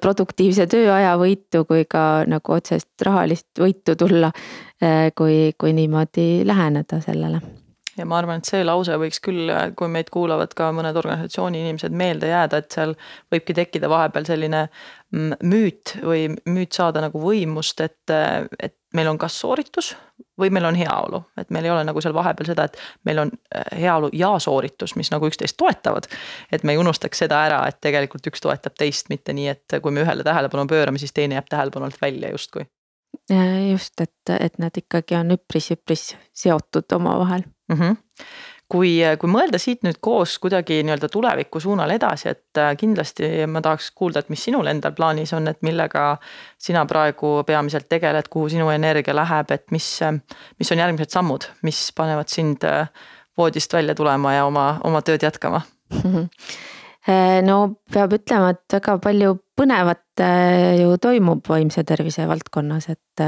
produktiivse 0.00 0.66
tööaja 0.68 1.14
võitu 1.20 1.64
kui 1.68 1.86
ka 1.88 2.24
nagu 2.28 2.56
otsest 2.56 3.00
rahalist 3.06 3.48
võitu 3.60 3.96
tulla. 3.96 4.32
kui, 5.16 5.52
kui 5.60 5.72
niimoodi 5.76 6.42
läheneda 6.48 7.00
sellele 7.04 7.40
ja 8.00 8.08
ma 8.08 8.18
arvan, 8.20 8.40
et 8.40 8.48
see 8.48 8.64
lause 8.64 8.96
võiks 9.00 9.20
küll, 9.24 9.50
kui 9.78 9.90
meid 9.92 10.10
kuulavad 10.12 10.54
ka 10.56 10.70
mõned 10.74 10.96
organisatsiooni 10.96 11.60
inimesed 11.64 11.94
meelde 11.96 12.30
jääda, 12.32 12.60
et 12.60 12.76
seal 12.76 12.96
võibki 13.32 13.56
tekkida 13.56 13.90
vahepeal 13.92 14.28
selline 14.28 14.66
mm, 14.66 15.40
müüt 15.50 15.96
või 16.04 16.28
müüt 16.48 16.76
saada 16.76 17.04
nagu 17.04 17.22
võimust, 17.22 17.82
et, 17.84 18.14
et 18.58 18.76
meil 18.96 19.10
on 19.12 19.20
kas 19.20 19.36
sooritus 19.40 19.92
või 20.40 20.50
meil 20.54 20.66
on 20.70 20.78
heaolu, 20.78 21.22
et 21.38 21.52
meil 21.54 21.68
ei 21.68 21.72
ole 21.74 21.84
nagu 21.86 22.00
seal 22.02 22.16
vahepeal 22.16 22.50
seda, 22.50 22.66
et 22.66 22.78
meil 23.08 23.22
on 23.24 23.32
äh, 23.54 23.66
heaolu 23.84 24.10
ja 24.16 24.32
sooritus, 24.42 24.96
mis 24.98 25.12
nagu 25.12 25.28
üksteist 25.28 25.58
toetavad. 25.60 26.08
et 26.52 26.64
me 26.64 26.74
ei 26.74 26.80
unustaks 26.80 27.24
seda 27.24 27.44
ära, 27.46 27.62
et 27.68 27.80
tegelikult 27.80 28.26
üks 28.32 28.42
toetab 28.42 28.76
teist, 28.78 29.12
mitte 29.12 29.36
nii, 29.36 29.48
et 29.54 29.80
kui 29.82 29.94
me 29.94 30.04
ühele 30.04 30.26
tähelepanu 30.26 30.66
pöörame, 30.70 30.98
siis 30.98 31.12
teine 31.12 31.38
jääb 31.38 31.50
tähelepanu 31.50 31.88
alt 31.88 32.00
välja 32.02 32.32
justkui. 32.32 32.66
Just, 33.70 34.00
et, 34.00 34.32
et 34.38 34.58
nad 34.58 34.76
ikkagi 34.76 35.16
on 35.18 35.34
üpris-üpris 35.36 36.14
seotud 36.34 36.96
omavahel 36.98 37.44
mm. 37.70 37.76
-hmm 37.76 37.96
kui, 38.70 38.90
kui 39.18 39.30
mõelda 39.30 39.58
siit 39.60 39.84
nüüd 39.86 39.98
koos 40.02 40.36
kuidagi 40.42 40.80
nii-öelda 40.84 41.10
tuleviku 41.12 41.60
suunal 41.62 41.90
edasi, 41.94 42.30
et 42.30 42.60
äh, 42.60 42.72
kindlasti 42.78 43.46
ma 43.50 43.62
tahaks 43.64 43.90
kuulda, 43.96 44.22
et 44.22 44.30
mis 44.32 44.44
sinul 44.46 44.70
endal 44.70 44.94
plaanis 44.96 45.32
on, 45.36 45.48
et 45.50 45.60
millega 45.66 46.04
sina 46.60 46.84
praegu 46.90 47.40
peamiselt 47.46 47.88
tegeled, 47.90 48.30
kuhu 48.30 48.50
sinu 48.54 48.70
energia 48.70 49.16
läheb, 49.16 49.50
et 49.56 49.66
mis, 49.74 49.88
mis 50.58 50.72
on 50.72 50.84
järgmised 50.84 51.14
sammud, 51.16 51.48
mis 51.66 51.88
panevad 51.96 52.30
sind 52.32 52.66
äh, 52.68 52.86
voodist 53.38 53.72
välja 53.74 53.96
tulema 53.98 54.36
ja 54.38 54.46
oma, 54.46 54.66
oma 54.84 55.02
tööd 55.02 55.26
jätkama 55.26 55.64
mm? 55.90 56.04
-hmm 56.14 56.78
no 57.46 57.58
peab 57.92 58.14
ütlema, 58.16 58.54
et 58.54 58.76
väga 58.78 58.96
palju 59.02 59.34
põnevat 59.58 60.22
ju 60.80 60.94
toimub 61.02 61.44
vaimse 61.48 61.84
tervise 61.88 62.26
valdkonnas, 62.28 62.88
et 62.92 63.24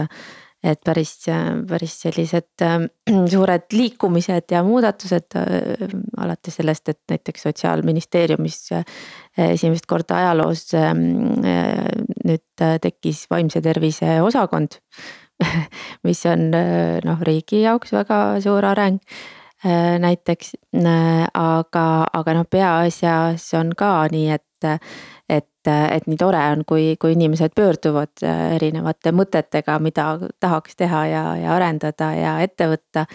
et 0.62 0.78
päris, 0.84 1.12
päris 1.68 1.94
sellised 2.04 2.62
äh, 2.62 2.86
suured 3.32 3.66
liikumised 3.74 4.54
ja 4.54 4.62
muudatused 4.66 5.36
äh, 5.38 5.90
alates 6.22 6.58
sellest, 6.60 6.92
et 6.92 7.00
näiteks 7.10 7.48
sotsiaalministeeriumis 7.48 8.60
äh, 8.78 8.84
esimest 9.50 9.88
korda 9.90 10.20
ajaloos 10.20 10.68
nüüd 10.76 12.64
tekkis 12.84 13.24
vaimse 13.30 13.62
tervise 13.64 14.20
osakond. 14.22 14.78
mis 16.06 16.20
on 16.30 16.52
noh, 16.52 17.22
riigi 17.26 17.64
jaoks 17.64 17.90
väga 17.96 18.18
suur 18.44 18.62
areng 18.68 19.00
näiteks, 20.02 20.56
aga, 21.38 21.84
aga 22.12 22.34
noh, 22.34 22.46
peaasjas 22.50 23.44
on 23.58 23.70
ka 23.78 23.92
nii, 24.12 24.30
et 24.34 24.68
et 25.30 25.48
et 25.70 26.06
nii 26.10 26.18
tore 26.18 26.40
on, 26.52 26.64
kui, 26.66 26.96
kui 26.98 27.14
inimesed 27.14 27.54
pöörduvad 27.54 28.24
erinevate 28.26 29.12
mõtetega, 29.14 29.78
mida 29.78 30.06
tahaks 30.42 30.76
teha 30.76 31.06
ja, 31.06 31.22
ja 31.38 31.54
arendada 31.54 32.10
ja 32.18 32.34
ette 32.42 32.66
võtta 32.72 33.06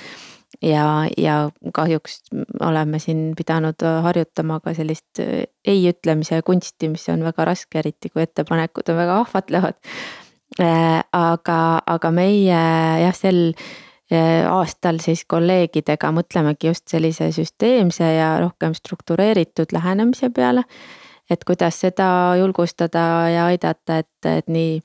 ja, 0.62 1.08
ja 1.18 1.36
kahjuks 1.74 2.22
oleme 2.64 3.00
siin 3.00 3.34
pidanud 3.38 3.84
harjutama 4.04 4.60
ka 4.64 4.74
sellist 4.78 5.20
ei 5.20 5.84
ütlemise 5.90 6.42
kunsti, 6.46 6.90
mis 6.94 7.08
on 7.14 7.26
väga 7.28 7.48
raske, 7.52 7.80
eriti 7.82 8.12
kui 8.14 8.24
ettepanekud 8.24 8.94
on 8.94 9.02
väga 9.02 9.20
ahvatlevad. 9.26 9.78
aga, 10.58 11.60
aga 11.86 12.12
meie 12.12 12.62
jah, 13.04 13.16
sel 13.16 13.52
aastal 14.50 15.02
siis 15.04 15.26
kolleegidega 15.28 16.12
mõtlemegi 16.16 16.70
just 16.70 16.88
sellise 16.88 17.32
süsteemse 17.36 18.08
ja 18.08 18.38
rohkem 18.40 18.74
struktureeritud 18.74 19.74
lähenemise 19.76 20.30
peale. 20.30 20.64
et 21.30 21.44
kuidas 21.44 21.80
seda 21.80 22.36
julgustada 22.40 23.30
ja 23.30 23.46
aidata, 23.46 23.98
et, 23.98 24.26
et 24.26 24.48
nii, 24.48 24.80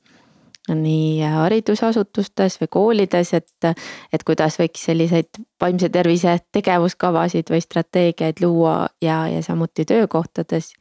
nii 0.75 1.23
haridusasutustes 1.23 2.59
või 2.61 2.69
koolides, 2.71 3.31
et, 3.35 3.69
et 4.13 4.25
kuidas 4.27 4.59
võiks 4.59 4.83
selliseid 4.85 5.39
vaimse 5.61 5.89
tervise 5.89 6.39
tegevuskavasid 6.53 7.51
või 7.51 7.61
strateegiaid 7.63 8.43
luua 8.43 8.89
ja, 9.01 9.29
ja 9.29 9.43
samuti 9.43 9.85
töökohtades 9.85 10.73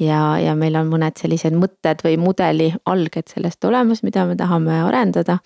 ja, 0.00 0.38
ja 0.38 0.54
meil 0.56 0.76
on 0.80 0.88
mõned 0.88 1.20
sellised 1.20 1.52
mõtted 1.52 2.00
või 2.04 2.16
mudeli 2.16 2.70
alged 2.86 3.28
sellest 3.28 3.64
olemas, 3.64 4.02
mida 4.02 4.24
me 4.24 4.36
tahame 4.40 4.80
arendada. 4.86 5.38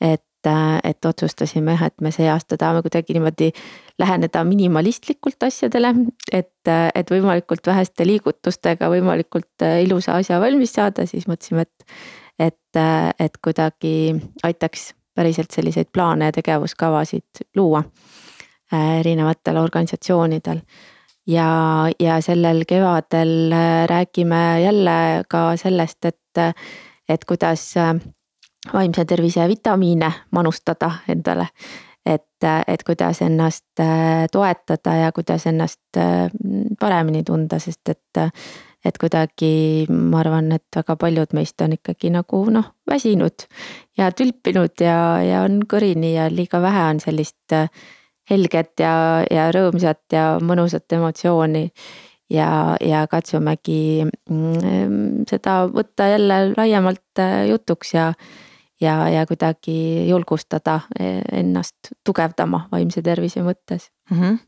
et 0.00 0.24
et, 0.42 0.84
et 0.84 1.04
otsustasime 1.04 1.76
jah, 1.76 1.86
et 1.88 2.00
me 2.00 2.10
see 2.14 2.28
aasta 2.30 2.58
tahame 2.58 2.82
kuidagi 2.82 3.14
niimoodi 3.16 3.50
läheneda 3.98 4.44
minimalistlikult 4.44 5.42
asjadele, 5.46 5.94
et, 6.32 6.72
et 6.94 7.10
võimalikult 7.14 7.66
väheste 7.66 8.06
liigutustega 8.06 8.90
võimalikult 8.90 9.66
ilusa 9.82 10.18
asja 10.18 10.40
valmis 10.42 10.74
saada, 10.74 11.06
siis 11.06 11.28
mõtlesime, 11.30 11.66
et, 11.66 11.86
et, 12.50 12.82
et 13.20 13.38
kuidagi 13.44 13.94
aitaks 14.42 14.92
päriselt 15.14 15.50
selliseid 15.50 15.92
plaane 15.92 16.30
ja 16.30 16.32
tegevuskavasid 16.32 17.44
luua 17.56 17.82
äh, 18.72 18.98
erinevatel 19.00 19.56
organisatsioonidel. 19.60 20.62
Ja, 21.26 21.86
ja 22.02 22.20
sellel 22.20 22.64
kevadel 22.68 23.52
äh, 23.52 23.84
räägime 23.88 24.62
jälle 24.64 25.24
ka 25.28 25.56
sellest, 25.56 26.04
et, 26.04 26.56
et 27.08 27.24
kuidas 27.24 27.76
äh, 27.76 27.94
vaimse 28.72 29.04
tervise 29.04 29.48
vitamiine 29.48 30.12
manustada 30.30 30.90
endale. 31.08 31.48
et, 32.06 32.42
et 32.66 32.82
kuidas 32.82 33.20
ennast 33.22 33.80
äh, 33.80 34.26
toetada 34.32 34.94
ja 34.96 35.12
kuidas 35.12 35.46
ennast 35.46 35.96
äh, 35.96 36.30
paremini 36.80 37.22
tunda, 37.22 37.60
sest 37.62 37.88
et, 37.88 38.18
et 38.84 38.98
kuidagi 38.98 39.86
ma 39.86 40.18
arvan, 40.18 40.50
et 40.52 40.66
väga 40.76 40.96
paljud 40.96 41.30
meist 41.32 41.62
on 41.62 41.76
ikkagi 41.76 42.10
nagu 42.10 42.42
noh, 42.50 42.72
väsinud 42.90 43.46
ja 43.98 44.10
tülpinud 44.10 44.82
ja, 44.82 45.22
ja 45.22 45.44
on 45.46 45.60
kõrini 45.62 46.16
ja 46.16 46.26
liiga 46.26 46.58
vähe 46.62 46.88
on 46.90 47.00
sellist 47.00 47.54
äh, 47.54 47.70
helget 48.30 48.82
ja, 48.82 49.22
ja 49.30 49.50
rõõmsat 49.54 50.02
ja 50.12 50.26
mõnusat 50.42 50.98
emotsiooni 50.98 51.68
ja, 52.34 52.76
ja 52.82 53.06
katsumegi 53.10 54.04
mm, 54.08 55.26
seda 55.30 55.62
võtta 55.70 56.08
jälle 56.16 56.48
laiemalt 56.56 57.22
jutuks 57.48 57.94
ja, 57.94 58.12
ja, 58.82 59.08
ja 59.08 59.26
kuidagi 59.26 60.08
julgustada 60.08 60.80
e, 60.98 61.20
ennast 61.40 61.92
tugevdama 62.04 62.66
vaimse 62.72 63.02
tervise 63.02 63.44
mõttes 63.46 63.90
mm. 64.10 64.18
-hmm 64.20 64.38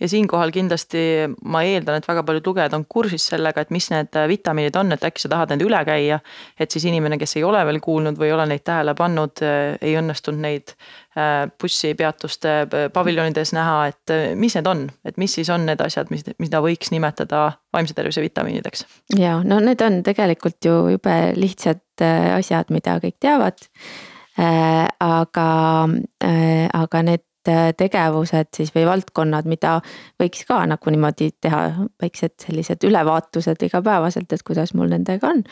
ja 0.00 0.08
siinkohal 0.08 0.52
kindlasti 0.54 1.02
ma 1.44 1.62
eeldan, 1.66 2.00
et 2.00 2.08
väga 2.08 2.24
paljud 2.26 2.50
lugejad 2.50 2.74
on 2.76 2.86
kursis 2.88 3.26
sellega, 3.32 3.64
et 3.64 3.70
mis 3.74 3.88
need 3.92 4.18
vitamiinid 4.28 4.76
on, 4.80 4.92
et 4.94 5.04
äkki 5.08 5.24
sa 5.24 5.30
tahad 5.32 5.54
need 5.54 5.66
üle 5.66 5.82
käia. 5.88 6.20
et 6.58 6.70
siis 6.70 6.84
inimene, 6.88 7.18
kes 7.18 7.36
ei 7.36 7.44
ole 7.44 7.64
veel 7.66 7.80
kuulnud 7.80 8.18
või 8.18 8.30
ei 8.30 8.36
ole 8.36 8.46
neid 8.46 8.64
tähele 8.64 8.94
pannud, 8.98 9.42
e, 9.42 9.76
ei 9.80 9.96
õnnestunud 10.00 10.40
neid 10.42 10.74
e, 10.74 11.28
bussipeatuste 11.60 12.56
paviljonides 12.92 13.52
näha, 13.52 13.78
et 13.92 14.16
mis 14.34 14.56
need 14.58 14.66
on, 14.66 14.86
et 15.04 15.16
mis 15.16 15.34
siis 15.34 15.50
on 15.50 15.66
need 15.66 15.80
asjad, 15.84 16.10
mis, 16.10 16.26
mida 16.38 16.62
võiks 16.64 16.92
nimetada 16.94 17.52
vaimse 17.72 17.94
tervise 17.94 18.24
vitamiinideks? 18.24 18.86
ja 19.18 19.38
no 19.44 19.60
need 19.60 19.80
on 19.82 20.02
tegelikult 20.06 20.64
ju 20.64 20.76
jube 20.96 21.16
lihtsad 21.36 21.82
Äh, 22.02 22.32
asjad, 22.38 22.70
mida 22.74 22.96
kõik 23.02 23.18
teavad. 23.22 23.60
Äh, 24.40 24.86
aga, 25.04 25.48
äh, 26.24 26.66
aga 26.72 27.02
need 27.04 27.24
tegevused 27.76 28.50
siis 28.56 28.72
või 28.74 28.84
valdkonnad, 28.86 29.48
mida 29.50 29.76
võiks 30.20 30.44
ka 30.48 30.60
nagu 30.70 30.94
niimoodi 30.94 31.30
teha, 31.40 31.62
väiksed 32.02 32.36
sellised 32.46 32.84
ülevaatused 32.88 33.62
igapäevaselt, 33.68 34.32
et 34.32 34.44
kuidas 34.46 34.74
mul 34.78 34.92
nendega 34.92 35.32
on. 35.32 35.44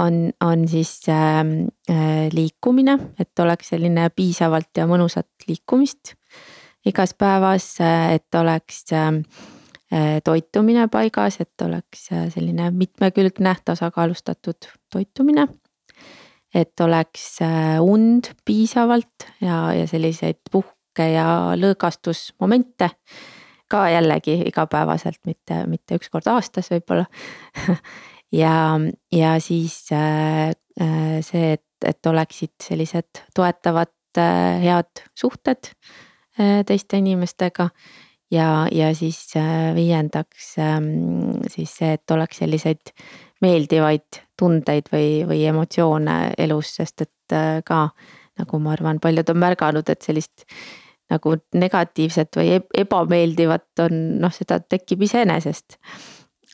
on, 0.00 0.30
on 0.44 0.68
siis 0.68 1.00
ähm, 1.08 1.68
liikumine, 2.32 2.98
et 3.18 3.38
oleks 3.38 3.72
selline 3.72 4.10
piisavalt 4.14 4.76
ja 4.76 4.86
mõnusat 4.86 5.48
liikumist 5.48 6.14
igas 6.86 7.14
päevas, 7.18 7.76
et 8.14 8.34
oleks 8.38 8.84
ähm, 8.94 9.22
toitumine 10.24 10.88
paigas, 10.88 11.40
et 11.40 11.62
oleks 11.62 12.08
selline 12.34 12.70
mitmekülgne 12.70 13.56
tasakaalustatud 13.64 14.68
toitumine. 14.92 15.48
et 16.54 16.80
oleks 16.80 17.42
äh, 17.42 17.82
und 17.82 18.30
piisavalt 18.44 19.26
ja, 19.40 19.74
ja 19.74 19.86
selliseid 19.86 20.38
puhke 20.96 21.12
ja 21.12 21.52
lõõgastusmomente 21.56 22.90
ka 23.68 23.88
jällegi 23.90 24.46
igapäevaselt, 24.46 25.20
mitte, 25.26 25.66
mitte 25.66 25.98
üks 25.98 26.08
kord 26.08 26.26
aastas 26.30 26.70
võib-olla 26.70 27.04
ja, 28.42 28.78
ja 29.12 29.36
siis 29.40 29.90
äh, 29.92 30.54
äh, 30.80 31.20
see, 31.20 31.52
et, 31.58 31.66
et 31.84 32.06
oleksid 32.06 32.54
sellised 32.62 33.24
toetavad 33.34 33.92
äh, 34.18 34.62
head 34.62 35.04
suhted 35.14 35.72
äh, 36.38 36.64
teiste 36.64 36.96
inimestega. 36.96 37.68
ja, 38.30 38.66
ja 38.72 38.94
siis 38.94 39.34
äh, 39.36 39.74
viiendaks 39.74 40.58
ähm, 40.58 41.42
siis 41.48 41.76
see, 41.76 41.92
et 41.98 42.10
oleks 42.10 42.38
selliseid 42.38 42.94
meeldivaid 43.42 44.22
tundeid 44.38 44.88
või, 44.92 45.26
või 45.26 45.44
emotsioone 45.44 46.36
elus, 46.38 46.76
sest 46.78 47.02
et 47.02 47.34
äh, 47.34 47.60
ka 47.66 47.90
nagu 48.38 48.60
ma 48.60 48.74
arvan, 48.76 49.00
paljud 49.00 49.30
on 49.32 49.40
märganud, 49.40 49.88
et 49.90 50.04
sellist 50.04 50.44
nagu 51.12 51.36
negatiivset 51.54 52.36
või 52.38 52.58
ebameeldivat 52.74 53.84
on 53.86 53.98
noh, 54.22 54.34
seda 54.34 54.58
tekib 54.60 55.06
iseenesest. 55.06 55.78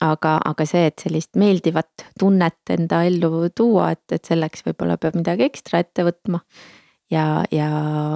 aga, 0.03 0.37
aga 0.45 0.65
see, 0.67 0.87
et 0.89 0.99
sellist 0.99 1.37
meeldivat 1.39 2.05
tunnet 2.19 2.71
enda 2.75 3.03
ellu 3.07 3.49
tuua, 3.55 3.91
et, 3.93 4.05
et 4.11 4.25
selleks 4.25 4.65
võib-olla 4.65 4.97
peab 4.97 5.15
midagi 5.15 5.45
ekstra 5.47 5.79
ette 5.83 6.05
võtma. 6.05 6.41
ja, 7.11 7.43
ja, 7.51 7.69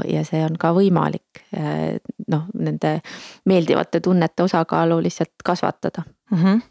ja 0.05 0.23
see 0.25 0.43
on 0.45 0.57
ka 0.57 0.73
võimalik 0.77 1.43
äh, 1.57 1.97
noh, 2.27 2.47
nende 2.53 2.99
meeldivate 3.45 4.01
tunnete 4.01 4.43
osakaalu 4.43 5.01
lihtsalt 5.05 5.45
kasvatada 5.45 6.03
mm. 6.31 6.37
-hmm 6.43 6.65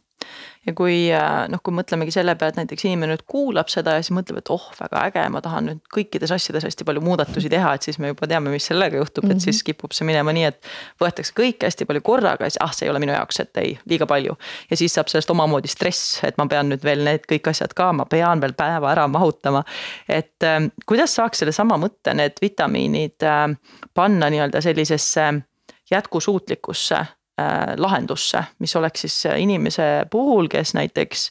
ja 0.67 0.75
kui 0.75 0.97
äh, 1.15 1.47
noh, 1.51 1.61
kui 1.65 1.75
mõtlemegi 1.75 2.13
selle 2.15 2.35
peale, 2.39 2.55
et 2.55 2.59
näiteks 2.61 2.87
inimene 2.89 3.15
nüüd 3.15 3.23
kuulab 3.31 3.71
seda 3.71 3.97
ja 3.97 4.03
siis 4.05 4.15
mõtleb, 4.17 4.41
et 4.41 4.51
oh, 4.53 4.65
väga 4.81 5.05
äge, 5.09 5.25
ma 5.33 5.43
tahan 5.45 5.69
nüüd 5.71 5.83
kõikides 5.95 6.33
asjades 6.35 6.67
hästi 6.67 6.87
palju 6.89 7.03
muudatusi 7.07 7.51
teha, 7.53 7.75
et 7.77 7.87
siis 7.87 8.01
me 8.03 8.11
juba 8.11 8.29
teame, 8.31 8.51
mis 8.55 8.67
sellega 8.67 8.99
juhtub 8.99 9.25
mm, 9.25 9.31
-hmm. 9.31 9.37
et 9.37 9.47
siis 9.47 9.61
mhm. 9.61 9.67
kipub 9.71 9.95
see 9.97 10.09
minema 10.09 10.35
nii, 10.35 10.45
et 10.51 10.71
võetakse 11.03 11.35
kõike 11.39 11.71
hästi 11.71 11.87
palju 11.87 12.03
korraga 12.07 12.49
ja 12.49 12.55
siis 12.55 12.63
ah, 12.67 12.75
see 12.75 12.89
ei 12.89 12.93
ole 12.95 13.03
minu 13.03 13.15
jaoks, 13.15 13.41
et 13.45 13.63
ei, 13.63 13.79
liiga 13.87 14.07
palju. 14.11 14.37
ja 14.71 14.77
siis 14.77 14.95
saab 14.95 15.13
sellest 15.13 15.31
omamoodi 15.31 15.71
stress, 15.71 16.25
et 16.25 16.39
ma 16.39 16.49
pean 16.51 16.71
nüüd 16.73 16.85
veel 16.85 17.05
need 17.07 17.27
kõik 17.31 17.51
asjad 17.51 17.75
ka, 17.75 17.93
ma 17.93 18.07
pean 18.11 18.41
veel 18.43 18.57
päeva 18.59 18.91
ära 18.93 19.07
mahutama. 19.09 19.63
et 20.09 20.43
äh, 20.43 20.63
kuidas 20.87 21.15
saaks 21.15 21.45
sellesama 21.45 21.79
mõtte, 21.79 22.15
need 22.15 22.43
vitamiinid 22.43 23.23
äh, 23.23 23.55
panna 23.95 24.31
nii-öelda 24.31 24.61
sellisesse 24.61 25.33
jätkusuutlikkusse 25.91 27.05
lahendusse, 27.77 28.45
mis 28.59 28.77
oleks 28.77 29.01
siis 29.05 29.17
inimese 29.37 30.07
puhul, 30.11 30.49
kes 30.49 30.75
näiteks 30.75 31.31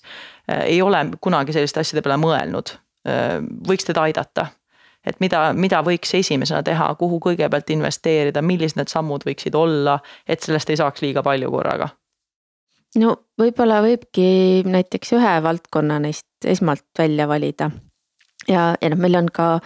äh, 0.51 0.59
ei 0.59 0.81
ole 0.81 1.05
kunagi 1.21 1.53
selliste 1.53 1.81
asjade 1.81 2.03
peale 2.05 2.19
mõelnud, 2.21 2.75
äh, 3.09 3.39
võiks 3.67 3.87
teda 3.89 4.05
aidata. 4.05 4.47
et 5.05 5.19
mida, 5.19 5.53
mida 5.53 5.83
võiks 5.85 6.13
esimesena 6.17 6.63
teha, 6.63 6.87
kuhu 6.97 7.19
kõigepealt 7.21 7.69
investeerida, 7.69 8.41
millised 8.41 8.77
need 8.77 8.89
sammud 8.89 9.25
võiksid 9.25 9.55
olla, 9.55 9.99
et 10.27 10.41
sellest 10.41 10.69
ei 10.69 10.77
saaks 10.77 11.01
liiga 11.01 11.23
palju 11.23 11.51
korraga? 11.51 11.89
no 13.01 13.15
võib-olla 13.41 13.81
võibki 13.85 14.63
näiteks 14.65 15.13
ühe 15.17 15.35
valdkonna 15.43 15.99
neist 15.99 16.27
esmalt 16.45 16.85
välja 16.97 17.27
valida. 17.27 17.71
ja, 18.47 18.75
ja 18.81 18.89
noh, 18.89 18.97
meil 18.97 19.15
on 19.15 19.33
ka 19.33 19.59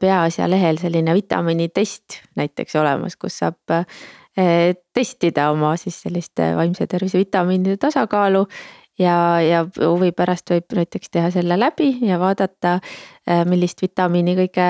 Peaasja 0.00 0.46
lehel 0.50 0.78
selline 0.78 1.14
vitamiinitest 1.14 2.20
näiteks 2.38 2.76
olemas, 2.78 3.16
kus 3.18 3.38
saab 3.42 3.58
testida 4.36 5.50
oma 5.50 5.76
siis 5.80 6.02
sellist 6.04 6.40
vaimse 6.56 6.86
tervise 6.86 7.18
vitamiinide 7.18 7.76
tasakaalu. 7.80 8.46
ja, 8.98 9.40
ja 9.44 9.64
huvi 9.76 10.12
pärast 10.16 10.50
võib 10.50 10.72
näiteks 10.78 11.10
teha 11.12 11.30
selle 11.30 11.58
läbi 11.60 11.90
ja 12.06 12.16
vaadata, 12.20 12.78
eh, 13.26 13.42
millist 13.44 13.82
vitamiini 13.82 14.36
kõige 14.38 14.68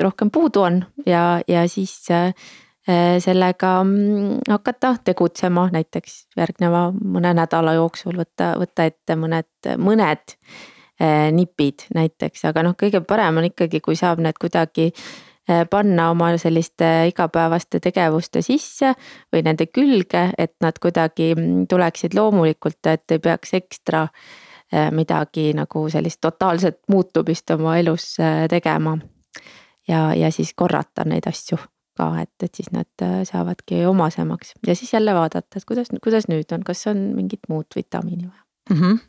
rohkem 0.00 0.30
puudu 0.32 0.62
on 0.64 0.78
ja, 1.06 1.40
ja 1.48 1.66
siis 1.68 1.98
eh, 2.10 2.32
sellega 3.20 3.72
mm, 3.84 4.46
hakata 4.48 4.94
tegutsema 5.04 5.68
näiteks 5.72 6.26
järgneva 6.36 6.88
mõne 6.92 7.34
nädala 7.36 7.74
jooksul 7.76 8.16
võtta, 8.16 8.54
võtta 8.60 8.86
ette 8.88 9.16
mõned, 9.16 9.76
mõned 9.76 10.36
nipid 11.36 11.82
näiteks, 11.92 12.46
aga 12.48 12.62
noh, 12.64 12.76
kõige 12.78 13.02
parem 13.04 13.36
on 13.36 13.50
ikkagi, 13.50 13.82
kui 13.84 13.98
saab 13.98 14.22
need 14.24 14.38
kuidagi 14.40 14.86
panna 15.70 16.10
oma 16.10 16.32
selliste 16.42 16.88
igapäevaste 17.12 17.80
tegevuste 17.80 18.42
sisse 18.42 18.94
või 19.32 19.44
nende 19.46 19.68
külge, 19.70 20.24
et 20.38 20.56
nad 20.60 20.78
kuidagi 20.82 21.34
mm, 21.36 21.68
tuleksid 21.70 22.16
loomulikult, 22.18 22.80
et 22.90 23.14
ei 23.14 23.22
peaks 23.22 23.54
ekstra 23.54 24.06
midagi 24.90 25.52
nagu 25.54 25.84
sellist 25.86 26.18
totaalset 26.20 26.80
muutumist 26.90 27.50
oma 27.54 27.76
elus 27.78 28.16
tegema. 28.50 28.96
Ja, 29.86 30.10
ja 30.18 30.32
siis 30.34 30.50
korrata 30.58 31.04
neid 31.06 31.28
asju 31.30 31.60
ka, 31.96 32.08
et, 32.22 32.32
et 32.44 32.54
siis 32.54 32.70
nad 32.74 33.04
äh, 33.04 33.20
saavadki 33.28 33.84
omasemaks. 33.88 34.54
Ja 34.66 34.76
siis 34.76 34.92
jälle 34.92 35.14
vaadata, 35.14 35.58
et 35.58 35.68
kuidas, 35.68 35.92
kuidas 36.04 36.28
nüüd 36.28 36.52
on, 36.54 36.64
kas 36.66 36.86
on 36.90 37.02
mingit 37.16 37.48
muud 37.48 37.76
vitamiini 37.76 38.28
vaja. 38.28 38.42
Mm. 38.70 38.80
-hmm 38.80 39.04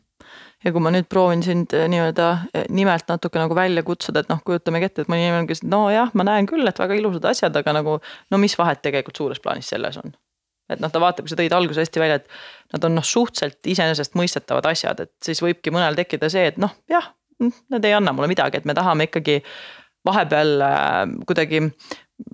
ja 0.64 0.72
kui 0.74 0.82
ma 0.82 0.92
nüüd 0.94 1.08
proovin 1.10 1.42
sind 1.46 1.74
äh, 1.76 1.86
nii-öelda 1.90 2.28
äh, 2.50 2.64
nimelt 2.74 3.08
natuke 3.10 3.40
nagu 3.40 3.56
välja 3.56 3.84
kutsuda, 3.86 4.24
et 4.24 4.32
noh, 4.32 4.40
kujutamegi 4.44 4.88
ette, 4.88 5.04
et 5.04 5.10
mõni 5.12 5.26
inimene 5.26 5.48
küsib, 5.50 5.68
nojah, 5.72 6.12
ma 6.18 6.26
näen 6.28 6.48
küll, 6.50 6.66
et 6.68 6.80
väga 6.80 6.96
ilusad 6.98 7.28
asjad, 7.30 7.58
aga 7.60 7.76
nagu 7.78 7.98
no 8.02 8.40
mis 8.42 8.56
vahet 8.58 8.82
tegelikult 8.84 9.20
suures 9.20 9.42
plaanis 9.44 9.70
selles 9.74 10.00
on. 10.02 10.14
et 10.68 10.82
noh, 10.84 10.90
ta 10.92 11.00
vaatab, 11.00 11.30
sa 11.30 11.36
tõid 11.38 11.54
alguses 11.56 11.86
hästi 11.86 12.00
välja, 12.02 12.20
et 12.20 12.74
nad 12.74 12.84
on 12.84 12.98
noh, 12.98 13.06
suhteliselt 13.06 13.70
iseenesestmõistetavad 13.72 14.66
asjad, 14.68 15.00
et 15.06 15.14
siis 15.24 15.40
võibki 15.40 15.72
mõnel 15.72 15.96
tekkida 15.96 16.28
see, 16.32 16.44
et 16.50 16.58
noh, 16.60 16.74
jah, 16.92 17.14
need 17.40 17.86
ei 17.86 17.94
anna 17.96 18.12
mulle 18.12 18.28
midagi, 18.28 18.60
et 18.60 18.66
me 18.68 18.74
tahame 18.76 19.08
ikkagi 19.08 19.38
vahepeal 20.08 20.60
äh, 20.64 20.98
kuidagi 21.28 21.62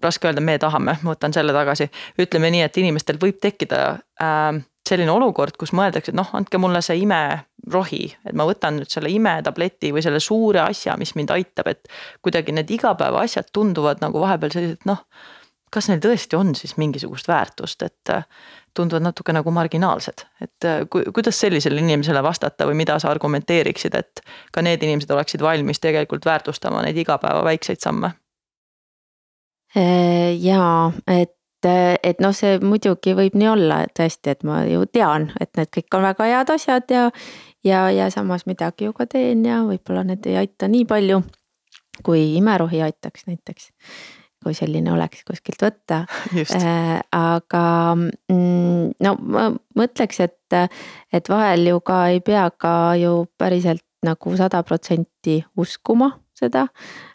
raske 0.03 0.28
öelda, 0.28 0.43
me 0.45 0.59
tahame, 0.61 0.97
ma 1.03 1.14
võtan 1.14 1.35
selle 1.37 1.55
tagasi, 1.57 1.89
ütleme 2.20 2.51
nii, 2.55 2.62
et 2.66 2.78
inimestel 2.80 3.18
võib 3.20 3.41
tekkida 3.43 3.80
äh, 4.22 4.62
selline 4.89 5.12
olukord, 5.12 5.57
kus 5.61 5.72
mõeldakse, 5.76 6.12
et 6.12 6.18
noh, 6.18 6.28
andke 6.37 6.61
mulle 6.61 6.82
see 6.85 6.99
imerohi, 7.05 8.03
et 8.28 8.37
ma 8.37 8.47
võtan 8.49 8.78
nüüd 8.80 8.93
selle 8.93 9.12
imetableti 9.12 9.93
või 9.95 10.05
selle 10.05 10.20
suure 10.20 10.61
asja, 10.64 10.97
mis 11.01 11.14
mind 11.18 11.32
aitab, 11.35 11.72
et 11.72 11.89
kuidagi 12.24 12.55
need 12.57 12.70
igapäevaasjad 12.76 13.49
tunduvad 13.53 14.05
nagu 14.05 14.20
vahepeal 14.20 14.53
sellised 14.55 14.85
noh, 14.89 15.05
kas 15.74 15.89
neil 15.91 16.03
tõesti 16.05 16.39
on 16.39 16.53
siis 16.55 16.76
mingisugust 16.78 17.28
väärtust, 17.28 17.82
et 17.82 18.12
äh, 18.12 18.26
tunduvad 18.76 19.07
natuke 19.07 19.32
nagu 19.35 19.51
marginaalsed, 19.55 20.26
et 20.45 20.68
äh, 20.68 20.82
kuidas 20.91 21.41
sellisele 21.41 21.80
inimesele 21.80 22.22
vastata 22.22 22.68
või 22.68 22.76
mida 22.85 22.99
sa 23.01 23.11
argumenteeriksid, 23.14 23.97
et 23.97 24.24
ka 24.53 24.62
need 24.62 24.85
inimesed 24.85 25.11
oleksid 25.16 25.43
valmis 25.43 25.80
tegelikult 25.82 26.28
väärtustama 26.28 26.85
neid 26.85 27.01
igapäeva 27.01 27.45
väikseid 27.47 27.80
samme? 27.82 28.14
Äh, 29.77 30.35
jaa, 30.39 30.93
et, 31.11 31.35
et 31.66 32.20
noh, 32.22 32.35
see 32.37 32.59
muidugi 32.62 33.14
võib 33.16 33.35
nii 33.39 33.49
olla 33.51 33.81
tõesti, 33.97 34.35
et 34.35 34.45
ma 34.47 34.62
ju 34.68 34.85
tean, 34.87 35.31
et 35.41 35.51
need 35.59 35.72
kõik 35.75 35.99
on 35.99 36.07
väga 36.07 36.29
head 36.31 36.53
asjad 36.55 36.95
ja 36.95 37.09
ja, 37.64 37.87
ja 37.91 38.11
samas 38.12 38.45
midagi 38.47 38.89
ju 38.89 38.93
ka 38.93 39.07
teen 39.11 39.45
ja 39.49 39.62
võib-olla 39.64 40.05
need 40.05 40.27
ei 40.29 40.37
aita 40.45 40.68
nii 40.68 40.85
palju, 40.89 41.22
kui 42.05 42.35
imerohi 42.37 42.83
aitaks 42.85 43.27
näiteks 43.31 43.72
kui 44.45 44.53
selline 44.53 44.93
oleks 44.93 45.25
kuskilt 45.25 45.62
võtta. 45.64 46.05
Äh, 46.59 46.99
aga 47.16 47.64
mm, 47.97 48.93
no 49.07 49.14
ma 49.16 49.47
mõtleks, 49.79 50.20
et, 50.20 50.57
et 51.14 51.31
vahel 51.31 51.70
ju 51.70 51.81
ka 51.85 52.03
ei 52.12 52.20
pea 52.25 52.45
ka 52.51 52.95
ju 53.01 53.25
päriselt 53.41 53.85
nagu 54.05 54.35
sada 54.37 54.61
protsenti 54.66 55.39
uskuma 55.57 56.11
seda. 56.37 56.66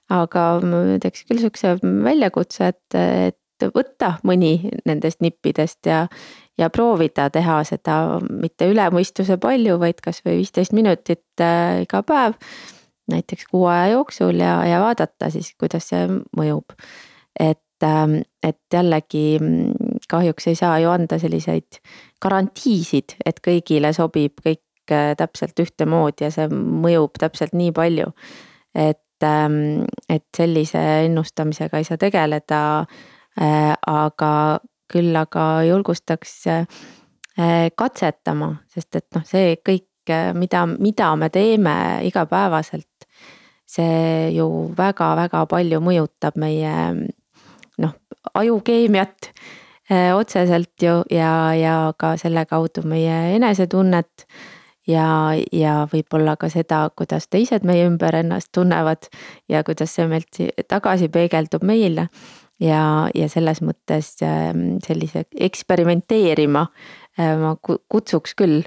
Aga 0.10 0.46
ma 0.66 0.82
teeks 1.02 1.28
küll 1.30 1.42
sihukese 1.42 1.78
väljakutse, 1.84 2.72
et, 2.74 2.98
et 2.98 3.68
võtta 3.76 4.16
mõni 4.24 4.72
nendest 4.88 5.22
nippidest 5.22 5.90
ja, 5.90 6.06
ja 6.58 6.70
proovida 6.74 7.28
teha 7.34 7.62
seda 7.68 8.20
mitte 8.30 8.70
üle 8.72 8.88
mõistuse 8.96 9.38
palju, 9.42 9.78
vaid 9.82 10.02
kasvõi 10.04 10.40
viisteist 10.40 10.76
minutit 10.76 11.44
äh, 11.44 11.84
iga 11.86 12.04
päev 12.04 12.40
näiteks 13.10 13.48
kuu 13.50 13.66
aja 13.66 13.96
jooksul 13.96 14.38
ja, 14.38 14.60
ja 14.70 14.82
vaadata 14.84 15.32
siis, 15.34 15.56
kuidas 15.58 15.90
see 15.90 16.06
mõjub 16.38 16.78
et, 17.40 17.84
ähm, 17.84 18.22
et 18.44 18.60
jällegi 18.74 19.40
mm, 19.40 20.00
kahjuks 20.10 20.48
ei 20.48 20.56
saa 20.56 20.80
ju 20.84 20.92
anda 20.92 21.20
selliseid 21.20 21.80
garantiisid, 22.22 23.16
et 23.26 23.40
kõigile 23.46 23.94
sobib 23.96 24.42
kõik 24.44 24.94
äh, 24.94 25.14
täpselt 25.20 25.60
ühtemoodi 25.60 26.28
ja 26.28 26.32
see 26.36 26.50
mõjub 26.52 27.20
täpselt 27.20 27.56
nii 27.58 27.72
palju. 27.76 28.12
et, 28.76 29.02
et 29.24 30.26
sellise 30.38 30.82
ennustamisega 31.06 31.78
ei 31.78 31.88
saa 31.88 31.98
tegeleda. 32.02 32.62
Äh, 33.40 33.74
aga 33.88 34.60
küll 34.92 35.16
aga 35.16 35.64
julgustaks 35.64 36.34
äh, 36.50 36.66
katsetama, 37.78 38.56
sest 38.68 38.96
et 39.00 39.08
noh, 39.16 39.24
see 39.24 39.54
kõik, 39.64 39.86
mida, 40.36 40.66
mida 40.66 41.12
me 41.16 41.30
teeme 41.30 41.76
igapäevaselt 42.08 43.06
see 43.70 44.32
ju 44.34 44.48
väga-väga 44.78 45.46
palju 45.50 45.80
mõjutab 45.84 46.38
meie 46.42 46.74
noh, 47.80 47.94
ajukeemiat 48.34 49.30
äh, 49.92 50.12
otseselt 50.18 50.74
ju 50.82 51.02
ja, 51.14 51.34
ja 51.56 51.76
ka 51.98 52.16
selle 52.22 52.46
kaudu 52.50 52.86
meie 52.88 53.36
enesetunnet. 53.36 54.26
Ja, 54.88 55.36
ja 55.52 55.74
võib-olla 55.92 56.36
ka 56.40 56.50
seda, 56.52 56.84
kuidas 56.98 57.28
teised 57.32 57.66
meie 57.68 57.88
ümber 57.88 58.20
ennast 58.22 58.52
tunnevad 58.56 59.10
ja 59.50 59.64
kuidas 59.68 59.96
see 59.96 60.08
meilt 60.10 60.42
tagasi 60.68 61.10
peegeldub 61.10 61.66
meile. 61.68 62.10
ja, 62.60 63.10
ja 63.16 63.30
selles 63.32 63.62
mõttes 63.64 64.18
ähm, 64.26 64.80
sellise 64.84 65.24
eksperimenteerima 65.32 66.66
äh, 67.20 67.36
ma 67.40 67.56
kutsuks 67.64 68.36
küll, 68.36 68.66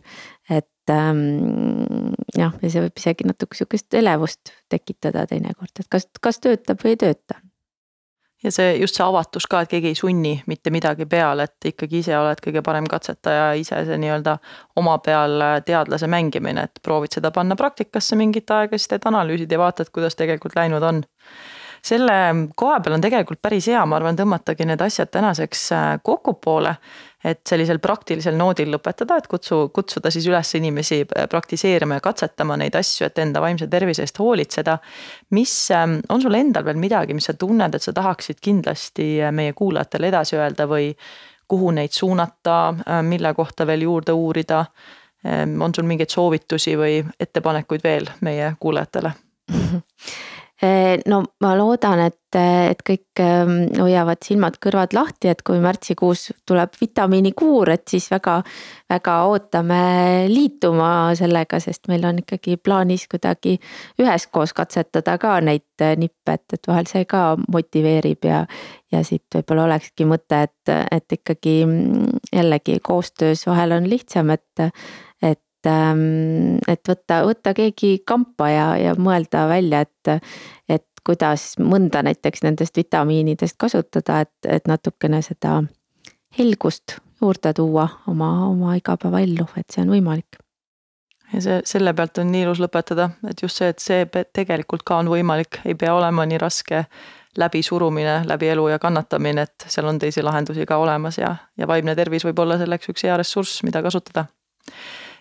et 0.48 0.90
ähm, 0.90 2.14
jah, 2.36 2.56
ja 2.62 2.70
see 2.72 2.86
võib 2.86 3.04
isegi 3.04 3.28
natuke 3.28 3.58
sihukest 3.58 3.94
elevust 4.00 4.54
tekitada 4.72 5.26
teinekord, 5.28 5.74
et 5.78 5.88
kas, 5.92 6.08
kas 6.20 6.40
töötab 6.40 6.80
või 6.84 6.96
ei 6.96 7.02
tööta 7.04 7.41
ja 8.42 8.52
see 8.54 8.74
just 8.80 8.98
see 8.98 9.04
avatus 9.06 9.46
ka, 9.50 9.62
et 9.62 9.70
keegi 9.72 9.92
ei 9.92 9.98
sunni 9.98 10.34
mitte 10.50 10.72
midagi 10.74 11.06
peale, 11.06 11.46
et 11.48 11.70
ikkagi 11.72 12.02
ise 12.02 12.16
oled 12.18 12.42
kõige 12.44 12.62
parem 12.66 12.88
katsetaja, 12.90 13.52
ise 13.58 13.82
see 13.86 13.98
nii-öelda 14.02 14.36
oma 14.82 14.98
peal 15.04 15.38
teadlase 15.66 16.10
mängimine, 16.10 16.66
et 16.68 16.82
proovid 16.82 17.14
seda 17.18 17.32
panna 17.34 17.56
praktikasse 17.58 18.18
mingit 18.18 18.50
aega, 18.50 18.78
siis 18.78 18.90
teed 18.92 19.08
analüüsid 19.10 19.52
ja 19.52 19.60
vaatad, 19.62 19.92
kuidas 19.94 20.18
tegelikult 20.18 20.56
läinud 20.58 20.82
on 20.82 21.04
selle 21.82 22.48
koha 22.56 22.80
peal 22.80 22.94
on 22.94 23.02
tegelikult 23.02 23.42
päris 23.42 23.66
hea, 23.72 23.80
ma 23.86 23.98
arvan, 23.98 24.18
tõmmatagi 24.18 24.66
need 24.68 24.82
asjad 24.84 25.10
tänaseks 25.10 25.68
kokkupoole 26.02 26.76
et 27.24 27.40
sellisel 27.46 27.78
praktilisel 27.82 28.34
noodil 28.38 28.72
lõpetada, 28.74 29.16
et 29.18 29.28
kutsu, 29.30 29.68
kutsuda 29.74 30.10
siis 30.12 30.26
üles 30.30 30.54
inimesi 30.58 31.02
äh, 31.04 31.26
praktiseerima 31.30 31.98
ja 31.98 32.04
katsetama 32.04 32.56
neid 32.58 32.76
asju, 32.78 33.06
et 33.06 33.20
enda 33.22 33.42
vaimse 33.42 33.68
tervise 33.70 34.02
eest 34.06 34.18
hoolitseda. 34.18 34.78
mis, 35.30 35.54
ähm, 35.70 35.98
on 36.08 36.22
sul 36.22 36.34
endal 36.34 36.64
veel 36.64 36.80
midagi, 36.82 37.14
mis 37.14 37.30
sa 37.30 37.34
tunned, 37.38 37.74
et 37.74 37.82
sa 37.82 37.92
tahaksid 37.92 38.42
kindlasti 38.42 39.22
äh, 39.22 39.32
meie 39.32 39.52
kuulajatele 39.52 40.10
edasi 40.10 40.36
öelda 40.36 40.66
või 40.66 40.92
kuhu 41.48 41.70
neid 41.70 41.94
suunata, 41.94 42.58
äh, 42.88 43.02
mille 43.02 43.34
kohta 43.34 43.66
veel 43.66 43.86
juurde 43.86 44.12
uurida? 44.12 44.64
Ähm, 45.26 45.60
on 45.62 45.74
sul 45.74 45.86
mingeid 45.86 46.10
soovitusi 46.10 46.74
või 46.76 46.98
ettepanekuid 47.20 47.84
veel 47.84 48.08
meie 48.26 48.56
kuulajatele 48.58 49.12
no 51.06 51.22
ma 51.42 51.52
loodan, 51.58 52.00
et, 52.06 52.36
et 52.38 52.82
kõik 52.86 53.20
ehm, 53.22 53.54
hoiavad 53.80 54.22
silmad-kõrvad 54.22 54.94
lahti, 54.94 55.30
et 55.32 55.42
kui 55.42 55.58
märtsikuus 55.62 56.28
tuleb 56.48 56.76
vitamiinikuur, 56.80 57.72
et 57.74 57.82
siis 57.90 58.06
väga, 58.12 58.36
väga 58.92 59.16
ootame 59.30 59.80
liituma 60.30 60.92
sellega, 61.18 61.58
sest 61.62 61.90
meil 61.90 62.06
on 62.06 62.22
ikkagi 62.22 62.56
plaanis 62.62 63.08
kuidagi 63.10 63.56
üheskoos 64.02 64.54
katsetada 64.54 65.18
ka 65.22 65.40
neid 65.42 65.66
eh, 65.82 65.96
nippe, 65.98 66.38
et, 66.38 66.46
et 66.54 66.70
vahel 66.70 66.90
see 66.90 67.06
ka 67.10 67.24
motiveerib 67.42 68.30
ja. 68.30 68.44
ja 68.92 69.02
siit 69.06 69.26
võib-olla 69.34 69.66
olekski 69.70 70.06
mõte, 70.06 70.44
et, 70.46 70.74
et 70.94 71.18
ikkagi 71.18 71.62
mm, 71.66 72.20
jällegi 72.32 72.78
koostöös 72.84 73.48
vahel 73.50 73.80
on 73.80 73.90
lihtsam, 73.90 74.30
et 74.30 74.70
ähm, 75.70 76.58
et 76.68 76.82
võtta, 76.88 77.22
võtta 77.26 77.54
keegi 77.56 77.98
kampa 78.06 78.48
ja, 78.50 78.66
ja 78.80 78.94
mõelda 78.98 79.46
välja, 79.50 79.84
et, 79.86 80.32
et 80.68 80.86
kuidas 81.06 81.54
mõnda 81.62 82.02
näiteks 82.06 82.44
nendest 82.46 82.76
vitamiinidest 82.76 83.58
kasutada, 83.58 84.22
et, 84.26 84.34
et 84.48 84.68
natukene 84.70 85.22
seda 85.22 85.60
helgust 86.38 86.98
juurde 87.22 87.52
tuua 87.54 87.88
oma, 88.10 88.30
oma 88.48 88.76
igapäevaellu, 88.78 89.46
et 89.56 89.70
see 89.70 89.84
on 89.84 89.92
võimalik. 89.94 90.38
Ja 91.32 91.40
see, 91.40 91.60
selle 91.64 91.94
pealt 91.96 92.18
on 92.20 92.28
nii 92.32 92.44
ilus 92.44 92.60
lõpetada, 92.60 93.08
et 93.28 93.40
just 93.42 93.60
see, 93.60 93.70
et 93.72 93.80
see 93.80 94.04
tegelikult 94.36 94.84
ka 94.84 94.98
on 95.00 95.08
võimalik, 95.08 95.62
ei 95.64 95.76
pea 95.78 95.94
olema 95.96 96.26
nii 96.28 96.40
raske 96.42 96.84
läbisurumine 97.38 98.18
läbi 98.28 98.50
elu 98.52 98.66
ja 98.74 98.78
kannatamine, 98.78 99.46
et 99.46 99.64
seal 99.72 99.88
on 99.88 99.98
teisi 99.98 100.22
lahendusi 100.22 100.66
ka 100.68 100.76
olemas 100.76 101.16
ja, 101.18 101.36
ja 101.56 101.68
vaimne 101.68 101.94
tervis 101.96 102.26
võib 102.28 102.42
olla 102.44 102.58
selleks 102.60 102.92
üks 102.92 103.06
hea 103.06 103.16
ressurss, 103.16 103.62
mida 103.64 103.80
kasutada 103.82 104.26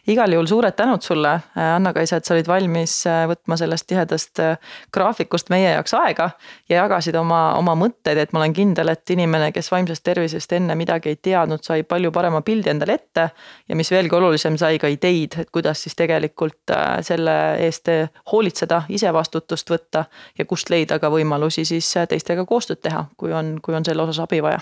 igal 0.07 0.33
juhul 0.33 0.47
suured 0.49 0.75
tänud 0.75 1.01
sulle, 1.01 1.33
Anna-Kaisa, 1.55 2.17
et 2.17 2.25
sa 2.25 2.33
olid 2.33 2.47
valmis 2.47 2.95
äh, 3.09 3.23
võtma 3.29 3.57
sellest 3.59 3.87
tihedast 3.89 4.41
äh, 4.41 4.57
graafikust 4.93 5.51
meie 5.53 5.73
jaoks 5.75 5.93
aega 5.97 6.29
ja 6.69 6.81
jagasid 6.81 7.15
oma, 7.19 7.41
oma 7.59 7.75
mõtteid, 7.77 8.17
et 8.17 8.33
ma 8.33 8.41
olen 8.41 8.55
kindel, 8.55 8.91
et 8.93 9.13
inimene, 9.13 9.51
kes 9.53 9.71
vaimsest 9.71 10.03
tervisest 10.05 10.55
enne 10.57 10.75
midagi 10.79 11.13
ei 11.13 11.19
teadnud, 11.21 11.63
sai 11.65 11.83
palju 11.83 12.11
parema 12.11 12.41
pildi 12.45 12.73
endale 12.73 12.97
ette. 12.97 13.29
ja 13.69 13.75
mis 13.75 13.91
veelgi 13.91 14.15
olulisem, 14.17 14.57
sai 14.57 14.79
ka 14.81 14.89
ideid, 14.91 15.37
et 15.41 15.51
kuidas 15.53 15.83
siis 15.83 15.95
tegelikult 15.99 16.73
äh, 16.73 16.97
selle 17.05 17.37
eest 17.67 17.89
hoolitseda, 18.31 18.83
ise 18.89 19.13
vastutust 19.13 19.69
võtta 19.69 20.05
ja 20.37 20.45
kust 20.45 20.69
leida 20.69 20.99
ka 20.99 21.09
võimalusi 21.13 21.65
siis 21.65 21.93
teistega 22.09 22.45
koostööd 22.45 22.81
teha, 22.81 23.05
kui 23.17 23.33
on, 23.33 23.57
kui 23.61 23.75
on 23.75 23.85
selle 23.85 24.03
osas 24.03 24.19
abi 24.23 24.41
vaja 24.41 24.59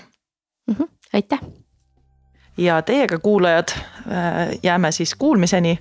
mm. 0.68 0.74
-hmm. 0.74 0.88
aitäh 1.12 1.69
ja 2.60 2.82
teiega, 2.82 3.18
kuulajad, 3.18 3.68
äh, 3.68 4.58
jääme 4.62 4.92
siis 4.92 5.14
kuulmiseni. 5.14 5.78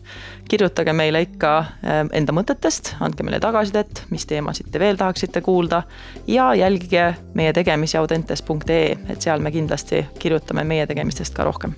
kirjutage 0.49 0.93
meile 0.93 1.21
ikka 1.21 1.57
äh, 1.57 1.67
enda 2.11 2.33
mõtetest, 2.33 2.95
andke 2.99 3.23
meile 3.23 3.39
tagasisidet, 3.39 4.03
mis 4.09 4.25
teemasid 4.25 4.71
te 4.71 4.79
veel 4.79 4.97
tahaksite 4.97 5.41
kuulda 5.41 5.83
ja 6.27 6.53
jälgige 6.55 7.15
meie 7.33 7.53
tegemisi 7.53 7.97
audentes.ee, 7.97 8.97
et 9.09 9.21
seal 9.21 9.39
me 9.39 9.51
kindlasti 9.51 10.05
kirjutame 10.19 10.63
meie 10.63 10.87
tegemistest 10.87 11.35
ka 11.35 11.43
rohkem. 11.43 11.75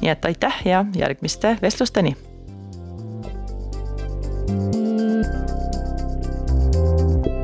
nii 0.00 0.10
et 0.12 0.24
aitäh 0.24 0.62
ja 0.64 0.84
järgmiste 0.96 1.58
vestlusteni. 1.62 2.16
thank 4.46 4.74
you 7.26 7.35